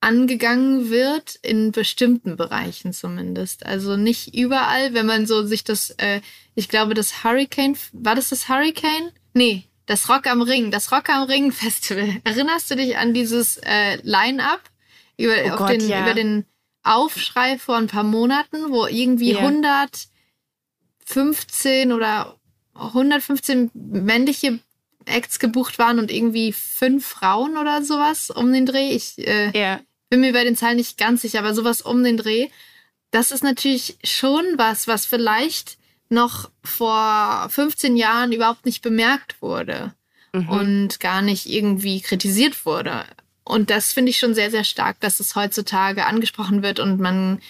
angegangen 0.01 0.88
wird, 0.90 1.38
in 1.42 1.73
bestimmten 1.73 2.37
Bereichen 2.37 2.92
zumindest. 2.92 3.66
Also 3.66 3.97
nicht 3.97 4.35
überall, 4.35 4.94
wenn 4.94 5.07
man 5.07 5.27
so 5.27 5.44
sich 5.44 5.64
das, 5.64 5.90
äh, 5.99 6.23
ich 6.55 6.68
glaube, 6.68 6.94
das 6.94 7.25
Hurricane, 7.25 7.77
war 7.92 8.14
das 8.14 8.31
das 8.31 8.49
Hurricane? 8.49 9.11
Nee, 9.35 9.64
das 9.87 10.09
Rock 10.09 10.27
am 10.27 10.40
Ring, 10.40 10.70
das 10.70 10.92
Rock 10.92 11.11
am 11.11 11.25
Ring 11.25 11.53
Festival. 11.53 12.16
Erinnerst 12.25 12.70
du 12.70 12.77
dich 12.77 12.97
an 12.97 13.12
dieses 13.12 13.59
äh, 13.59 13.97
Line-up? 14.03 14.61
über, 15.16 15.35
Oh 15.47 15.51
auf 15.51 15.59
Gott, 15.59 15.70
den, 15.70 15.88
ja. 15.88 16.03
über 16.03 16.14
den 16.14 16.44
Aufschrei 16.85 17.59
vor 17.59 17.77
ein 17.77 17.87
paar 17.88 18.05
Monaten, 18.05 18.70
wo 18.70 18.87
irgendwie 18.87 19.33
Ja. 19.33 19.40
115 21.07 21.92
oder 21.92 22.37
115 22.75 23.70
männliche 23.75 24.59
Acts 25.07 25.38
gebucht 25.38 25.79
waren 25.79 25.99
und 25.99 26.11
irgendwie 26.11 26.53
fünf 26.53 27.07
Frauen 27.07 27.57
oder 27.59 27.83
sowas 27.85 28.31
um 28.31 28.53
den 28.53 28.66
Dreh. 28.66 28.90
Ich 28.90 29.18
äh, 29.18 29.51
Ja. 29.59 29.81
bin 30.09 30.20
mir 30.20 30.33
bei 30.33 30.44
den 30.44 30.57
Zahlen 30.57 30.77
nicht 30.77 30.97
ganz 30.99 31.23
sicher, 31.23 31.40
aber 31.40 31.55
sowas 31.55 31.83
um 31.83 32.03
den 32.03 32.16
Dreh. 32.16 32.49
Das 33.11 33.31
ist 33.31 33.44
natürlich 33.44 33.97
schon 34.03 34.44
was, 34.57 34.88
was 34.88 35.07
vielleicht 35.07 35.79
noch 36.09 36.51
vor 36.62 37.47
15 37.51 37.97
Jahren 37.97 38.33
überhaupt 38.33 38.66
nicht 38.66 38.83
bemerkt 38.83 39.40
wurde 39.42 39.94
Mhm. 40.33 40.49
und 40.49 41.01
gar 41.01 41.23
nicht 41.23 41.47
irgendwie 41.47 42.01
kritisiert 42.01 42.66
wurde. 42.66 43.05
Und 43.44 43.70
das 43.70 43.92
finde 43.92 44.11
ich 44.11 44.18
schon 44.18 44.35
sehr, 44.35 44.50
sehr 44.50 44.64
stark, 44.64 45.00
dass 45.00 45.20
es 45.20 45.35
heutzutage 45.35 46.07
angesprochen 46.07 46.62
wird 46.62 46.80
und 46.80 46.98
man 46.98 47.40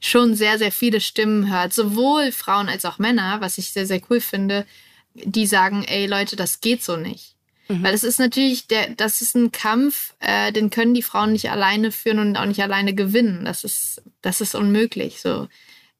schon 0.00 0.34
sehr, 0.34 0.58
sehr 0.58 0.72
viele 0.72 1.00
Stimmen 1.00 1.52
hört, 1.52 1.74
sowohl 1.74 2.32
Frauen 2.32 2.68
als 2.68 2.84
auch 2.84 2.98
Männer, 2.98 3.40
was 3.40 3.58
ich 3.58 3.70
sehr, 3.72 3.86
sehr 3.86 4.00
cool 4.08 4.20
finde, 4.20 4.66
die 5.14 5.46
sagen, 5.46 5.84
ey 5.84 6.06
Leute, 6.06 6.36
das 6.36 6.60
geht 6.60 6.82
so 6.82 6.96
nicht. 6.96 7.34
Mhm. 7.68 7.82
Weil 7.82 7.94
es 7.94 8.04
ist 8.04 8.18
natürlich, 8.18 8.66
der, 8.66 8.90
das 8.90 9.20
ist 9.20 9.36
ein 9.36 9.52
Kampf, 9.52 10.14
äh, 10.20 10.52
den 10.52 10.70
können 10.70 10.94
die 10.94 11.02
Frauen 11.02 11.32
nicht 11.32 11.50
alleine 11.50 11.92
führen 11.92 12.18
und 12.18 12.36
auch 12.36 12.46
nicht 12.46 12.62
alleine 12.62 12.94
gewinnen. 12.94 13.44
Das 13.44 13.64
ist, 13.64 14.02
das 14.22 14.40
ist 14.40 14.54
unmöglich. 14.54 15.20
So, 15.20 15.48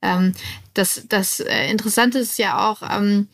ähm, 0.00 0.34
das, 0.74 1.04
das 1.08 1.40
äh, 1.40 1.70
Interessante 1.70 2.18
ist 2.18 2.38
ja 2.38 2.68
auch, 2.70 2.82
ähm, 2.82 3.28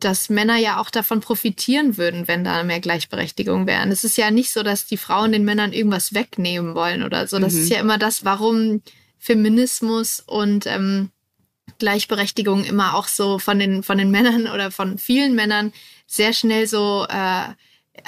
dass 0.00 0.28
Männer 0.30 0.56
ja 0.56 0.80
auch 0.80 0.90
davon 0.90 1.20
profitieren 1.20 1.96
würden, 1.96 2.26
wenn 2.28 2.44
da 2.44 2.62
mehr 2.64 2.80
Gleichberechtigung 2.80 3.66
wäre. 3.66 3.88
Es 3.88 4.04
ist 4.04 4.16
ja 4.16 4.30
nicht 4.30 4.52
so, 4.52 4.62
dass 4.62 4.86
die 4.86 4.96
Frauen 4.96 5.32
den 5.32 5.44
Männern 5.44 5.72
irgendwas 5.72 6.14
wegnehmen 6.14 6.74
wollen 6.74 7.02
oder 7.02 7.26
so. 7.26 7.38
Das 7.38 7.54
Mhm. 7.54 7.60
ist 7.62 7.70
ja 7.70 7.80
immer 7.80 7.98
das, 7.98 8.24
warum 8.24 8.82
Feminismus 9.18 10.20
und 10.20 10.66
ähm, 10.66 11.10
Gleichberechtigung 11.78 12.64
immer 12.64 12.94
auch 12.94 13.08
so 13.08 13.38
von 13.38 13.58
den, 13.58 13.82
von 13.82 13.98
den 13.98 14.10
Männern 14.10 14.46
oder 14.48 14.70
von 14.70 14.98
vielen 14.98 15.34
Männern 15.34 15.72
sehr 16.06 16.32
schnell 16.32 16.66
so 16.66 17.06
äh, 17.08 17.44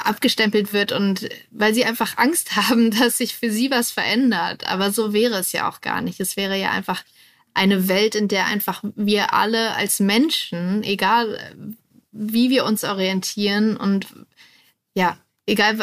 abgestempelt 0.05 0.72
wird 0.72 0.92
und 0.92 1.28
weil 1.50 1.74
sie 1.74 1.85
einfach 1.85 2.16
Angst 2.18 2.57
haben, 2.68 2.90
dass 2.90 3.18
sich 3.18 3.35
für 3.37 3.50
sie 3.50 3.70
was 3.70 3.90
verändert. 3.90 4.66
Aber 4.66 4.90
so 4.90 5.12
wäre 5.12 5.37
es 5.38 5.52
ja 5.52 5.68
auch 5.70 5.81
gar 5.81 6.00
nicht. 6.00 6.20
Es 6.20 6.37
wäre 6.37 6.59
ja 6.59 6.70
einfach 6.70 7.02
eine 7.55 7.87
Welt, 7.88 8.14
in 8.14 8.28
der 8.28 8.46
einfach 8.46 8.83
wir 8.96 9.35
alle 9.35 9.74
als 9.74 10.00
Menschen, 10.00 10.83
egal 10.83 11.35
äh, 11.35 11.55
wie 12.12 12.51
wir 12.51 12.64
uns 12.64 12.85
orientieren 12.85 13.77
und 13.77 14.07
ja, 14.94 15.16
egal 15.46 15.79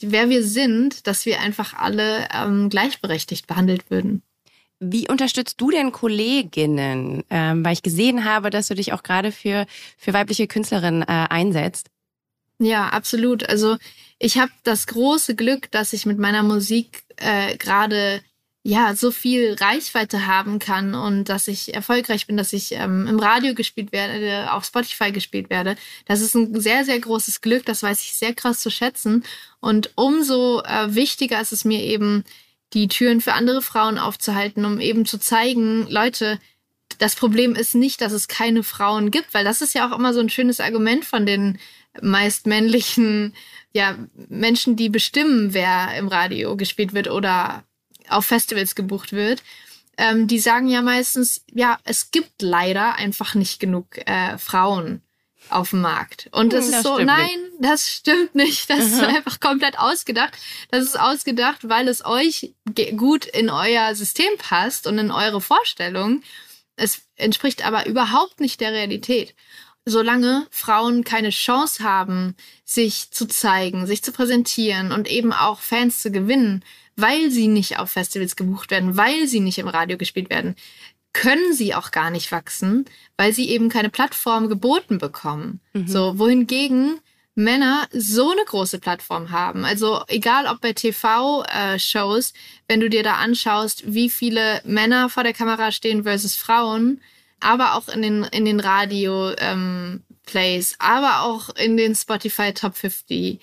wer 0.00 0.28
wir 0.28 0.42
sind, 0.42 1.06
dass 1.06 1.26
wir 1.26 1.40
einfach 1.40 1.74
alle 1.74 2.28
ähm, 2.34 2.68
gleichberechtigt 2.68 3.46
behandelt 3.46 3.90
würden. 3.90 4.22
Wie 4.80 5.08
unterstützt 5.08 5.60
du 5.60 5.70
denn 5.70 5.92
Kolleginnen? 5.92 7.24
Ähm, 7.30 7.64
weil 7.64 7.72
ich 7.72 7.82
gesehen 7.82 8.24
habe, 8.24 8.50
dass 8.50 8.68
du 8.68 8.74
dich 8.74 8.92
auch 8.92 9.02
gerade 9.02 9.32
für, 9.32 9.66
für 9.96 10.12
weibliche 10.12 10.46
Künstlerinnen 10.46 11.02
äh, 11.02 11.06
einsetzt. 11.06 11.90
Ja, 12.60 12.88
absolut. 12.88 13.48
Also 13.48 13.76
ich 14.18 14.38
habe 14.38 14.52
das 14.64 14.86
große 14.86 15.34
Glück, 15.34 15.70
dass 15.70 15.92
ich 15.92 16.06
mit 16.06 16.18
meiner 16.18 16.42
Musik 16.42 17.04
äh, 17.16 17.56
gerade 17.56 18.20
ja 18.62 18.94
so 18.94 19.10
viel 19.10 19.54
Reichweite 19.54 20.26
haben 20.26 20.58
kann 20.58 20.94
und 20.94 21.24
dass 21.28 21.48
ich 21.48 21.74
erfolgreich 21.74 22.26
bin, 22.26 22.36
dass 22.36 22.52
ich 22.52 22.72
ähm, 22.72 23.06
im 23.06 23.18
Radio 23.18 23.54
gespielt 23.54 23.92
werde, 23.92 24.52
auf 24.52 24.64
Spotify 24.64 25.12
gespielt 25.12 25.48
werde. 25.48 25.76
Das 26.06 26.20
ist 26.20 26.34
ein 26.34 26.60
sehr, 26.60 26.84
sehr 26.84 26.98
großes 26.98 27.40
Glück. 27.40 27.64
Das 27.64 27.82
weiß 27.82 28.02
ich 28.02 28.14
sehr 28.14 28.34
krass 28.34 28.60
zu 28.60 28.70
schätzen. 28.70 29.24
Und 29.60 29.92
umso 29.94 30.62
äh, 30.62 30.94
wichtiger 30.94 31.40
ist 31.40 31.52
es 31.52 31.64
mir 31.64 31.82
eben, 31.82 32.24
die 32.74 32.88
Türen 32.88 33.20
für 33.20 33.32
andere 33.32 33.62
Frauen 33.62 33.98
aufzuhalten, 33.98 34.64
um 34.64 34.80
eben 34.80 35.06
zu 35.06 35.18
zeigen, 35.18 35.86
Leute, 35.88 36.38
das 36.98 37.16
Problem 37.16 37.54
ist 37.54 37.74
nicht, 37.74 38.00
dass 38.00 38.12
es 38.12 38.28
keine 38.28 38.62
Frauen 38.62 39.10
gibt, 39.10 39.32
weil 39.32 39.44
das 39.44 39.62
ist 39.62 39.74
ja 39.74 39.88
auch 39.88 39.96
immer 39.96 40.12
so 40.12 40.20
ein 40.20 40.30
schönes 40.30 40.60
Argument 40.60 41.04
von 41.04 41.26
den 41.26 41.58
meist 42.02 42.46
männlichen 42.46 43.34
ja, 43.72 43.96
Menschen, 44.28 44.76
die 44.76 44.88
bestimmen, 44.88 45.54
wer 45.54 45.96
im 45.96 46.08
Radio 46.08 46.56
gespielt 46.56 46.94
wird 46.94 47.08
oder 47.08 47.64
auf 48.10 48.26
Festivals 48.26 48.74
gebucht 48.74 49.12
wird. 49.12 49.42
Ähm, 49.96 50.26
die 50.28 50.38
sagen 50.38 50.68
ja 50.68 50.80
meistens, 50.82 51.44
ja, 51.52 51.78
es 51.84 52.10
gibt 52.10 52.40
leider 52.40 52.94
einfach 52.94 53.34
nicht 53.34 53.58
genug 53.58 53.98
äh, 54.06 54.38
Frauen 54.38 55.02
auf 55.50 55.70
dem 55.70 55.80
Markt. 55.80 56.28
Und 56.32 56.52
das 56.52 56.66
Hm, 56.66 56.72
ist 56.72 56.72
das 56.72 56.82
so, 56.82 56.94
stimmt 56.94 57.06
nein, 57.06 57.28
nicht. 57.28 57.56
das 57.60 57.90
stimmt 57.90 58.34
nicht. 58.34 58.70
Das 58.70 58.86
ist 58.86 59.02
einfach 59.02 59.40
komplett 59.40 59.78
ausgedacht. 59.78 60.36
Das 60.70 60.84
ist 60.84 60.98
ausgedacht, 60.98 61.68
weil 61.68 61.88
es 61.88 62.04
euch 62.04 62.54
gut 62.96 63.24
in 63.24 63.50
euer 63.50 63.94
System 63.94 64.30
passt 64.38 64.86
und 64.86 64.98
in 64.98 65.10
eure 65.10 65.40
Vorstellung. 65.40 66.22
Es 66.76 67.02
entspricht 67.16 67.64
aber 67.66 67.86
überhaupt 67.86 68.40
nicht 68.40 68.60
der 68.60 68.72
Realität. 68.72 69.34
Solange 69.84 70.46
Frauen 70.50 71.02
keine 71.02 71.30
Chance 71.30 71.82
haben, 71.82 72.36
sich 72.64 73.10
zu 73.10 73.26
zeigen, 73.26 73.86
sich 73.86 74.02
zu 74.02 74.12
präsentieren 74.12 74.92
und 74.92 75.08
eben 75.08 75.32
auch 75.32 75.60
Fans 75.60 76.02
zu 76.02 76.10
gewinnen, 76.12 76.62
weil 76.98 77.30
sie 77.30 77.48
nicht 77.48 77.78
auf 77.78 77.90
Festivals 77.90 78.36
gebucht 78.36 78.70
werden, 78.70 78.96
weil 78.96 79.26
sie 79.26 79.40
nicht 79.40 79.58
im 79.58 79.68
Radio 79.68 79.96
gespielt 79.96 80.30
werden, 80.30 80.54
können 81.12 81.54
sie 81.54 81.74
auch 81.74 81.90
gar 81.90 82.10
nicht 82.10 82.30
wachsen, 82.32 82.84
weil 83.16 83.32
sie 83.32 83.48
eben 83.48 83.68
keine 83.68 83.90
Plattform 83.90 84.48
geboten 84.48 84.98
bekommen. 84.98 85.60
So, 85.86 86.18
wohingegen 86.18 87.00
Männer 87.34 87.86
so 87.92 88.32
eine 88.32 88.44
große 88.44 88.80
Plattform 88.80 89.30
haben. 89.30 89.64
Also 89.64 90.02
egal 90.08 90.46
ob 90.46 90.60
bei 90.60 90.72
TV-Shows, 90.72 92.32
wenn 92.66 92.80
du 92.80 92.90
dir 92.90 93.04
da 93.04 93.14
anschaust, 93.14 93.94
wie 93.94 94.10
viele 94.10 94.60
Männer 94.64 95.08
vor 95.08 95.22
der 95.22 95.34
Kamera 95.34 95.70
stehen 95.70 96.02
versus 96.02 96.34
Frauen, 96.34 97.00
aber 97.38 97.74
auch 97.74 97.86
in 97.88 98.02
den, 98.02 98.24
in 98.24 98.44
den 98.44 98.58
Radio-Plays, 98.58 100.74
aber 100.80 101.22
auch 101.22 101.50
in 101.50 101.76
den 101.76 101.94
Spotify 101.94 102.52
Top 102.52 102.76
50. 102.76 103.38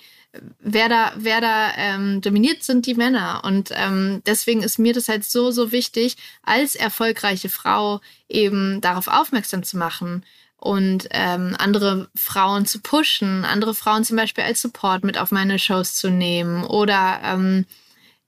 Wer 0.60 0.88
da, 0.88 1.12
wer 1.16 1.40
da 1.40 1.72
ähm, 1.76 2.20
dominiert, 2.20 2.62
sind 2.62 2.86
die 2.86 2.94
Männer. 2.94 3.42
Und 3.44 3.70
ähm, 3.74 4.22
deswegen 4.26 4.62
ist 4.62 4.78
mir 4.78 4.92
das 4.92 5.08
halt 5.08 5.24
so, 5.24 5.50
so 5.50 5.72
wichtig, 5.72 6.16
als 6.42 6.74
erfolgreiche 6.74 7.48
Frau 7.48 8.00
eben 8.28 8.80
darauf 8.80 9.08
aufmerksam 9.08 9.62
zu 9.62 9.76
machen 9.76 10.24
und 10.58 11.08
ähm, 11.10 11.54
andere 11.58 12.08
Frauen 12.14 12.66
zu 12.66 12.80
pushen, 12.80 13.44
andere 13.44 13.74
Frauen 13.74 14.04
zum 14.04 14.16
Beispiel 14.16 14.44
als 14.44 14.62
Support 14.62 15.04
mit 15.04 15.18
auf 15.18 15.30
meine 15.30 15.58
Shows 15.58 15.94
zu 15.94 16.10
nehmen 16.10 16.64
oder 16.64 17.20
ähm, 17.22 17.66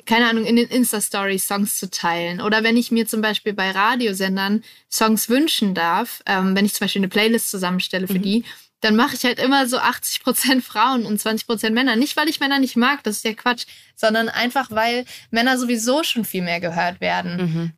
keine 0.09 0.31
Ahnung, 0.31 0.47
in 0.47 0.57
den 0.57 0.68
Insta-Stories 0.68 1.47
Songs 1.47 1.79
zu 1.79 1.90
teilen. 1.90 2.40
Oder 2.40 2.64
wenn 2.64 2.79
ich 2.79 2.90
mir 2.90 3.07
zum 3.07 3.21
Beispiel 3.21 3.53
bei 3.53 3.71
Radiosendern 3.71 4.64
Songs 4.90 5.29
wünschen 5.29 5.75
darf, 5.75 6.23
ähm, 6.25 6.57
wenn 6.57 6.64
ich 6.64 6.73
zum 6.73 6.87
Beispiel 6.87 7.01
eine 7.01 7.09
Playlist 7.09 7.51
zusammenstelle 7.51 8.09
für 8.09 8.18
die, 8.18 8.44
dann 8.81 8.97
mache 8.97 9.17
ich 9.17 9.25
halt 9.25 9.38
immer 9.38 9.67
so 9.67 9.79
80% 9.79 10.62
Frauen 10.62 11.05
und 11.05 11.21
20% 11.21 11.71
Männer. 11.71 11.97
Nicht, 11.97 12.17
weil 12.17 12.29
ich 12.29 12.41
Männer 12.41 12.59
nicht 12.59 12.77
mag, 12.77 13.03
das 13.03 13.17
ist 13.17 13.25
ja 13.25 13.35
Quatsch, 13.35 13.67
sondern 13.97 14.29
einfach, 14.29 14.71
weil 14.71 15.05
Männer 15.31 15.59
sowieso 15.59 16.05
schon 16.05 16.25
viel 16.25 16.43
mehr 16.43 16.61
gehört 16.61 17.01
werden. 17.01 17.37
Mhm. 17.37 17.73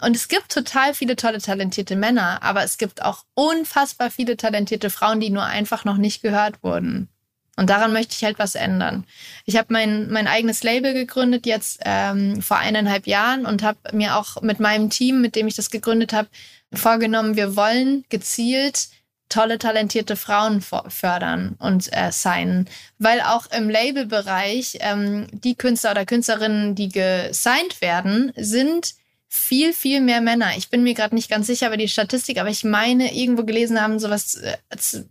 Und 0.00 0.14
es 0.14 0.28
gibt 0.28 0.52
total 0.52 0.94
viele 0.94 1.16
tolle, 1.16 1.40
talentierte 1.40 1.96
Männer, 1.96 2.42
aber 2.42 2.62
es 2.62 2.78
gibt 2.78 3.02
auch 3.02 3.24
unfassbar 3.34 4.10
viele 4.10 4.36
talentierte 4.36 4.90
Frauen, 4.90 5.18
die 5.18 5.30
nur 5.30 5.44
einfach 5.44 5.84
noch 5.84 5.96
nicht 5.96 6.22
gehört 6.22 6.62
wurden. 6.62 7.08
Und 7.56 7.68
daran 7.68 7.92
möchte 7.92 8.14
ich 8.14 8.22
halt 8.22 8.38
was 8.38 8.54
ändern. 8.54 9.04
Ich 9.44 9.56
habe 9.56 9.72
mein, 9.72 10.08
mein 10.10 10.28
eigenes 10.28 10.62
Label 10.62 10.94
gegründet 10.94 11.44
jetzt 11.44 11.80
ähm, 11.84 12.40
vor 12.40 12.58
eineinhalb 12.58 13.08
Jahren 13.08 13.46
und 13.46 13.64
habe 13.64 13.78
mir 13.92 14.14
auch 14.14 14.40
mit 14.42 14.60
meinem 14.60 14.90
Team, 14.90 15.20
mit 15.20 15.34
dem 15.34 15.48
ich 15.48 15.56
das 15.56 15.70
gegründet 15.70 16.12
habe, 16.12 16.28
vorgenommen, 16.72 17.34
wir 17.34 17.56
wollen 17.56 18.04
gezielt 18.10 18.90
tolle, 19.28 19.58
talentierte 19.58 20.16
Frauen 20.16 20.60
fördern 20.60 21.56
und 21.58 21.92
äh, 21.92 22.10
signen. 22.10 22.68
Weil 22.98 23.20
auch 23.20 23.46
im 23.50 23.68
Labelbereich 23.68 24.78
ähm, 24.80 25.26
die 25.32 25.54
Künstler 25.54 25.92
oder 25.92 26.06
Künstlerinnen, 26.06 26.74
die 26.74 26.88
gesigned 26.88 27.80
werden, 27.80 28.32
sind 28.36 28.94
viel, 29.28 29.74
viel 29.74 30.00
mehr 30.00 30.20
Männer. 30.20 30.56
Ich 30.56 30.70
bin 30.70 30.82
mir 30.82 30.94
gerade 30.94 31.14
nicht 31.14 31.30
ganz 31.30 31.46
sicher 31.46 31.66
über 31.66 31.76
die 31.76 31.88
Statistik, 31.88 32.38
aber 32.38 32.48
ich 32.48 32.64
meine, 32.64 33.14
irgendwo 33.14 33.44
gelesen 33.44 33.80
haben, 33.80 33.98
sowas 33.98 34.36
äh, 34.36 34.56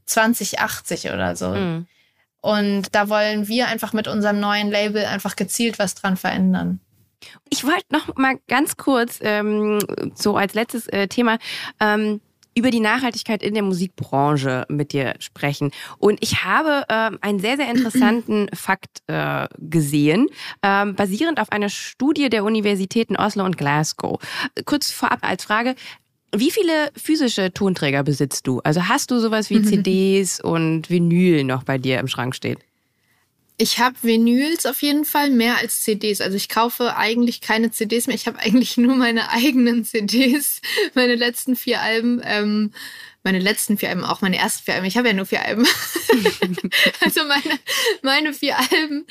2080 0.06 1.12
oder 1.12 1.36
so. 1.36 1.50
Mhm. 1.50 1.88
Und 2.42 2.96
da 2.96 3.10
wollen 3.10 3.48
wir 3.48 3.68
einfach 3.68 3.94
mit 3.94 4.08
unserem 4.08 4.40
neuen 4.40 4.72
Label 4.72 5.06
einfach 5.06 5.36
gezielt 5.36 5.80
was 5.80 5.96
dran 5.96 6.18
verändern. 6.18 6.80
Ich 7.50 7.64
wollte 7.64 7.86
noch 7.90 8.16
mal 8.16 8.40
ganz 8.48 8.78
kurz, 8.78 9.20
ähm, 9.22 9.80
so 10.16 10.38
als 10.38 10.54
letztes 10.54 10.88
äh, 10.88 11.08
Thema, 11.08 11.40
ähm, 11.80 12.22
über 12.58 12.72
die 12.72 12.80
Nachhaltigkeit 12.80 13.44
in 13.44 13.54
der 13.54 13.62
Musikbranche 13.62 14.66
mit 14.68 14.92
dir 14.92 15.14
sprechen. 15.20 15.72
Und 16.00 16.18
ich 16.22 16.44
habe 16.44 16.84
ähm, 16.90 17.20
einen 17.22 17.40
sehr, 17.40 17.56
sehr 17.56 17.70
interessanten 17.70 18.50
Fakt 18.54 19.04
äh, 19.06 19.48
gesehen, 19.60 20.28
ähm, 20.64 20.96
basierend 20.96 21.40
auf 21.40 21.52
einer 21.52 21.70
Studie 21.70 22.30
der 22.30 22.44
Universitäten 22.44 23.16
Oslo 23.16 23.46
und 23.46 23.58
Glasgow. 23.58 24.20
Kurz 24.66 24.92
vorab 24.92 25.20
als 25.22 25.44
Frage, 25.44 25.76
wie 26.36 26.52
viele 26.52 26.92
physische 26.96 27.54
Tonträger 27.54 28.04
besitzt 28.04 28.48
du? 28.48 28.60
Also 28.64 28.88
hast 28.88 29.12
du 29.12 29.20
sowas 29.20 29.50
wie 29.52 29.62
CDs 29.64 30.42
und 30.42 30.90
Vinyl 30.90 31.44
noch 31.44 31.64
bei 31.64 31.78
dir 31.78 32.00
im 32.00 32.08
Schrank 32.08 32.36
stehen? 32.36 32.58
Ich 33.60 33.80
habe 33.80 33.96
Vinyls 34.04 34.68
auf 34.68 34.84
jeden 34.84 35.04
Fall 35.04 35.32
mehr 35.32 35.58
als 35.58 35.82
CDs. 35.82 36.22
Also 36.22 36.38
ich 36.38 36.48
kaufe 36.48 36.96
eigentlich 36.96 37.42
keine 37.42 37.72
CDs 37.72 38.06
mehr. 38.06 38.16
Ich 38.16 38.28
habe 38.28 38.38
eigentlich 38.38 38.78
nur 38.78 38.96
meine 38.96 39.30
eigenen 39.32 39.84
CDs, 39.84 40.62
meine 40.94 41.16
letzten 41.16 41.56
vier 41.56 41.82
Alben. 41.82 42.22
Ähm, 42.24 42.72
meine 43.24 43.40
letzten 43.40 43.78
vier 43.78 43.90
Alben, 43.90 44.06
auch 44.06 44.22
meine 44.22 44.38
ersten 44.38 44.64
vier 44.64 44.76
Alben. 44.76 44.86
Ich 44.86 44.96
habe 44.96 45.10
ja 45.10 45.14
nur 45.14 45.26
vier 45.26 45.44
Alben. 45.44 45.66
also 47.02 47.26
meine, 47.26 47.60
meine 48.02 48.34
vier 48.34 48.58
Alben 48.58 49.06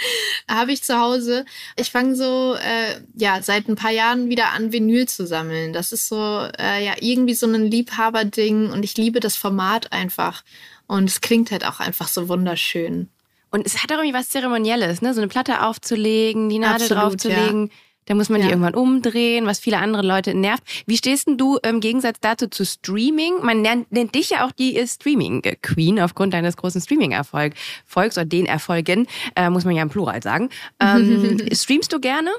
habe 0.49 0.73
ich 0.73 0.83
zu 0.83 0.99
Hause. 0.99 1.45
Ich 1.77 1.91
fange 1.91 2.17
so, 2.17 2.55
äh, 2.55 3.01
ja, 3.15 3.43
seit 3.43 3.69
ein 3.69 3.77
paar 3.77 3.91
Jahren 3.91 4.31
wieder 4.31 4.53
an, 4.53 4.73
Vinyl 4.73 5.07
zu 5.07 5.27
sammeln. 5.27 5.75
Das 5.75 5.93
ist 5.93 6.09
so, 6.09 6.49
äh, 6.59 6.83
ja, 6.83 6.95
irgendwie 6.99 7.35
so 7.35 7.47
ein 7.47 7.71
Liebhaberding 7.71 8.71
und 8.71 8.85
ich 8.85 8.97
liebe 8.97 9.21
das 9.21 9.37
Format 9.37 9.93
einfach. 9.93 10.45
Und 10.87 11.11
es 11.11 11.21
klingt 11.21 11.51
halt 11.51 11.67
auch 11.67 11.81
einfach 11.81 12.09
so 12.09 12.29
wunderschön. 12.29 13.11
Und 13.51 13.67
es 13.67 13.83
hat 13.83 13.91
auch 13.93 13.99
irgendwie 13.99 14.15
was 14.15 14.29
Zeremonielles, 14.29 15.03
ne? 15.03 15.15
So 15.15 15.21
eine 15.21 15.29
Platte 15.29 15.63
aufzulegen, 15.63 16.49
die 16.49 16.59
Nadel 16.59 16.83
Absolut, 16.83 17.03
draufzulegen. 17.03 17.67
Ja. 17.67 17.73
Da 18.07 18.15
muss 18.15 18.29
man 18.29 18.41
ja. 18.41 18.47
die 18.47 18.53
irgendwann 18.53 18.75
umdrehen, 18.75 19.47
was 19.47 19.59
viele 19.59 19.79
andere 19.79 20.03
Leute 20.07 20.33
nervt. 20.33 20.63
Wie 20.87 20.97
stehst 20.97 21.27
denn 21.27 21.39
du 21.39 21.59
im 21.59 21.81
Gegensatz 21.81 22.19
dazu 22.21 22.47
zu 22.47 22.65
Streaming? 22.65 23.43
Man 23.43 23.63
nennt, 23.63 23.91
nennt 23.91 24.15
dich 24.15 24.31
ja 24.31 24.47
auch 24.47 24.53
die 24.53 24.81
Streaming-Queen 24.87 26.01
aufgrund 26.01 26.33
deines 26.33 26.57
großen 26.57 26.81
Streaming-Erfolgs 26.81 28.17
oder 28.17 28.25
den 28.25 28.47
Erfolgen, 28.47 29.09
äh, 29.35 29.51
muss 29.51 29.65
man 29.65 29.75
ja 29.75 29.83
im 29.83 29.89
Plural 29.89 30.23
sagen. 30.23 30.51
Ähm, 30.79 31.49
streamst 31.53 31.93
du 31.93 31.99
gerne? 31.99 32.31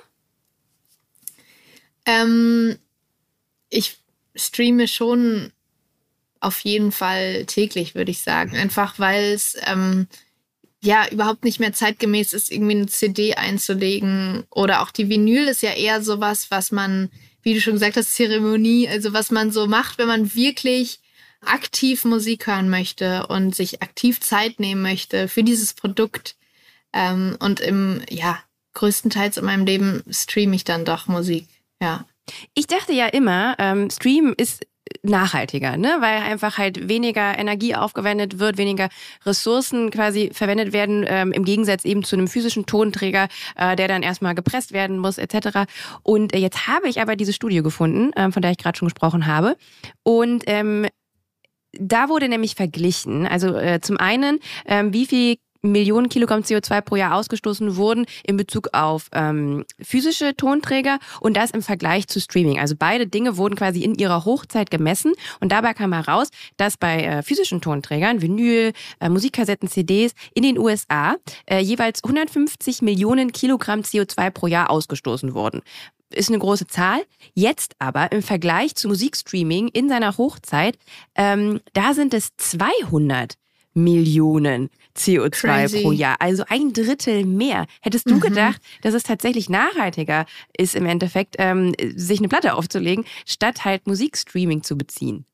Ähm, 2.05 2.78
ich 3.70 3.97
streame 4.36 4.88
schon 4.88 5.51
auf 6.39 6.60
jeden 6.62 6.93
Fall 6.93 7.45
täglich, 7.45 7.93
würde 7.93 8.12
ich 8.12 8.22
sagen. 8.22 8.55
Einfach 8.55 8.99
weil 8.99 9.34
es 9.34 9.58
ähm, 9.66 10.08
ja 10.82 11.07
überhaupt 11.09 11.43
nicht 11.43 11.59
mehr 11.59 11.73
zeitgemäß 11.73 12.34
ist, 12.34 12.51
irgendwie 12.51 12.75
eine 12.75 12.88
CD 12.88 13.36
einzulegen. 13.36 14.43
Oder 14.51 14.82
auch 14.82 14.91
die 14.91 15.09
Vinyl 15.09 15.47
ist 15.47 15.61
ja 15.61 15.71
eher 15.71 16.01
sowas, 16.01 16.51
was 16.51 16.71
man, 16.71 17.09
wie 17.41 17.53
du 17.53 17.61
schon 17.61 17.73
gesagt 17.73 17.97
hast, 17.97 18.15
Zeremonie, 18.15 18.88
also 18.88 19.13
was 19.13 19.32
man 19.32 19.51
so 19.51 19.67
macht, 19.67 19.97
wenn 19.97 20.07
man 20.07 20.36
wirklich 20.36 20.99
aktiv 21.41 22.05
Musik 22.05 22.47
hören 22.47 22.69
möchte 22.69 23.28
und 23.28 23.55
sich 23.55 23.82
aktiv 23.82 24.19
Zeit 24.19 24.59
nehmen 24.59 24.82
möchte 24.82 25.28
für 25.28 25.43
dieses 25.43 25.73
Produkt. 25.73 26.36
Ähm, 26.93 27.38
und 27.39 27.59
im, 27.59 28.01
ja, 28.09 28.39
größtenteils 28.73 29.38
in 29.38 29.45
meinem 29.45 29.65
Leben 29.65 30.03
streame 30.09 30.55
ich 30.55 30.63
dann 30.63 30.86
doch 30.86 31.07
Musik, 31.07 31.47
ja. 31.82 32.05
Ich 32.53 32.67
dachte 32.67 32.91
ja 32.91 33.07
immer, 33.07 33.55
ähm, 33.57 33.89
Stream 33.89 34.34
ist 34.36 34.67
nachhaltiger, 35.04 35.78
ne? 35.78 35.98
weil 36.00 36.22
einfach 36.22 36.58
halt 36.58 36.88
weniger 36.88 37.38
Energie 37.38 37.76
aufgewendet 37.76 38.40
wird, 38.40 38.58
weniger 38.58 38.90
Ressourcen 39.26 39.92
quasi 39.92 40.32
verwendet 40.34 40.74
werden, 40.74 41.06
ähm, 41.08 41.32
im 41.32 41.46
Gegensatz 41.46 41.86
eben 41.86 42.04
zu 42.04 42.16
einem 42.16 42.28
physischen 42.28 42.66
Tonträger, 42.66 43.28
äh, 43.56 43.76
der 43.76 43.88
dann 43.88 44.04
erstmal 44.04 44.36
gepresst 44.36 44.74
werden 44.74 44.98
muss 44.98 45.18
etc. 45.18 45.70
Und 46.04 46.34
äh, 46.34 46.40
jetzt 46.40 46.68
habe 46.68 46.88
ich 46.88 47.02
aber 47.02 47.16
diese 47.16 47.34
Studie 47.34 47.62
gefunden, 47.62 48.14
äh, 48.14 48.32
von 48.32 48.42
der 48.42 48.52
ich 48.52 48.58
gerade 48.58 48.78
schon 48.78 48.88
gesprochen 48.88 49.28
habe. 49.28 49.56
Und 50.04 50.44
ähm, 50.48 50.88
da 51.80 52.10
wurde 52.10 52.30
nämlich 52.30 52.56
verglichen, 52.56 53.28
also 53.28 53.56
äh, 53.56 53.82
zum 53.82 53.98
einen, 53.98 54.40
ähm, 54.66 54.94
wie 54.94 55.06
viel 55.06 55.36
Millionen 55.62 56.10
Kilogramm 56.10 56.41
CO2 56.41 56.82
pro 56.82 56.95
Jahr 56.95 57.16
ausgestoßen 57.16 57.76
wurden 57.76 58.05
in 58.24 58.38
Bezug 58.38 58.70
auf 58.74 59.10
ähm, 59.14 59.66
physische 59.82 60.36
Tonträger 60.36 60.99
und 61.22 61.38
das 61.38 61.51
im 61.51 61.62
Vergleich 61.62 62.08
zu 62.08 62.20
Streaming. 62.20 62.60
Also 62.60 62.76
beide 62.78 63.08
Dinge 63.08 63.38
wurden 63.38 63.55
quasi 63.55 63.84
in 63.84 63.95
ihrer 63.95 64.26
Hochzeit 64.26 64.70
gemessen 64.70 65.14
und 65.39 65.51
dabei 65.51 65.74
kam 65.74 65.93
heraus, 65.93 66.30
dass 66.58 66.78
bei 66.78 67.03
äh, 67.03 67.24
physischen 67.24 67.62
Tonträgern, 67.62 68.22
Vinyl, 68.22 68.74
äh, 68.99 69.10
Musikkassetten, 69.10 69.70
CDs 69.70 70.14
in 70.34 70.43
den 70.43 70.58
USA 70.58 71.16
äh, 71.45 71.60
jeweils 71.60 72.03
150 72.03 72.82
Millionen 72.82 73.32
Kilogramm 73.32 73.82
CO2 73.82 74.32
pro 74.32 74.47
Jahr 74.47 74.70
ausgestoßen 74.70 75.34
wurden 75.34 75.62
ist 76.14 76.30
eine 76.30 76.39
große 76.39 76.68
Zahl. 76.68 77.03
Jetzt 77.34 77.76
aber 77.80 78.12
im 78.12 78.24
Vergleich 78.24 78.76
zu 78.76 78.88
Musikstreaming 78.88 79.68
in 79.70 79.89
seiner 79.89 80.18
Hochzeit, 80.18 80.78
ähm, 81.16 81.60
da 81.74 81.93
sind 81.93 82.14
es 82.14 82.30
200 82.38 83.36
Millionen 83.78 84.69
CO2 84.97 85.30
Crazy. 85.30 85.82
pro 85.82 85.91
Jahr. 85.91 86.17
Also 86.19 86.43
ein 86.49 86.73
Drittel 86.73 87.25
mehr. 87.25 87.67
Hättest 87.82 88.09
du 88.09 88.15
mhm. 88.15 88.19
gedacht, 88.19 88.61
dass 88.82 88.93
es 88.93 89.03
tatsächlich 89.03 89.49
nachhaltiger 89.49 90.25
ist, 90.57 90.75
im 90.75 90.86
Endeffekt, 90.86 91.36
ähm, 91.38 91.73
sich 91.95 92.19
eine 92.19 92.28
Platte 92.28 92.55
aufzulegen, 92.55 93.05
statt 93.25 93.63
halt 93.63 93.88
Musikstreaming 93.88 94.63
zu 94.63 94.78
beziehen? 94.78 95.25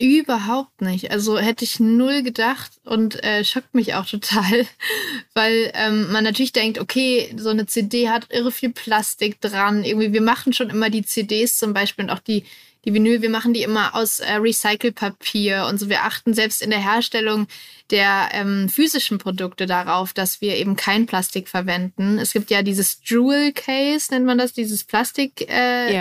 Überhaupt 0.00 0.80
nicht. 0.80 1.10
Also 1.10 1.38
hätte 1.38 1.62
ich 1.62 1.78
null 1.78 2.22
gedacht 2.22 2.72
und 2.86 3.22
äh, 3.22 3.44
schockt 3.44 3.74
mich 3.74 3.94
auch 3.94 4.06
total, 4.06 4.66
weil 5.34 5.70
ähm, 5.74 6.10
man 6.10 6.24
natürlich 6.24 6.52
denkt, 6.52 6.78
okay, 6.78 7.30
so 7.36 7.50
eine 7.50 7.66
CD 7.66 8.08
hat 8.08 8.26
irre 8.30 8.50
viel 8.50 8.70
Plastik 8.70 9.42
dran. 9.42 9.84
Irgendwie, 9.84 10.14
wir 10.14 10.22
machen 10.22 10.54
schon 10.54 10.70
immer 10.70 10.88
die 10.88 11.04
CDs 11.04 11.58
zum 11.58 11.74
Beispiel 11.74 12.06
und 12.06 12.10
auch 12.10 12.20
die 12.20 12.44
die 12.84 12.94
Vinyl, 12.94 13.22
wir 13.22 13.30
machen 13.30 13.52
die 13.52 13.62
immer 13.62 13.94
aus 13.94 14.20
äh, 14.20 14.34
Recycelpapier 14.34 15.66
und 15.68 15.78
so. 15.78 15.88
Wir 15.88 16.04
achten 16.04 16.34
selbst 16.34 16.62
in 16.62 16.70
der 16.70 16.82
Herstellung 16.82 17.46
der 17.90 18.30
ähm, 18.32 18.68
physischen 18.68 19.18
Produkte 19.18 19.66
darauf, 19.66 20.12
dass 20.12 20.40
wir 20.40 20.56
eben 20.56 20.76
kein 20.76 21.06
Plastik 21.06 21.48
verwenden. 21.48 22.18
Es 22.18 22.32
gibt 22.32 22.50
ja 22.50 22.62
dieses 22.62 23.00
Jewel 23.04 23.52
Case, 23.52 24.12
nennt 24.12 24.26
man 24.26 24.38
das, 24.38 24.52
dieses 24.52 24.84
Plastik 24.84 25.42
äh, 25.50 25.92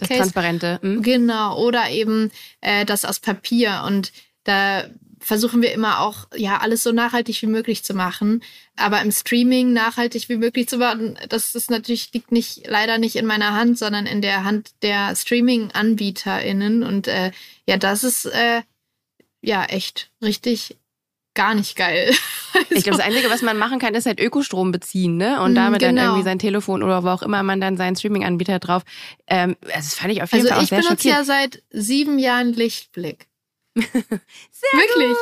Case. 0.00 0.18
transparente. 0.18 0.78
Mhm. 0.82 1.02
Genau. 1.02 1.58
Oder 1.62 1.90
eben 1.90 2.30
äh, 2.60 2.84
das 2.84 3.04
aus 3.04 3.20
Papier 3.20 3.82
und 3.86 4.12
da 4.44 4.84
versuchen 5.18 5.62
wir 5.62 5.72
immer 5.72 6.00
auch, 6.00 6.26
ja, 6.34 6.58
alles 6.58 6.82
so 6.82 6.92
nachhaltig 6.92 7.40
wie 7.42 7.46
möglich 7.46 7.84
zu 7.84 7.94
machen. 7.94 8.42
Aber 8.76 9.00
im 9.00 9.10
Streaming 9.10 9.72
nachhaltig 9.72 10.28
wie 10.28 10.36
möglich 10.36 10.68
zu 10.68 10.78
machen, 10.78 11.18
das 11.28 11.54
ist 11.54 11.70
natürlich, 11.70 12.12
liegt 12.12 12.32
nicht, 12.32 12.66
leider 12.66 12.98
nicht 12.98 13.16
in 13.16 13.26
meiner 13.26 13.54
Hand, 13.54 13.78
sondern 13.78 14.06
in 14.06 14.22
der 14.22 14.44
Hand 14.44 14.70
der 14.82 15.14
Streaming-AnbieterInnen. 15.16 16.82
Und 16.82 17.08
äh, 17.08 17.32
ja, 17.66 17.76
das 17.76 18.04
ist 18.04 18.26
äh, 18.26 18.62
ja 19.42 19.64
echt 19.64 20.10
richtig 20.22 20.76
gar 21.34 21.54
nicht 21.54 21.76
geil. 21.76 22.12
also, 22.54 22.66
ich 22.70 22.82
glaube, 22.82 22.98
das 22.98 23.06
Einzige, 23.06 23.30
was 23.30 23.42
man 23.42 23.58
machen 23.58 23.78
kann, 23.78 23.94
ist 23.94 24.06
halt 24.06 24.20
Ökostrom 24.20 24.72
beziehen, 24.72 25.16
ne? 25.16 25.40
Und 25.42 25.52
mm, 25.52 25.54
damit 25.54 25.80
genau. 25.80 25.94
dann 25.94 26.04
irgendwie 26.04 26.24
sein 26.24 26.38
Telefon 26.38 26.82
oder 26.82 27.04
wo 27.04 27.08
auch 27.08 27.22
immer 27.22 27.42
man 27.42 27.60
dann 27.60 27.76
seinen 27.76 27.94
Streaming-Anbieter 27.94 28.58
drauf. 28.58 28.82
Ähm, 29.26 29.56
also 29.62 29.76
das 29.76 29.94
fand 29.94 30.12
ich 30.12 30.22
auf 30.22 30.32
jeden 30.32 30.46
also 30.46 30.54
Fall 30.54 30.64
auch 30.64 30.68
sehr. 30.68 30.78
Also 30.78 30.92
ich 30.94 30.98
benutze 31.02 31.08
ja 31.08 31.24
seit 31.24 31.62
sieben 31.70 32.18
Jahren 32.18 32.52
Lichtblick. 32.52 33.28
Sehr 34.50 34.70
Wirklich. 34.72 35.16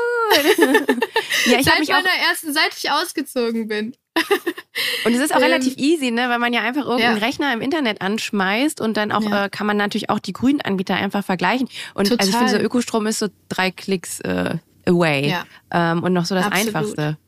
ja, 1.46 1.59
ich 1.59 1.64
Seit 1.64 1.80
mich 1.80 1.88
meiner 1.88 2.09
auch 2.09 2.28
ersten, 2.30 2.52
seit 2.52 2.76
ich 2.76 2.90
ausgezogen 2.90 3.66
bin. 3.66 3.96
und 5.05 5.12
es 5.12 5.20
ist 5.20 5.32
auch 5.32 5.38
ähm, 5.38 5.44
relativ 5.44 5.76
easy, 5.76 6.12
ne, 6.12 6.28
weil 6.28 6.38
man 6.38 6.52
ja 6.52 6.61
einfach 6.61 6.84
irgendeinen 6.84 7.18
ja. 7.18 7.26
Rechner 7.26 7.52
im 7.52 7.61
Internet 7.61 8.00
anschmeißt 8.00 8.80
und 8.80 8.96
dann 8.96 9.11
auch 9.11 9.28
ja. 9.28 9.46
äh, 9.46 9.48
kann 9.48 9.66
man 9.66 9.76
natürlich 9.76 10.09
auch 10.09 10.20
die 10.20 10.32
grünen 10.32 10.61
Anbieter 10.61 10.94
einfach 10.94 11.24
vergleichen. 11.24 11.68
Und 11.94 12.09
Total. 12.09 12.18
also 12.20 12.30
ich 12.30 12.36
finde, 12.36 12.52
so 12.52 12.59
Ökostrom 12.59 13.07
ist 13.09 13.18
so 13.18 13.26
drei 13.48 13.72
Klicks 13.72 14.20
äh, 14.20 14.57
away 14.86 15.30
ja. 15.30 15.44
ähm, 15.72 16.05
und 16.05 16.12
noch 16.12 16.26
so 16.26 16.36
das 16.36 16.46
Absolut. 16.46 16.68
Einfachste. 16.68 17.18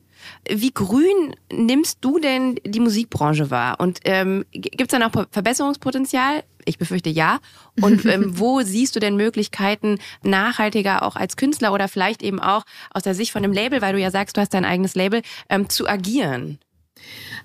Wie 0.49 0.71
grün 0.71 1.35
nimmst 1.51 1.99
du 2.01 2.19
denn 2.19 2.59
die 2.65 2.79
Musikbranche 2.79 3.49
wahr? 3.51 3.79
Und 3.79 3.99
ähm, 4.03 4.45
gibt 4.51 4.81
es 4.81 4.87
da 4.87 4.99
noch 4.99 5.27
Verbesserungspotenzial? 5.31 6.43
Ich 6.65 6.77
befürchte 6.77 7.09
ja. 7.09 7.39
Und 7.81 8.05
ähm, 8.05 8.25
wo 8.39 8.61
siehst 8.61 8.95
du 8.95 8.99
denn 8.99 9.15
Möglichkeiten, 9.15 9.99
nachhaltiger 10.23 11.03
auch 11.03 11.15
als 11.15 11.37
Künstler 11.37 11.73
oder 11.73 11.87
vielleicht 11.87 12.21
eben 12.21 12.39
auch 12.39 12.63
aus 12.91 13.03
der 13.03 13.15
Sicht 13.15 13.31
von 13.31 13.43
einem 13.43 13.53
Label, 13.53 13.81
weil 13.81 13.93
du 13.93 13.99
ja 13.99 14.11
sagst, 14.11 14.37
du 14.37 14.41
hast 14.41 14.53
dein 14.53 14.65
eigenes 14.65 14.95
Label, 14.95 15.21
ähm, 15.49 15.69
zu 15.69 15.87
agieren? 15.87 16.59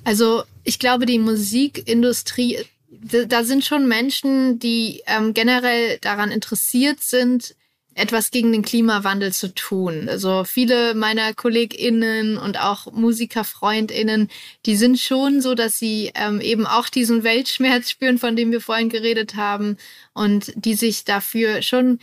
Also 0.04 0.42
ich 0.64 0.78
glaube, 0.78 1.06
die 1.06 1.18
Musikindustrie, 1.18 2.58
da 2.90 3.44
sind 3.44 3.64
schon 3.64 3.88
Menschen, 3.88 4.58
die 4.58 5.02
ähm, 5.06 5.34
generell 5.34 5.98
daran 6.00 6.30
interessiert 6.30 7.00
sind, 7.00 7.54
etwas 7.94 8.30
gegen 8.30 8.52
den 8.52 8.62
Klimawandel 8.62 9.32
zu 9.32 9.54
tun. 9.54 10.08
Also 10.08 10.44
viele 10.44 10.94
meiner 10.94 11.34
KollegInnen 11.34 12.38
und 12.38 12.58
auch 12.58 12.90
MusikerfreundInnen, 12.92 14.30
die 14.66 14.76
sind 14.76 14.98
schon 14.98 15.40
so, 15.40 15.54
dass 15.54 15.78
sie 15.78 16.10
ähm, 16.14 16.40
eben 16.40 16.66
auch 16.66 16.88
diesen 16.88 17.22
Weltschmerz 17.22 17.90
spüren, 17.90 18.18
von 18.18 18.36
dem 18.36 18.50
wir 18.50 18.60
vorhin 18.60 18.88
geredet 18.88 19.36
haben 19.36 19.76
und 20.14 20.52
die 20.56 20.74
sich 20.74 21.04
dafür 21.04 21.62
schon 21.62 21.98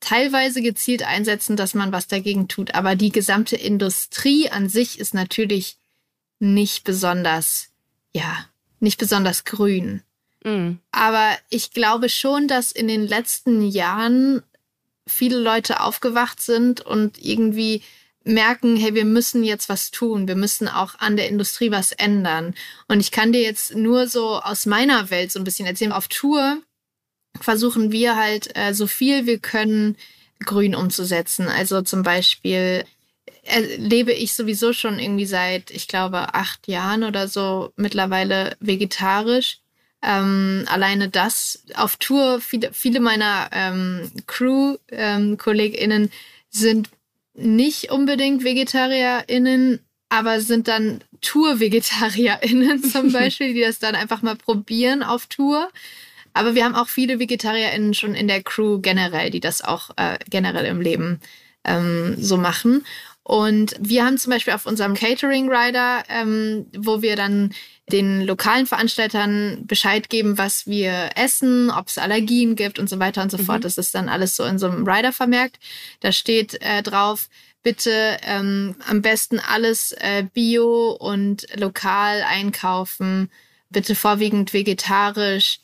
teilweise 0.00 0.60
gezielt 0.60 1.02
einsetzen, 1.02 1.56
dass 1.56 1.74
man 1.74 1.90
was 1.92 2.06
dagegen 2.06 2.48
tut. 2.48 2.74
Aber 2.74 2.94
die 2.94 3.10
gesamte 3.10 3.56
Industrie 3.56 4.50
an 4.50 4.68
sich 4.68 4.98
ist 4.98 5.14
natürlich 5.14 5.78
nicht 6.38 6.84
besonders, 6.84 7.70
ja, 8.12 8.46
nicht 8.80 8.98
besonders 8.98 9.44
grün. 9.44 10.02
Mhm. 10.44 10.78
Aber 10.92 11.30
ich 11.48 11.70
glaube 11.70 12.10
schon, 12.10 12.48
dass 12.48 12.70
in 12.70 12.86
den 12.86 13.06
letzten 13.06 13.62
Jahren 13.62 14.42
viele 15.06 15.38
Leute 15.38 15.80
aufgewacht 15.80 16.40
sind 16.40 16.80
und 16.80 17.22
irgendwie 17.22 17.82
merken, 18.24 18.76
hey, 18.76 18.94
wir 18.94 19.04
müssen 19.04 19.44
jetzt 19.44 19.68
was 19.68 19.90
tun, 19.90 20.26
wir 20.26 20.36
müssen 20.36 20.66
auch 20.66 20.94
an 20.98 21.16
der 21.16 21.28
Industrie 21.28 21.70
was 21.70 21.92
ändern. 21.92 22.54
Und 22.88 23.00
ich 23.00 23.10
kann 23.10 23.32
dir 23.32 23.42
jetzt 23.42 23.74
nur 23.74 24.06
so 24.08 24.40
aus 24.40 24.66
meiner 24.66 25.10
Welt 25.10 25.30
so 25.30 25.38
ein 25.38 25.44
bisschen 25.44 25.66
erzählen. 25.66 25.92
Auf 25.92 26.08
Tour 26.08 26.62
versuchen 27.40 27.92
wir 27.92 28.16
halt 28.16 28.56
äh, 28.56 28.72
so 28.72 28.86
viel 28.86 29.26
wir 29.26 29.38
können 29.38 29.96
grün 30.40 30.74
umzusetzen. 30.74 31.48
Also 31.48 31.82
zum 31.82 32.02
Beispiel 32.02 32.84
lebe 33.76 34.12
ich 34.12 34.34
sowieso 34.34 34.72
schon 34.72 34.98
irgendwie 34.98 35.26
seit, 35.26 35.70
ich 35.70 35.88
glaube, 35.88 36.34
acht 36.34 36.66
Jahren 36.66 37.04
oder 37.04 37.28
so 37.28 37.72
mittlerweile 37.76 38.56
vegetarisch. 38.60 39.58
Ähm, 40.06 40.64
alleine 40.66 41.08
das 41.08 41.64
auf 41.74 41.96
Tour, 41.96 42.40
viele, 42.40 42.72
viele 42.72 43.00
meiner 43.00 43.48
ähm, 43.52 44.10
Crew-KollegInnen 44.26 46.02
ähm, 46.02 46.10
sind 46.50 46.90
nicht 47.34 47.90
unbedingt 47.90 48.44
VegetarierInnen, 48.44 49.80
aber 50.10 50.40
sind 50.40 50.68
dann 50.68 51.00
Tour-VegetarierInnen 51.22 52.84
zum 52.90 53.12
Beispiel, 53.12 53.54
die 53.54 53.62
das 53.62 53.78
dann 53.78 53.94
einfach 53.94 54.20
mal 54.20 54.36
probieren 54.36 55.02
auf 55.02 55.26
Tour. 55.26 55.70
Aber 56.34 56.54
wir 56.54 56.64
haben 56.64 56.74
auch 56.74 56.88
viele 56.88 57.18
VegetarierInnen 57.18 57.94
schon 57.94 58.14
in 58.14 58.28
der 58.28 58.42
Crew 58.42 58.80
generell, 58.80 59.30
die 59.30 59.40
das 59.40 59.62
auch 59.62 59.90
äh, 59.96 60.18
generell 60.28 60.66
im 60.66 60.80
Leben 60.80 61.20
ähm, 61.64 62.16
so 62.18 62.36
machen. 62.36 62.84
Und 63.24 63.74
wir 63.80 64.04
haben 64.04 64.18
zum 64.18 64.30
Beispiel 64.30 64.52
auf 64.52 64.66
unserem 64.66 64.92
Catering 64.92 65.48
Rider, 65.48 66.04
ähm, 66.10 66.66
wo 66.76 67.00
wir 67.00 67.16
dann 67.16 67.54
den 67.90 68.20
lokalen 68.20 68.66
Veranstaltern 68.66 69.64
Bescheid 69.66 70.10
geben, 70.10 70.36
was 70.36 70.66
wir 70.66 71.10
essen, 71.16 71.70
ob 71.70 71.88
es 71.88 71.96
Allergien 71.96 72.54
gibt 72.54 72.78
und 72.78 72.88
so 72.88 72.98
weiter 72.98 73.22
und 73.22 73.30
so 73.30 73.38
mhm. 73.38 73.44
fort. 73.44 73.64
Das 73.64 73.78
ist 73.78 73.94
dann 73.94 74.10
alles 74.10 74.36
so 74.36 74.44
in 74.44 74.58
so 74.58 74.68
einem 74.68 74.86
Rider 74.86 75.12
vermerkt. 75.12 75.58
Da 76.00 76.12
steht 76.12 76.60
äh, 76.60 76.82
drauf, 76.82 77.30
bitte 77.62 78.18
ähm, 78.24 78.76
am 78.86 79.00
besten 79.00 79.40
alles 79.40 79.92
äh, 79.92 80.26
bio 80.34 80.90
und 80.90 81.46
lokal 81.58 82.22
einkaufen, 82.28 83.30
bitte 83.70 83.94
vorwiegend 83.94 84.52
vegetarisch. 84.52 85.60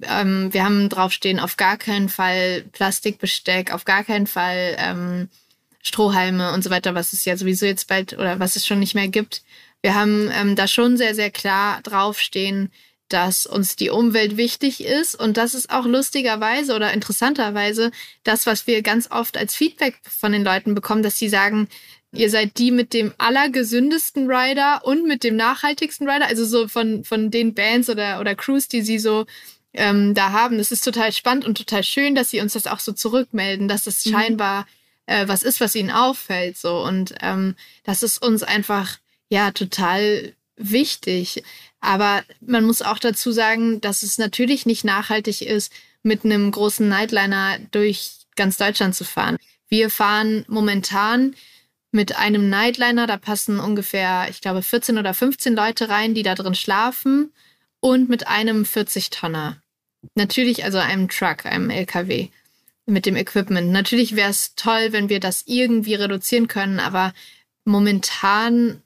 Ähm, 0.00 0.52
wir 0.52 0.64
haben 0.64 0.88
draufstehen, 0.88 1.40
auf 1.40 1.58
gar 1.58 1.76
keinen 1.76 2.08
Fall 2.08 2.62
Plastikbesteck, 2.72 3.72
auf 3.74 3.84
gar 3.84 4.02
keinen 4.02 4.26
Fall 4.26 4.76
ähm, 4.78 5.28
Strohhalme 5.86 6.52
und 6.52 6.64
so 6.64 6.70
weiter, 6.70 6.94
was 6.94 7.12
es 7.12 7.24
ja 7.24 7.36
sowieso 7.36 7.64
jetzt 7.64 7.86
bald 7.86 8.14
oder 8.14 8.40
was 8.40 8.56
es 8.56 8.66
schon 8.66 8.80
nicht 8.80 8.94
mehr 8.94 9.08
gibt. 9.08 9.42
Wir 9.82 9.94
haben 9.94 10.30
ähm, 10.32 10.56
da 10.56 10.66
schon 10.66 10.96
sehr, 10.96 11.14
sehr 11.14 11.30
klar 11.30 11.80
draufstehen, 11.82 12.72
dass 13.08 13.46
uns 13.46 13.76
die 13.76 13.90
Umwelt 13.90 14.36
wichtig 14.36 14.82
ist 14.82 15.14
und 15.14 15.36
das 15.36 15.54
ist 15.54 15.70
auch 15.70 15.86
lustigerweise 15.86 16.74
oder 16.74 16.92
interessanterweise 16.92 17.92
das, 18.24 18.46
was 18.46 18.66
wir 18.66 18.82
ganz 18.82 19.10
oft 19.12 19.36
als 19.36 19.54
Feedback 19.54 20.00
von 20.02 20.32
den 20.32 20.42
Leuten 20.42 20.74
bekommen, 20.74 21.04
dass 21.04 21.18
sie 21.18 21.28
sagen, 21.28 21.68
ihr 22.12 22.30
seid 22.30 22.58
die 22.58 22.72
mit 22.72 22.92
dem 22.92 23.14
allergesündesten 23.18 24.28
Rider 24.28 24.84
und 24.84 25.06
mit 25.06 25.22
dem 25.22 25.36
nachhaltigsten 25.36 26.08
Rider, 26.08 26.26
also 26.26 26.44
so 26.44 26.66
von, 26.66 27.04
von 27.04 27.30
den 27.30 27.54
Bands 27.54 27.88
oder, 27.88 28.18
oder 28.18 28.34
Crews, 28.34 28.66
die 28.66 28.82
sie 28.82 28.98
so 28.98 29.24
ähm, 29.72 30.14
da 30.14 30.32
haben. 30.32 30.58
Das 30.58 30.72
ist 30.72 30.82
total 30.82 31.12
spannend 31.12 31.44
und 31.44 31.58
total 31.58 31.84
schön, 31.84 32.16
dass 32.16 32.30
sie 32.30 32.40
uns 32.40 32.54
das 32.54 32.66
auch 32.66 32.80
so 32.80 32.92
zurückmelden, 32.92 33.68
dass 33.68 33.86
es 33.86 34.04
mhm. 34.04 34.10
scheinbar 34.10 34.66
äh, 35.06 35.26
was 35.28 35.42
ist, 35.42 35.60
was 35.60 35.74
ihnen 35.74 35.90
auffällt. 35.90 36.56
So. 36.56 36.82
Und 36.84 37.14
ähm, 37.20 37.54
das 37.84 38.02
ist 38.02 38.22
uns 38.22 38.42
einfach 38.42 38.98
ja 39.28 39.50
total 39.50 40.34
wichtig. 40.56 41.42
Aber 41.80 42.22
man 42.40 42.64
muss 42.64 42.82
auch 42.82 42.98
dazu 42.98 43.32
sagen, 43.32 43.80
dass 43.80 44.02
es 44.02 44.18
natürlich 44.18 44.66
nicht 44.66 44.84
nachhaltig 44.84 45.42
ist, 45.42 45.72
mit 46.02 46.24
einem 46.24 46.50
großen 46.50 46.88
Nightliner 46.88 47.58
durch 47.70 48.12
ganz 48.36 48.56
Deutschland 48.56 48.94
zu 48.94 49.04
fahren. 49.04 49.38
Wir 49.68 49.90
fahren 49.90 50.44
momentan 50.48 51.34
mit 51.90 52.16
einem 52.16 52.48
Nightliner, 52.48 53.06
da 53.06 53.16
passen 53.16 53.58
ungefähr, 53.58 54.26
ich 54.30 54.40
glaube, 54.40 54.62
14 54.62 54.98
oder 54.98 55.14
15 55.14 55.54
Leute 55.54 55.88
rein, 55.88 56.14
die 56.14 56.22
da 56.22 56.34
drin 56.34 56.54
schlafen 56.54 57.32
und 57.80 58.08
mit 58.08 58.28
einem 58.28 58.62
40-Tonner. 58.62 59.60
Natürlich 60.14 60.64
also 60.64 60.78
einem 60.78 61.08
Truck, 61.08 61.46
einem 61.46 61.70
LKW 61.70 62.28
mit 62.86 63.06
dem 63.06 63.16
Equipment. 63.16 63.70
Natürlich 63.70 64.16
wäre 64.16 64.30
es 64.30 64.54
toll, 64.54 64.88
wenn 64.92 65.08
wir 65.08 65.20
das 65.20 65.42
irgendwie 65.46 65.94
reduzieren 65.94 66.48
können, 66.48 66.78
aber 66.80 67.12
momentan 67.64 68.82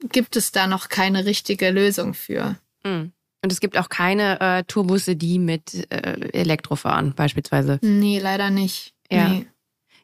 gibt 0.00 0.36
es 0.36 0.52
da 0.52 0.66
noch 0.66 0.88
keine 0.88 1.24
richtige 1.24 1.70
Lösung 1.70 2.14
für. 2.14 2.56
Mhm. 2.84 3.12
Und 3.42 3.52
es 3.52 3.60
gibt 3.60 3.78
auch 3.78 3.88
keine 3.88 4.40
äh, 4.40 4.64
Tourbusse, 4.64 5.16
die 5.16 5.38
mit 5.38 5.90
äh, 5.90 6.28
Elektro 6.32 6.76
fahren, 6.76 7.14
beispielsweise. 7.14 7.78
Nee, 7.82 8.18
leider 8.18 8.50
nicht. 8.50 8.94
Ja. 9.10 9.28
Nee. 9.28 9.46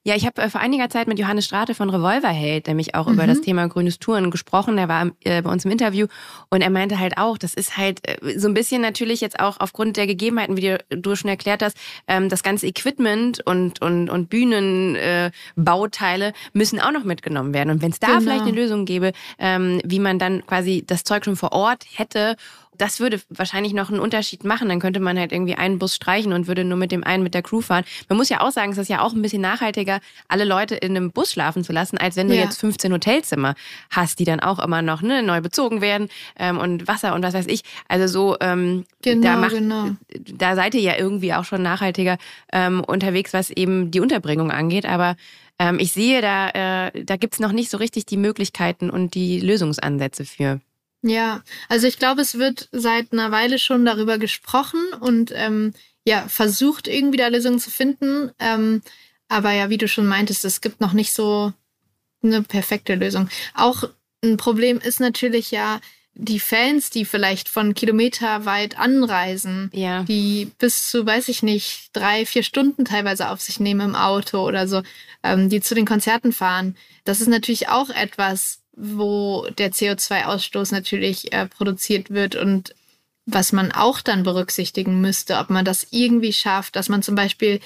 Ja, 0.07 0.14
ich 0.14 0.26
habe 0.26 0.42
äh, 0.42 0.50
vor 0.50 0.61
einiger 0.61 0.90
Zeit 0.90 1.09
mit 1.09 1.18
Johannes 1.18 1.46
Strate 1.46 1.74
von 1.74 1.88
Revolverheld 1.88 2.66
nämlich 2.66 2.94
auch 2.94 3.07
mhm. 3.07 3.14
über 3.14 3.26
das 3.26 3.40
Thema 3.40 3.66
grünes 3.68 3.98
Touren 3.98 4.30
gesprochen. 4.30 4.76
Er 4.76 4.88
war 4.88 5.11
äh, 5.24 5.40
bei 5.40 5.50
uns 5.50 5.64
im 5.64 5.70
Interview 5.70 6.09
und 6.50 6.61
er 6.61 6.68
meinte 6.68 6.98
halt 6.98 7.16
auch, 7.16 7.38
das 7.38 7.55
ist 7.55 7.78
halt 7.78 8.07
äh, 8.07 8.38
so 8.38 8.46
ein 8.46 8.52
bisschen 8.52 8.82
natürlich 8.82 9.22
jetzt 9.22 9.40
auch 9.40 9.61
aufgrund 9.61 9.96
der 9.96 10.07
Gegebenheiten, 10.07 10.59
wie 10.59 10.76
du 10.90 11.16
schon 11.16 11.30
erklärt 11.30 11.62
hast, 11.62 11.78
ähm, 12.07 12.28
das 12.28 12.42
ganze 12.42 12.66
Equipment 12.66 13.40
und, 13.46 13.80
und, 13.80 14.11
und 14.11 14.28
Bühnenbauteile 14.28 16.34
müssen 16.52 16.80
auch 16.80 16.92
noch 16.92 17.05
mitgenommen 17.05 17.55
werden. 17.55 17.70
Und 17.70 17.80
wenn 17.80 17.90
es 17.90 17.98
da 17.98 18.09
genau. 18.09 18.20
vielleicht 18.20 18.42
eine 18.42 18.52
Lösung 18.52 18.84
gäbe, 18.84 19.12
ähm, 19.38 19.80
wie 19.84 20.00
man 20.00 20.18
dann 20.18 20.46
quasi 20.46 20.84
das 20.86 21.05
Zeug 21.05 21.24
schon 21.24 21.36
vor 21.36 21.52
Ort 21.52 21.86
hätte 21.94 22.36
das 22.79 23.01
würde 23.01 23.20
wahrscheinlich 23.29 23.72
noch 23.72 23.91
einen 23.91 24.01
Unterschied 24.01 24.45
machen. 24.45 24.68
Dann 24.68 24.81
könnte 24.81 25.01
man 25.01 25.18
halt 25.18 25.33
irgendwie 25.33 25.55
einen 25.55 25.79
Bus 25.79 25.95
streichen 25.95 26.33
und 26.33 26.47
würde 26.47 26.64
nur 26.64 26.79
mit 26.79 26.93
dem 26.93 27.05
einen 27.05 27.22
mit 27.22 27.35
der 27.35 27.43
Crew 27.43 27.61
fahren. 27.61 27.85
Man 28.09 28.18
muss 28.18 28.29
ja 28.29 28.41
auch 28.41 28.51
sagen, 28.51 28.72
es 28.72 28.79
ist 28.79 28.89
ja 28.89 29.01
auch 29.01 29.12
ein 29.12 29.22
bisschen 29.22 29.43
nachhaltiger, 29.43 30.01
alle 30.29 30.45
Leute 30.45 30.75
in 30.75 30.97
einem 30.97 31.11
Bus 31.11 31.33
schlafen 31.33 31.64
zu 31.64 31.72
lassen, 31.72 31.99
als 31.99 32.16
wenn 32.16 32.29
du 32.29 32.35
ja. 32.35 32.43
jetzt 32.43 32.59
15 32.61 32.93
Hotelzimmer 32.93 33.55
hast, 33.91 34.18
die 34.18 34.25
dann 34.25 34.41
auch 34.41 34.59
immer 34.59 34.83
noch 34.83 35.03
ne, 35.03 35.22
neu 35.22 35.41
bezogen 35.41 35.81
werden 35.81 36.09
ähm, 36.39 36.59
und 36.59 36.89
Wasser 36.89 37.14
und 37.14 37.22
was 37.22 37.35
weiß 37.35 37.47
ich. 37.47 37.62
Also 37.89 38.07
so, 38.07 38.37
ähm, 38.41 38.85
genau, 39.03 39.22
da, 39.22 39.37
macht, 39.37 39.55
genau. 39.55 39.91
da 40.11 40.55
seid 40.55 40.75
ihr 40.75 40.83
ja 40.83 40.97
irgendwie 40.97 41.35
auch 41.35 41.45
schon 41.45 41.62
nachhaltiger 41.62 42.18
ähm, 42.53 42.83
unterwegs, 42.85 43.33
was 43.33 43.51
eben 43.51 43.91
die 43.91 44.01
Unterbringung 44.01 44.51
angeht. 44.51 44.87
Aber 44.87 45.16
ähm, 45.59 45.79
ich 45.79 45.93
sehe, 45.93 46.20
da, 46.20 46.89
äh, 46.89 47.05
da 47.05 47.16
gibt's 47.16 47.41
noch 47.41 47.53
nicht 47.53 47.70
so 47.70 47.77
richtig 47.77 48.07
die 48.07 48.16
Möglichkeiten 48.16 48.91
und 48.91 49.14
die 49.14 49.41
Lösungsansätze 49.41 50.25
für. 50.25 50.61
Ja, 51.07 51.42
also 51.68 51.86
ich 51.86 51.98
glaube, 51.98 52.22
es 52.22 52.38
wird 52.38 52.68
seit 52.72 53.12
einer 53.12 53.30
Weile 53.30 53.59
schon 53.59 53.84
darüber 53.84 54.16
gesprochen 54.16 54.80
und 55.00 55.32
ähm, 55.34 55.74
ja, 56.07 56.26
versucht 56.28 56.88
irgendwie 56.88 57.18
da 57.18 57.28
Lösungen 57.28 57.59
zu 57.59 57.70
finden. 57.70 58.30
Ähm, 58.38 58.80
aber 59.28 59.52
ja, 59.52 59.68
wie 59.68 59.76
du 59.76 59.86
schon 59.86 60.07
meintest, 60.07 60.46
es 60.46 60.62
gibt 60.62 60.80
noch 60.80 60.94
nicht 60.94 61.12
so 61.12 61.52
eine 62.22 62.42
perfekte 62.42 62.94
Lösung. 62.94 63.28
Auch 63.55 63.84
ein 64.24 64.38
Problem 64.38 64.78
ist 64.78 64.98
natürlich 64.98 65.50
ja, 65.50 65.78
die 66.14 66.40
Fans, 66.40 66.88
die 66.88 67.05
vielleicht 67.05 67.50
von 67.50 67.74
Kilometer 67.74 68.46
weit 68.46 68.78
anreisen, 68.78 69.70
ja. 69.74 70.05
die 70.05 70.52
bis 70.59 70.88
zu, 70.88 71.05
weiß 71.05 71.28
ich 71.28 71.42
nicht, 71.42 71.90
drei, 71.92 72.24
vier 72.24 72.44
Stunden 72.44 72.86
teilweise 72.86 73.28
auf 73.28 73.42
sich 73.42 73.61
nehmen 73.61 73.90
im 73.90 73.94
Auto 73.94 74.38
oder 74.38 74.66
so, 74.66 74.82
ähm, 75.22 75.50
die 75.50 75.61
zu 75.61 75.74
den 75.74 75.84
Konzerten 75.84 76.32
fahren. 76.32 76.76
Das 77.05 77.20
ist 77.20 77.28
natürlich 77.28 77.68
auch 77.68 77.90
etwas, 77.90 78.63
wo 78.77 79.47
der 79.59 79.72
CO2-Ausstoß 79.72 80.72
natürlich 80.72 81.33
äh, 81.33 81.47
produziert 81.47 82.11
wird 82.11 82.37
und 82.37 82.75
was 83.27 83.53
man 83.53 83.72
auch 83.72 84.01
dann 84.01 84.22
berücksichtigen 84.22 85.01
müsste, 85.01 85.39
ob 85.39 85.51
man 85.51 85.64
das 85.64 85.87
irgendwie 85.91 86.33
schafft, 86.33 86.77
dass 86.77 86.89
man 86.89 87.03
zum 87.03 87.14
Beispiel 87.14 87.61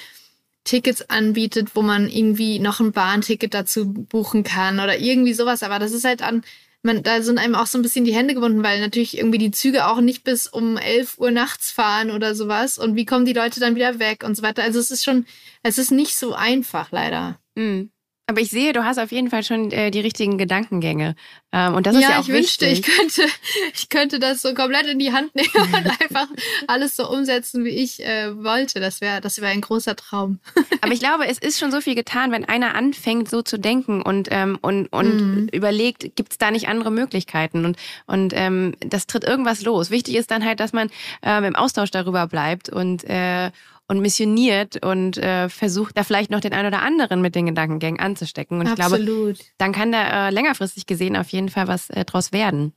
Tickets 0.65 1.09
anbietet, 1.09 1.75
wo 1.75 1.83
man 1.83 2.09
irgendwie 2.09 2.59
noch 2.59 2.81
ein 2.81 2.93
Bahnticket 2.93 3.55
dazu 3.55 3.93
buchen 3.93 4.45
kann 4.45 4.81
oder 4.81 4.99
irgendwie 4.99 5.33
sowas. 5.33 5.63
Aber 5.63 5.79
das 5.79 5.93
ist 5.93 6.05
halt 6.05 6.23
an, 6.23 6.45
man, 6.83 7.03
da 7.03 7.23
sind 7.23 7.39
einem 7.39 7.55
auch 7.55 7.67
so 7.67 7.79
ein 7.79 7.83
bisschen 7.83 8.05
die 8.05 8.15
Hände 8.15 8.35
gebunden, 8.35 8.63
weil 8.63 8.81
natürlich 8.81 9.17
irgendwie 9.17 9.39
die 9.39 9.51
Züge 9.51 9.87
auch 9.87 10.01
nicht 10.01 10.25
bis 10.25 10.47
um 10.47 10.77
11 10.77 11.19
Uhr 11.19 11.31
nachts 11.31 11.73
fahren 11.73 12.11
oder 12.11 12.35
sowas. 12.35 12.79
Und 12.79 12.95
wie 12.97 13.07
kommen 13.07 13.25
die 13.25 13.33
Leute 13.33 13.61
dann 13.61 13.75
wieder 13.75 13.99
weg 13.99 14.23
und 14.25 14.37
so 14.37 14.43
weiter. 14.43 14.63
Also 14.63 14.79
es 14.79 14.91
ist 14.91 15.05
schon, 15.05 15.27
es 15.63 15.79
ist 15.79 15.91
nicht 15.91 16.17
so 16.17 16.35
einfach, 16.35 16.93
leider. 16.93 17.41
Mhm. 17.55 17.91
Aber 18.31 18.43
ich 18.43 18.51
sehe, 18.51 18.75
du 18.75 18.85
hast 18.85 18.99
auf 18.99 19.11
jeden 19.11 19.31
Fall 19.31 19.43
schon 19.43 19.71
äh, 19.71 19.91
die 19.91 20.01
richtigen 20.01 20.37
Gedankengänge. 20.37 21.15
Ähm, 21.51 21.75
und 21.75 21.87
das 21.87 21.97
ist 21.97 22.03
ja, 22.03 22.11
ja 22.11 22.19
auch 22.19 22.25
ich 22.25 22.29
wünschte, 22.29 22.67
ich 22.67 22.83
könnte, 22.83 23.23
ich 23.75 23.89
könnte 23.89 24.19
das 24.19 24.43
so 24.43 24.53
komplett 24.53 24.87
in 24.87 24.99
die 24.99 25.15
Hand 25.15 25.35
nehmen 25.35 25.49
und 25.55 25.75
einfach 26.03 26.27
alles 26.67 26.95
so 26.95 27.11
umsetzen, 27.11 27.65
wie 27.65 27.71
ich 27.71 28.05
äh, 28.05 28.37
wollte. 28.37 28.81
Das 28.81 29.01
wäre, 29.01 29.23
das 29.23 29.41
wäre 29.41 29.51
ein 29.51 29.63
großer 29.63 29.97
Traum. 29.97 30.41
Aber 30.83 30.93
ich 30.93 31.01
glaube, 31.01 31.27
es 31.27 31.39
ist 31.39 31.59
schon 31.59 31.73
so 31.73 31.81
viel 31.81 31.95
getan, 31.95 32.31
wenn 32.31 32.45
einer 32.45 32.75
anfängt, 32.75 33.31
so 33.31 33.41
zu 33.41 33.59
denken 33.59 34.03
und 34.03 34.29
ähm, 34.31 34.59
und 34.61 34.89
und 34.93 35.21
mhm. 35.21 35.49
überlegt, 35.51 36.15
gibt 36.15 36.33
es 36.33 36.39
da 36.39 36.51
nicht 36.51 36.69
andere 36.69 36.91
Möglichkeiten? 36.91 37.65
Und 37.65 37.79
und 38.07 38.35
ähm, 38.37 38.75
das 38.81 39.07
tritt 39.07 39.25
irgendwas 39.25 39.63
los. 39.63 39.91
Wichtig 39.91 40.17
ist 40.17 40.31
dann 40.31 40.45
halt, 40.45 40.61
dass 40.61 40.75
man 40.75 40.91
ähm, 41.23 41.45
im 41.45 41.57
Austausch 41.57 41.91
darüber 41.91 42.27
bleibt 42.27 42.69
und 42.69 43.05
äh, 43.05 43.51
und 43.89 44.01
missioniert 44.01 44.85
und 44.85 45.17
äh, 45.17 45.49
versucht 45.49 45.97
da 45.97 46.05
vielleicht 46.05 46.31
noch 46.31 46.41
den 46.41 46.53
einen 46.53 46.69
oder 46.69 46.83
anderen 46.83 47.23
mit 47.23 47.35
den 47.35 47.47
Gedankengängen 47.47 47.99
anzustecken. 47.99 48.61
Und 48.61 48.67
Absolut. 48.67 49.01
ich 49.01 49.07
glaube, 49.07 49.53
dann 49.57 49.73
kann 49.73 49.93
da 49.93 50.29
äh, 50.29 50.31
längerfristig 50.31 50.87
gesehen 50.87 51.17
auf 51.17 51.31
jeden 51.31 51.49
Fall 51.49 51.69
was 51.69 51.91
äh, 51.91 52.05
draus 52.05 52.33
werden. 52.33 52.75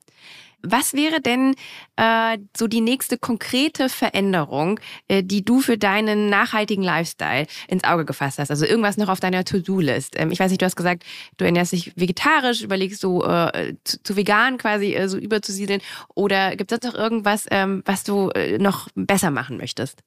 Was 0.63 0.93
wäre 0.93 1.21
denn 1.21 1.55
äh, 1.95 2.37
so 2.55 2.67
die 2.67 2.81
nächste 2.81 3.17
konkrete 3.17 3.89
Veränderung, 3.89 4.79
äh, 5.07 5.23
die 5.23 5.43
du 5.43 5.59
für 5.59 5.77
deinen 5.77 6.29
nachhaltigen 6.29 6.83
Lifestyle 6.83 7.47
ins 7.67 7.83
Auge 7.83 8.05
gefasst 8.05 8.37
hast? 8.37 8.51
Also 8.51 8.65
irgendwas 8.65 8.97
noch 8.97 9.09
auf 9.09 9.19
deiner 9.19 9.43
To-Do-List. 9.43 10.15
Ähm, 10.19 10.31
ich 10.31 10.39
weiß 10.39 10.51
nicht, 10.51 10.61
du 10.61 10.65
hast 10.65 10.75
gesagt, 10.75 11.03
du 11.37 11.45
ernährst 11.45 11.71
dich 11.71 11.93
vegetarisch, 11.95 12.61
überlegst 12.61 13.03
du 13.03 13.23
äh, 13.23 13.73
zu, 13.83 14.03
zu, 14.03 14.15
vegan 14.15 14.57
quasi 14.57 14.93
äh, 14.93 15.09
so 15.09 15.17
überzusiedeln. 15.17 15.81
Oder 16.13 16.55
gibt 16.55 16.71
es 16.71 16.81
noch 16.83 16.93
irgendwas, 16.93 17.47
ähm, 17.49 17.81
was 17.85 18.03
du 18.03 18.29
äh, 18.29 18.59
noch 18.59 18.87
besser 18.93 19.31
machen 19.31 19.57
möchtest? 19.57 20.03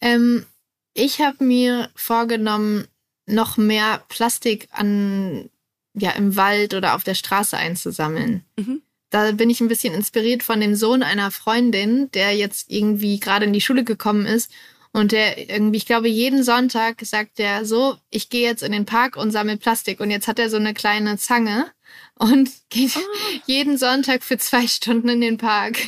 Ähm, 0.00 0.46
ich 0.94 1.20
habe 1.20 1.44
mir 1.44 1.90
vorgenommen, 1.94 2.86
noch 3.26 3.56
mehr 3.56 4.02
Plastik 4.08 4.68
an 4.72 5.50
ja, 5.94 6.10
im 6.12 6.36
Wald 6.36 6.74
oder 6.74 6.94
auf 6.94 7.04
der 7.04 7.14
Straße 7.14 7.56
einzusammeln. 7.56 8.44
Mhm. 8.56 8.82
Da 9.10 9.32
bin 9.32 9.50
ich 9.50 9.60
ein 9.60 9.68
bisschen 9.68 9.92
inspiriert 9.92 10.42
von 10.42 10.60
dem 10.60 10.76
Sohn 10.76 11.02
einer 11.02 11.30
Freundin, 11.30 12.10
der 12.12 12.36
jetzt 12.36 12.70
irgendwie 12.70 13.18
gerade 13.18 13.44
in 13.44 13.52
die 13.52 13.60
Schule 13.60 13.82
gekommen 13.82 14.24
ist 14.24 14.52
und 14.92 15.12
der 15.12 15.38
irgendwie, 15.50 15.78
ich 15.78 15.86
glaube, 15.86 16.08
jeden 16.08 16.42
Sonntag 16.42 17.00
sagt 17.02 17.38
er 17.38 17.64
so, 17.64 17.96
ich 18.10 18.28
gehe 18.28 18.48
jetzt 18.48 18.62
in 18.62 18.72
den 18.72 18.86
Park 18.86 19.16
und 19.16 19.30
sammle 19.30 19.56
Plastik. 19.56 20.00
Und 20.00 20.10
jetzt 20.10 20.26
hat 20.26 20.38
er 20.38 20.50
so 20.50 20.56
eine 20.56 20.74
kleine 20.74 21.16
Zange 21.16 21.70
und 22.16 22.50
geht 22.70 22.96
oh. 22.96 23.00
jeden 23.46 23.78
Sonntag 23.78 24.24
für 24.24 24.38
zwei 24.38 24.66
Stunden 24.66 25.08
in 25.08 25.20
den 25.20 25.38
Park. 25.38 25.78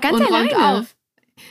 Ganz 0.00 0.16
und 0.16 0.26
alleine? 0.26 0.50
räumt 0.50 0.62
auf. 0.62 0.96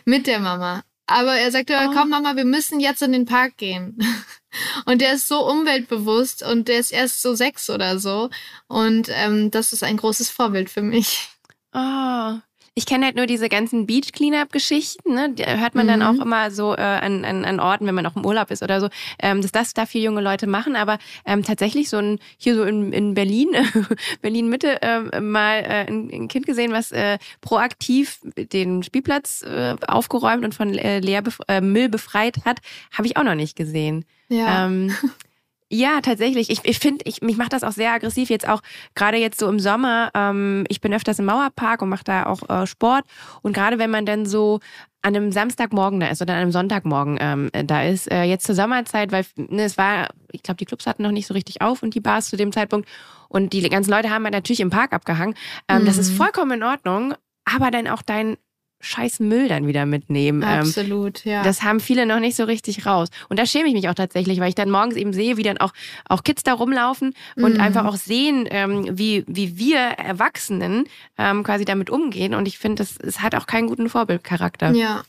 Mit 0.03 0.27
der 0.27 0.39
Mama. 0.39 0.83
Aber 1.07 1.35
er 1.35 1.51
sagte, 1.51 1.77
oh. 1.79 1.91
komm 1.93 2.09
Mama, 2.09 2.35
wir 2.35 2.45
müssen 2.45 2.79
jetzt 2.79 3.01
in 3.01 3.11
den 3.11 3.25
Park 3.25 3.57
gehen. 3.57 3.97
Und 4.85 5.01
der 5.01 5.13
ist 5.13 5.27
so 5.27 5.45
umweltbewusst 5.45 6.41
und 6.41 6.69
der 6.69 6.79
ist 6.79 6.93
erst 6.93 7.21
so 7.21 7.35
sechs 7.35 7.69
oder 7.69 7.99
so. 7.99 8.29
Und 8.67 9.09
ähm, 9.11 9.51
das 9.51 9.73
ist 9.73 9.83
ein 9.83 9.97
großes 9.97 10.29
Vorbild 10.29 10.69
für 10.69 10.81
mich. 10.81 11.27
Oh, 11.73 12.37
ich 12.77 12.85
kenne 12.85 13.05
halt 13.05 13.15
nur 13.15 13.25
diese 13.25 13.47
ganzen 13.47 13.85
Beach 13.85 14.11
Cleanup-Geschichten, 14.11 15.13
ne? 15.13 15.29
Die 15.31 15.45
hört 15.45 15.75
man 15.75 15.85
mhm. 15.85 15.89
dann 15.89 16.01
auch 16.03 16.21
immer 16.21 16.51
so 16.51 16.75
äh, 16.75 16.81
an, 16.81 17.23
an, 17.23 17.45
an 17.45 17.61
Orten, 17.61 17.87
wenn 17.87 17.95
man 17.95 18.05
auch 18.05 18.17
im 18.17 18.25
Urlaub 18.25 18.51
ist 18.51 18.63
oder 18.63 18.81
so, 18.81 18.89
ähm, 19.17 19.41
dass 19.41 19.53
das 19.53 19.73
da 19.73 19.85
viele 19.85 20.03
junge 20.03 20.19
Leute 20.19 20.45
machen. 20.45 20.75
Aber 20.75 20.97
ähm, 21.25 21.41
tatsächlich 21.41 21.89
so 21.89 21.97
ein 21.97 22.19
hier 22.37 22.53
so 22.53 22.63
in, 22.65 22.91
in 22.91 23.13
Berlin, 23.13 23.47
Berlin 24.21 24.49
Mitte, 24.49 24.81
äh, 24.81 25.21
mal 25.21 25.59
äh, 25.59 25.87
ein, 25.87 26.09
ein 26.11 26.27
Kind 26.27 26.45
gesehen, 26.45 26.73
was 26.73 26.91
äh, 26.91 27.17
proaktiv 27.39 28.19
den 28.35 28.83
Spielplatz 28.83 29.41
äh, 29.43 29.75
aufgeräumt 29.87 30.43
und 30.43 30.53
von 30.53 30.77
äh, 30.77 30.99
Leer 30.99 31.23
äh, 31.47 31.61
Müll 31.61 31.87
befreit 31.87 32.43
hat, 32.43 32.59
habe 32.91 33.07
ich 33.07 33.15
auch 33.15 33.23
noch 33.23 33.35
nicht 33.35 33.55
gesehen. 33.55 34.03
Ja. 34.27 34.65
Ähm, 34.65 34.93
Ja, 35.71 35.99
tatsächlich. 36.01 36.51
Ich, 36.51 36.59
ich 36.63 36.77
finde, 36.77 37.03
ich, 37.05 37.21
mich 37.21 37.37
macht 37.37 37.53
das 37.53 37.63
auch 37.63 37.71
sehr 37.71 37.91
aggressiv. 37.91 38.29
Jetzt 38.29 38.47
auch 38.47 38.61
gerade 38.93 39.17
jetzt 39.17 39.39
so 39.39 39.49
im 39.49 39.59
Sommer. 39.59 40.11
Ähm, 40.13 40.63
ich 40.69 40.79
bin 40.79 40.93
öfters 40.93 41.17
im 41.17 41.25
Mauerpark 41.25 41.81
und 41.81 41.89
mache 41.89 42.03
da 42.03 42.27
auch 42.27 42.47
äh, 42.49 42.67
Sport. 42.67 43.03
Und 43.41 43.53
gerade 43.53 43.79
wenn 43.79 43.89
man 43.89 44.05
dann 44.05 44.25
so 44.27 44.59
an 45.01 45.15
einem 45.15 45.31
Samstagmorgen 45.31 45.99
da 45.99 46.07
ist 46.07 46.21
oder 46.21 46.33
an 46.33 46.41
einem 46.41 46.51
Sonntagmorgen 46.51 47.17
ähm, 47.19 47.49
da 47.67 47.83
ist, 47.83 48.11
äh, 48.11 48.23
jetzt 48.23 48.45
zur 48.45 48.55
Sommerzeit, 48.55 49.11
weil 49.11 49.25
ne, 49.37 49.63
es 49.63 49.77
war, 49.77 50.09
ich 50.31 50.43
glaube, 50.43 50.57
die 50.57 50.65
Clubs 50.65 50.85
hatten 50.85 51.03
noch 51.03 51.11
nicht 51.11 51.27
so 51.27 51.33
richtig 51.33 51.61
auf 51.61 51.81
und 51.83 51.95
die 51.95 51.99
Bars 51.99 52.29
zu 52.29 52.37
dem 52.37 52.51
Zeitpunkt. 52.51 52.87
Und 53.27 53.53
die 53.53 53.67
ganzen 53.67 53.91
Leute 53.91 54.11
haben 54.11 54.23
halt 54.23 54.33
natürlich 54.33 54.59
im 54.59 54.69
Park 54.69 54.93
abgehangen. 54.93 55.35
Ähm, 55.67 55.81
mhm. 55.81 55.85
Das 55.87 55.97
ist 55.97 56.11
mhm. 56.11 56.17
vollkommen 56.17 56.51
in 56.51 56.63
Ordnung. 56.63 57.15
Aber 57.45 57.69
dann 57.69 57.87
auch 57.87 58.01
dein 58.01 58.37
scheiß 58.85 59.19
Müll 59.19 59.47
dann 59.47 59.67
wieder 59.67 59.85
mitnehmen. 59.85 60.41
Ähm, 60.41 60.59
Absolut, 60.59 61.25
ähm, 61.25 61.31
ja. 61.33 61.43
Das 61.43 61.63
haben 61.63 61.79
viele 61.79 62.05
noch 62.05 62.19
nicht 62.19 62.35
so 62.35 62.43
richtig 62.43 62.85
raus. 62.85 63.09
Und 63.29 63.39
da 63.39 63.45
schäme 63.45 63.67
ich 63.67 63.73
mich 63.73 63.89
auch 63.89 63.93
tatsächlich, 63.93 64.39
weil 64.39 64.49
ich 64.49 64.55
dann 64.55 64.69
morgens 64.69 64.95
eben 64.95 65.13
sehe, 65.13 65.37
wie 65.37 65.43
dann 65.43 65.57
auch, 65.57 65.73
auch 66.07 66.23
Kids 66.23 66.43
da 66.43 66.53
rumlaufen 66.53 67.13
und 67.35 67.55
mhm. 67.55 67.61
einfach 67.61 67.85
auch 67.85 67.95
sehen, 67.95 68.47
ähm, 68.49 68.97
wie, 68.97 69.23
wie 69.27 69.57
wir 69.57 69.79
Erwachsenen 69.79 70.85
ähm, 71.17 71.43
quasi 71.43 71.65
damit 71.65 71.89
umgehen. 71.89 72.33
Und 72.33 72.47
ich 72.47 72.57
finde, 72.57 72.83
es 72.83 73.21
hat 73.21 73.35
auch 73.35 73.47
keinen 73.47 73.67
guten 73.67 73.89
Vorbildcharakter. 73.89 74.71
Ja, 74.71 75.03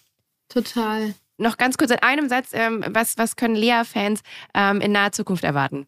total. 0.48 1.14
Noch 1.38 1.58
ganz 1.58 1.76
kurz 1.76 1.90
in 1.90 1.98
einem 1.98 2.28
Satz, 2.28 2.50
ähm, 2.52 2.82
was, 2.88 3.18
was 3.18 3.36
können 3.36 3.56
Lea-Fans 3.56 4.22
ähm, 4.54 4.80
in 4.80 4.92
naher 4.92 5.12
Zukunft 5.12 5.44
erwarten? 5.44 5.86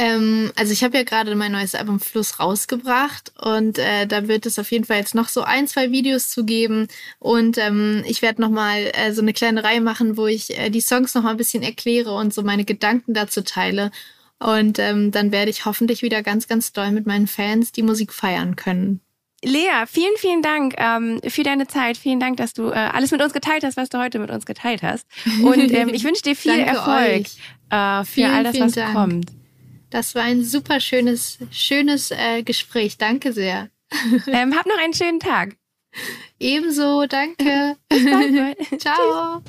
Ähm, 0.00 0.52
also 0.54 0.72
ich 0.72 0.84
habe 0.84 0.96
ja 0.96 1.02
gerade 1.02 1.34
mein 1.34 1.50
neues 1.50 1.74
Album 1.74 1.98
Fluss 1.98 2.38
rausgebracht 2.38 3.32
und 3.42 3.78
äh, 3.78 4.06
da 4.06 4.28
wird 4.28 4.46
es 4.46 4.56
auf 4.60 4.70
jeden 4.70 4.84
Fall 4.84 4.98
jetzt 4.98 5.16
noch 5.16 5.28
so 5.28 5.42
ein, 5.42 5.66
zwei 5.66 5.90
Videos 5.90 6.30
zu 6.30 6.44
geben 6.44 6.86
und 7.18 7.58
ähm, 7.58 8.04
ich 8.06 8.22
werde 8.22 8.40
nochmal 8.40 8.92
äh, 8.94 9.12
so 9.12 9.22
eine 9.22 9.32
kleine 9.32 9.64
Reihe 9.64 9.80
machen, 9.80 10.16
wo 10.16 10.28
ich 10.28 10.56
äh, 10.56 10.70
die 10.70 10.80
Songs 10.80 11.14
nochmal 11.14 11.32
ein 11.32 11.36
bisschen 11.36 11.64
erkläre 11.64 12.14
und 12.14 12.32
so 12.32 12.42
meine 12.42 12.64
Gedanken 12.64 13.12
dazu 13.12 13.42
teile 13.42 13.90
und 14.38 14.78
ähm, 14.78 15.10
dann 15.10 15.32
werde 15.32 15.50
ich 15.50 15.64
hoffentlich 15.64 16.02
wieder 16.02 16.22
ganz, 16.22 16.46
ganz 16.46 16.72
doll 16.72 16.92
mit 16.92 17.06
meinen 17.06 17.26
Fans 17.26 17.72
die 17.72 17.82
Musik 17.82 18.12
feiern 18.12 18.54
können. 18.54 19.00
Lea, 19.42 19.84
vielen, 19.86 20.16
vielen 20.16 20.42
Dank 20.42 20.74
ähm, 20.78 21.20
für 21.26 21.42
deine 21.42 21.66
Zeit. 21.66 21.96
Vielen 21.96 22.20
Dank, 22.20 22.36
dass 22.36 22.54
du 22.54 22.70
äh, 22.70 22.74
alles 22.74 23.10
mit 23.10 23.22
uns 23.22 23.32
geteilt 23.32 23.64
hast, 23.64 23.76
was 23.76 23.88
du 23.88 23.98
heute 23.98 24.18
mit 24.18 24.30
uns 24.30 24.46
geteilt 24.46 24.82
hast. 24.82 25.06
Und 25.42 25.72
ähm, 25.72 25.88
ich 25.92 26.04
wünsche 26.04 26.22
dir 26.22 26.34
viel 26.34 26.58
Erfolg 26.58 27.26
äh, 27.70 28.04
für 28.04 28.04
vielen, 28.04 28.30
all 28.32 28.44
das, 28.44 28.58
was 28.58 28.72
Dank. 28.72 28.94
kommt. 28.94 29.37
Das 29.90 30.14
war 30.14 30.22
ein 30.22 30.44
super 30.44 30.80
schönes, 30.80 31.38
schönes 31.50 32.10
äh, 32.10 32.42
Gespräch. 32.42 32.98
Danke 32.98 33.32
sehr. 33.32 33.70
Ähm, 34.26 34.54
hab 34.54 34.66
noch 34.66 34.78
einen 34.78 34.92
schönen 34.92 35.18
Tag. 35.18 35.56
Ebenso, 36.38 37.06
danke. 37.06 37.76
Ciao. 38.78 39.42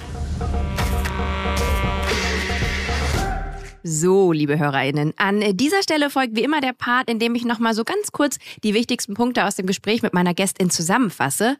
So, 3.84 4.32
liebe 4.32 4.58
HörerInnen, 4.58 5.14
an 5.18 5.58
dieser 5.58 5.84
Stelle 5.84 6.10
folgt 6.10 6.38
wie 6.38 6.44
immer 6.44 6.62
der 6.62 6.72
Part, 6.72 7.10
in 7.10 7.20
dem 7.20 7.36
ich 7.36 7.44
nochmal 7.44 7.74
so 7.74 7.84
ganz 7.84 8.14
kurz 8.14 8.38
die 8.64 8.74
wichtigsten 8.74 9.16
Punkte 9.16 9.46
aus 9.46 9.56
dem 9.56 9.66
Gespräch 9.66 10.02
mit 10.02 10.14
meiner 10.14 10.34
Gästin 10.34 10.70
zusammenfasse. 10.70 11.58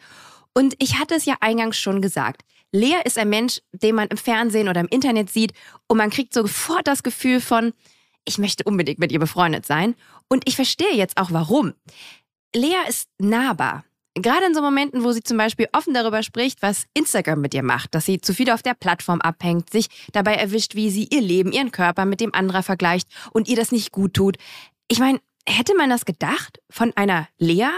Und 0.54 0.76
ich 0.80 1.00
hatte 1.00 1.16
es 1.16 1.26
ja 1.26 1.36
eingangs 1.42 1.78
schon 1.78 2.02
gesagt. 2.02 2.44
Lea 2.72 2.98
ist 3.04 3.18
ein 3.18 3.30
Mensch, 3.30 3.60
den 3.74 3.96
man 3.96 4.08
im 4.08 4.18
Fernsehen 4.18 4.70
oder 4.70 4.80
im 4.80 4.88
Internet 4.88 5.30
sieht 5.30 5.52
und 5.88 5.98
man 5.98 6.12
kriegt 6.12 6.34
sofort 6.34 6.88
das 6.88 7.04
Gefühl 7.04 7.42
von, 7.42 7.74
ich 8.30 8.38
möchte 8.38 8.64
unbedingt 8.64 9.00
mit 9.00 9.12
ihr 9.12 9.20
befreundet 9.20 9.66
sein. 9.66 9.96
Und 10.30 10.48
ich 10.48 10.56
verstehe 10.56 10.96
jetzt 10.96 11.18
auch 11.18 11.32
warum. 11.32 11.74
Lea 12.56 12.78
ist 12.88 13.10
nahbar. 13.18 13.84
Gerade 14.16 14.46
in 14.46 14.54
so 14.54 14.62
Momenten, 14.62 15.04
wo 15.04 15.12
sie 15.12 15.24
zum 15.24 15.38
Beispiel 15.38 15.68
offen 15.72 15.94
darüber 15.94 16.24
spricht, 16.24 16.62
was 16.62 16.86
Instagram 16.94 17.42
mit 17.42 17.54
ihr 17.54 17.64
macht, 17.64 17.96
dass 17.96 18.06
sie 18.06 18.22
zu 18.22 18.34
viel 18.34 18.50
auf 18.52 18.62
der 18.62 18.74
Plattform 18.74 19.22
abhängt, 19.22 19.70
sich 19.70 19.88
dabei 20.12 20.36
erwischt, 20.36 20.76
wie 20.76 20.90
sie 20.90 21.08
ihr 21.10 21.22
Leben, 21.22 21.52
ihren 21.52 21.72
Körper 21.72 22.06
mit 22.06 22.20
dem 22.20 22.34
anderer 22.34 22.64
vergleicht 22.64 23.08
und 23.32 23.48
ihr 23.48 23.56
das 23.56 23.72
nicht 23.72 23.92
gut 23.92 24.14
tut. 24.14 24.38
Ich 24.88 25.00
meine, 25.00 25.20
hätte 25.48 25.76
man 25.76 25.90
das 25.90 26.06
gedacht 26.06 26.60
von 26.70 26.92
einer 26.96 27.28
Lea? 27.38 27.70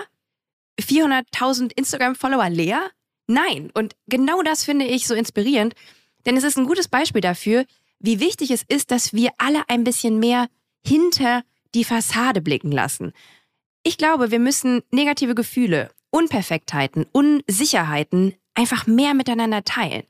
400.000 0.80 1.74
Instagram-Follower 1.76 2.50
Lea? 2.50 2.80
Nein. 3.28 3.70
Und 3.74 3.96
genau 4.08 4.42
das 4.42 4.64
finde 4.64 4.86
ich 4.86 5.08
so 5.08 5.14
inspirierend, 5.14 5.76
denn 6.26 6.38
es 6.38 6.44
ist 6.44 6.58
ein 6.58 6.66
gutes 6.66 6.88
Beispiel 6.88 7.22
dafür, 7.22 7.66
wie 8.02 8.20
wichtig 8.20 8.52
es 8.52 8.64
ist, 8.68 8.92
dass 8.92 9.14
wir 9.14 9.32
alle 9.38 9.64
ein 9.70 9.84
bisschen 9.84 10.20
mehr 10.20 10.48
hinter 10.86 11.44
die 11.74 11.84
Fassade 11.84 12.42
blicken 12.42 12.72
lassen. 12.72 13.14
Ich 13.84 13.98
glaube, 13.98 14.32
wir 14.32 14.40
müssen 14.40 14.84
negative 14.92 15.36
Gefühle, 15.36 15.90
Unperfektheiten, 16.10 17.06
Unsicherheiten 17.12 18.36
einfach 18.54 18.86
mehr 18.88 19.14
miteinander 19.14 19.64
teilen. 19.64 20.04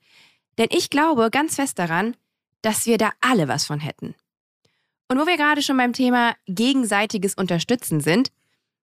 Denn 0.57 0.67
ich 0.71 0.89
glaube 0.89 1.29
ganz 1.29 1.55
fest 1.55 1.79
daran, 1.79 2.15
dass 2.61 2.85
wir 2.85 2.97
da 2.97 3.11
alle 3.21 3.47
was 3.47 3.65
von 3.65 3.79
hätten. 3.79 4.15
Und 5.07 5.19
wo 5.19 5.25
wir 5.25 5.37
gerade 5.37 5.61
schon 5.61 5.77
beim 5.77 5.93
Thema 5.93 6.35
gegenseitiges 6.47 7.35
Unterstützen 7.35 8.01
sind, 8.01 8.31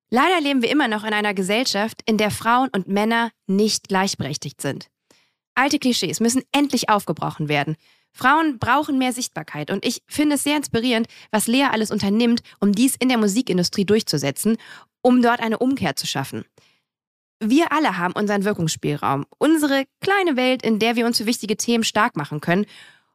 leider 0.09 0.39
leben 0.41 0.61
wir 0.61 0.69
immer 0.69 0.87
noch 0.87 1.03
in 1.03 1.13
einer 1.13 1.33
Gesellschaft, 1.33 2.01
in 2.05 2.17
der 2.17 2.31
Frauen 2.31 2.69
und 2.69 2.87
Männer 2.87 3.31
nicht 3.47 3.87
gleichberechtigt 3.87 4.61
sind. 4.61 4.89
Alte 5.55 5.79
Klischees 5.79 6.19
müssen 6.19 6.43
endlich 6.51 6.89
aufgebrochen 6.89 7.49
werden. 7.49 7.75
Frauen 8.11 8.59
brauchen 8.59 8.97
mehr 8.97 9.13
Sichtbarkeit 9.13 9.71
und 9.71 9.85
ich 9.85 10.01
finde 10.07 10.35
es 10.35 10.43
sehr 10.43 10.57
inspirierend, 10.57 11.07
was 11.31 11.47
Lea 11.47 11.67
alles 11.71 11.91
unternimmt, 11.91 12.41
um 12.59 12.71
dies 12.71 12.95
in 12.95 13.09
der 13.09 13.17
Musikindustrie 13.17 13.85
durchzusetzen, 13.85 14.57
um 15.01 15.21
dort 15.21 15.39
eine 15.39 15.59
Umkehr 15.59 15.95
zu 15.95 16.07
schaffen. 16.07 16.45
Wir 17.41 17.71
alle 17.71 17.97
haben 17.97 18.13
unseren 18.13 18.43
Wirkungsspielraum, 18.43 19.25
unsere 19.37 19.85
kleine 20.01 20.35
Welt, 20.35 20.61
in 20.61 20.79
der 20.79 20.97
wir 20.97 21.05
uns 21.05 21.17
für 21.17 21.25
wichtige 21.25 21.55
Themen 21.55 21.85
stark 21.85 22.17
machen 22.17 22.41
können. 22.41 22.65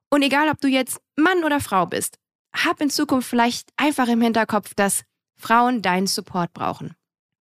Und 0.09 0.23
egal, 0.23 0.49
ob 0.49 0.61
du 0.61 0.69
jetzt 0.69 0.99
Mann 1.17 1.45
oder 1.45 1.61
Frau 1.61 1.85
bist, 1.85 2.17
hab 2.55 2.81
in 2.81 2.89
Zukunft 2.89 3.29
vielleicht 3.29 3.69
einfach 3.77 4.09
im 4.09 4.23
Hinterkopf, 4.23 4.75
dass 4.75 5.03
Frauen 5.37 5.83
deinen 5.83 6.07
Support 6.07 6.55
brauchen. 6.55 6.95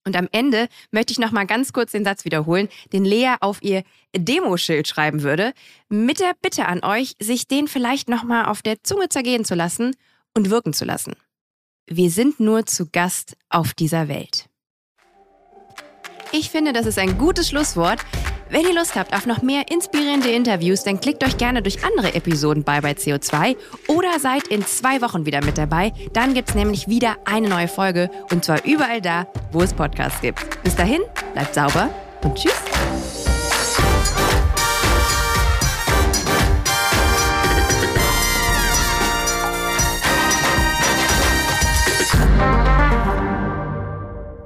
Und 0.06 0.16
am 0.16 0.28
Ende 0.32 0.68
möchte 0.92 1.14
ich 1.14 1.20
noch 1.20 1.32
mal 1.32 1.46
ganz 1.46 1.72
kurz 1.72 1.92
den 1.92 2.04
Satz 2.04 2.26
wiederholen, 2.26 2.68
den 2.92 3.06
Lea 3.06 3.36
auf 3.40 3.62
ihr 3.62 3.84
Demoschild 4.16 4.88
schreiben 4.88 5.24
würde, 5.24 5.54
mit 5.90 6.20
der 6.20 6.34
Bitte 6.42 6.66
an 6.66 6.84
euch, 6.84 7.16
sich 7.20 7.48
den 7.48 7.68
vielleicht 7.68 8.10
noch 8.10 8.24
mal 8.24 8.46
auf 8.46 8.62
der 8.62 8.84
Zunge 8.84 9.10
zergehen 9.10 9.46
zu 9.46 9.56
lassen 9.56 9.96
und 10.34 10.50
wirken 10.50 10.74
zu 10.74 10.84
lassen. 10.84 11.14
Wir 11.88 12.10
sind 12.10 12.40
nur 12.40 12.66
zu 12.66 12.90
Gast 12.90 13.38
auf 13.50 13.74
dieser 13.74 14.08
Welt. 14.08 14.50
Ich 16.36 16.50
finde, 16.50 16.74
das 16.74 16.88
ist 16.88 16.98
ein 16.98 17.20
gutes 17.20 17.50
Schlusswort. 17.50 18.00
Wenn 18.50 18.64
ihr 18.64 18.74
Lust 18.74 18.96
habt 18.96 19.16
auf 19.16 19.28
noch 19.28 19.44
mehr 19.44 19.66
inspirierende 19.72 20.32
Interviews, 20.32 20.84
dann 20.84 21.00
klickt 21.00 21.24
euch 21.24 21.38
gerne 21.38 21.62
durch 21.62 21.86
andere 21.86 22.16
Episoden 22.16 22.64
bei 22.64 22.82
bei 22.82 22.94
CO2 22.94 23.56
oder 23.88 24.20
seid 24.20 24.48
in 24.48 24.66
zwei 24.66 25.00
Wochen 25.04 25.28
wieder 25.28 25.46
mit 25.46 25.60
dabei. 25.60 25.94
Dann 26.12 26.34
gibt 26.34 26.50
es 26.50 26.56
nämlich 26.56 26.88
wieder 26.88 27.18
eine 27.26 27.50
neue 27.50 27.68
Folge 27.68 28.10
und 28.32 28.44
zwar 28.44 28.66
überall 28.66 29.00
da, 29.00 29.28
wo 29.52 29.62
es 29.62 29.76
Podcasts 29.76 30.22
gibt. 30.22 30.40
Bis 30.64 30.76
dahin, 30.76 31.02
bleibt 31.34 31.54
sauber 31.54 31.90
und 32.24 32.34
tschüss. 32.34 32.73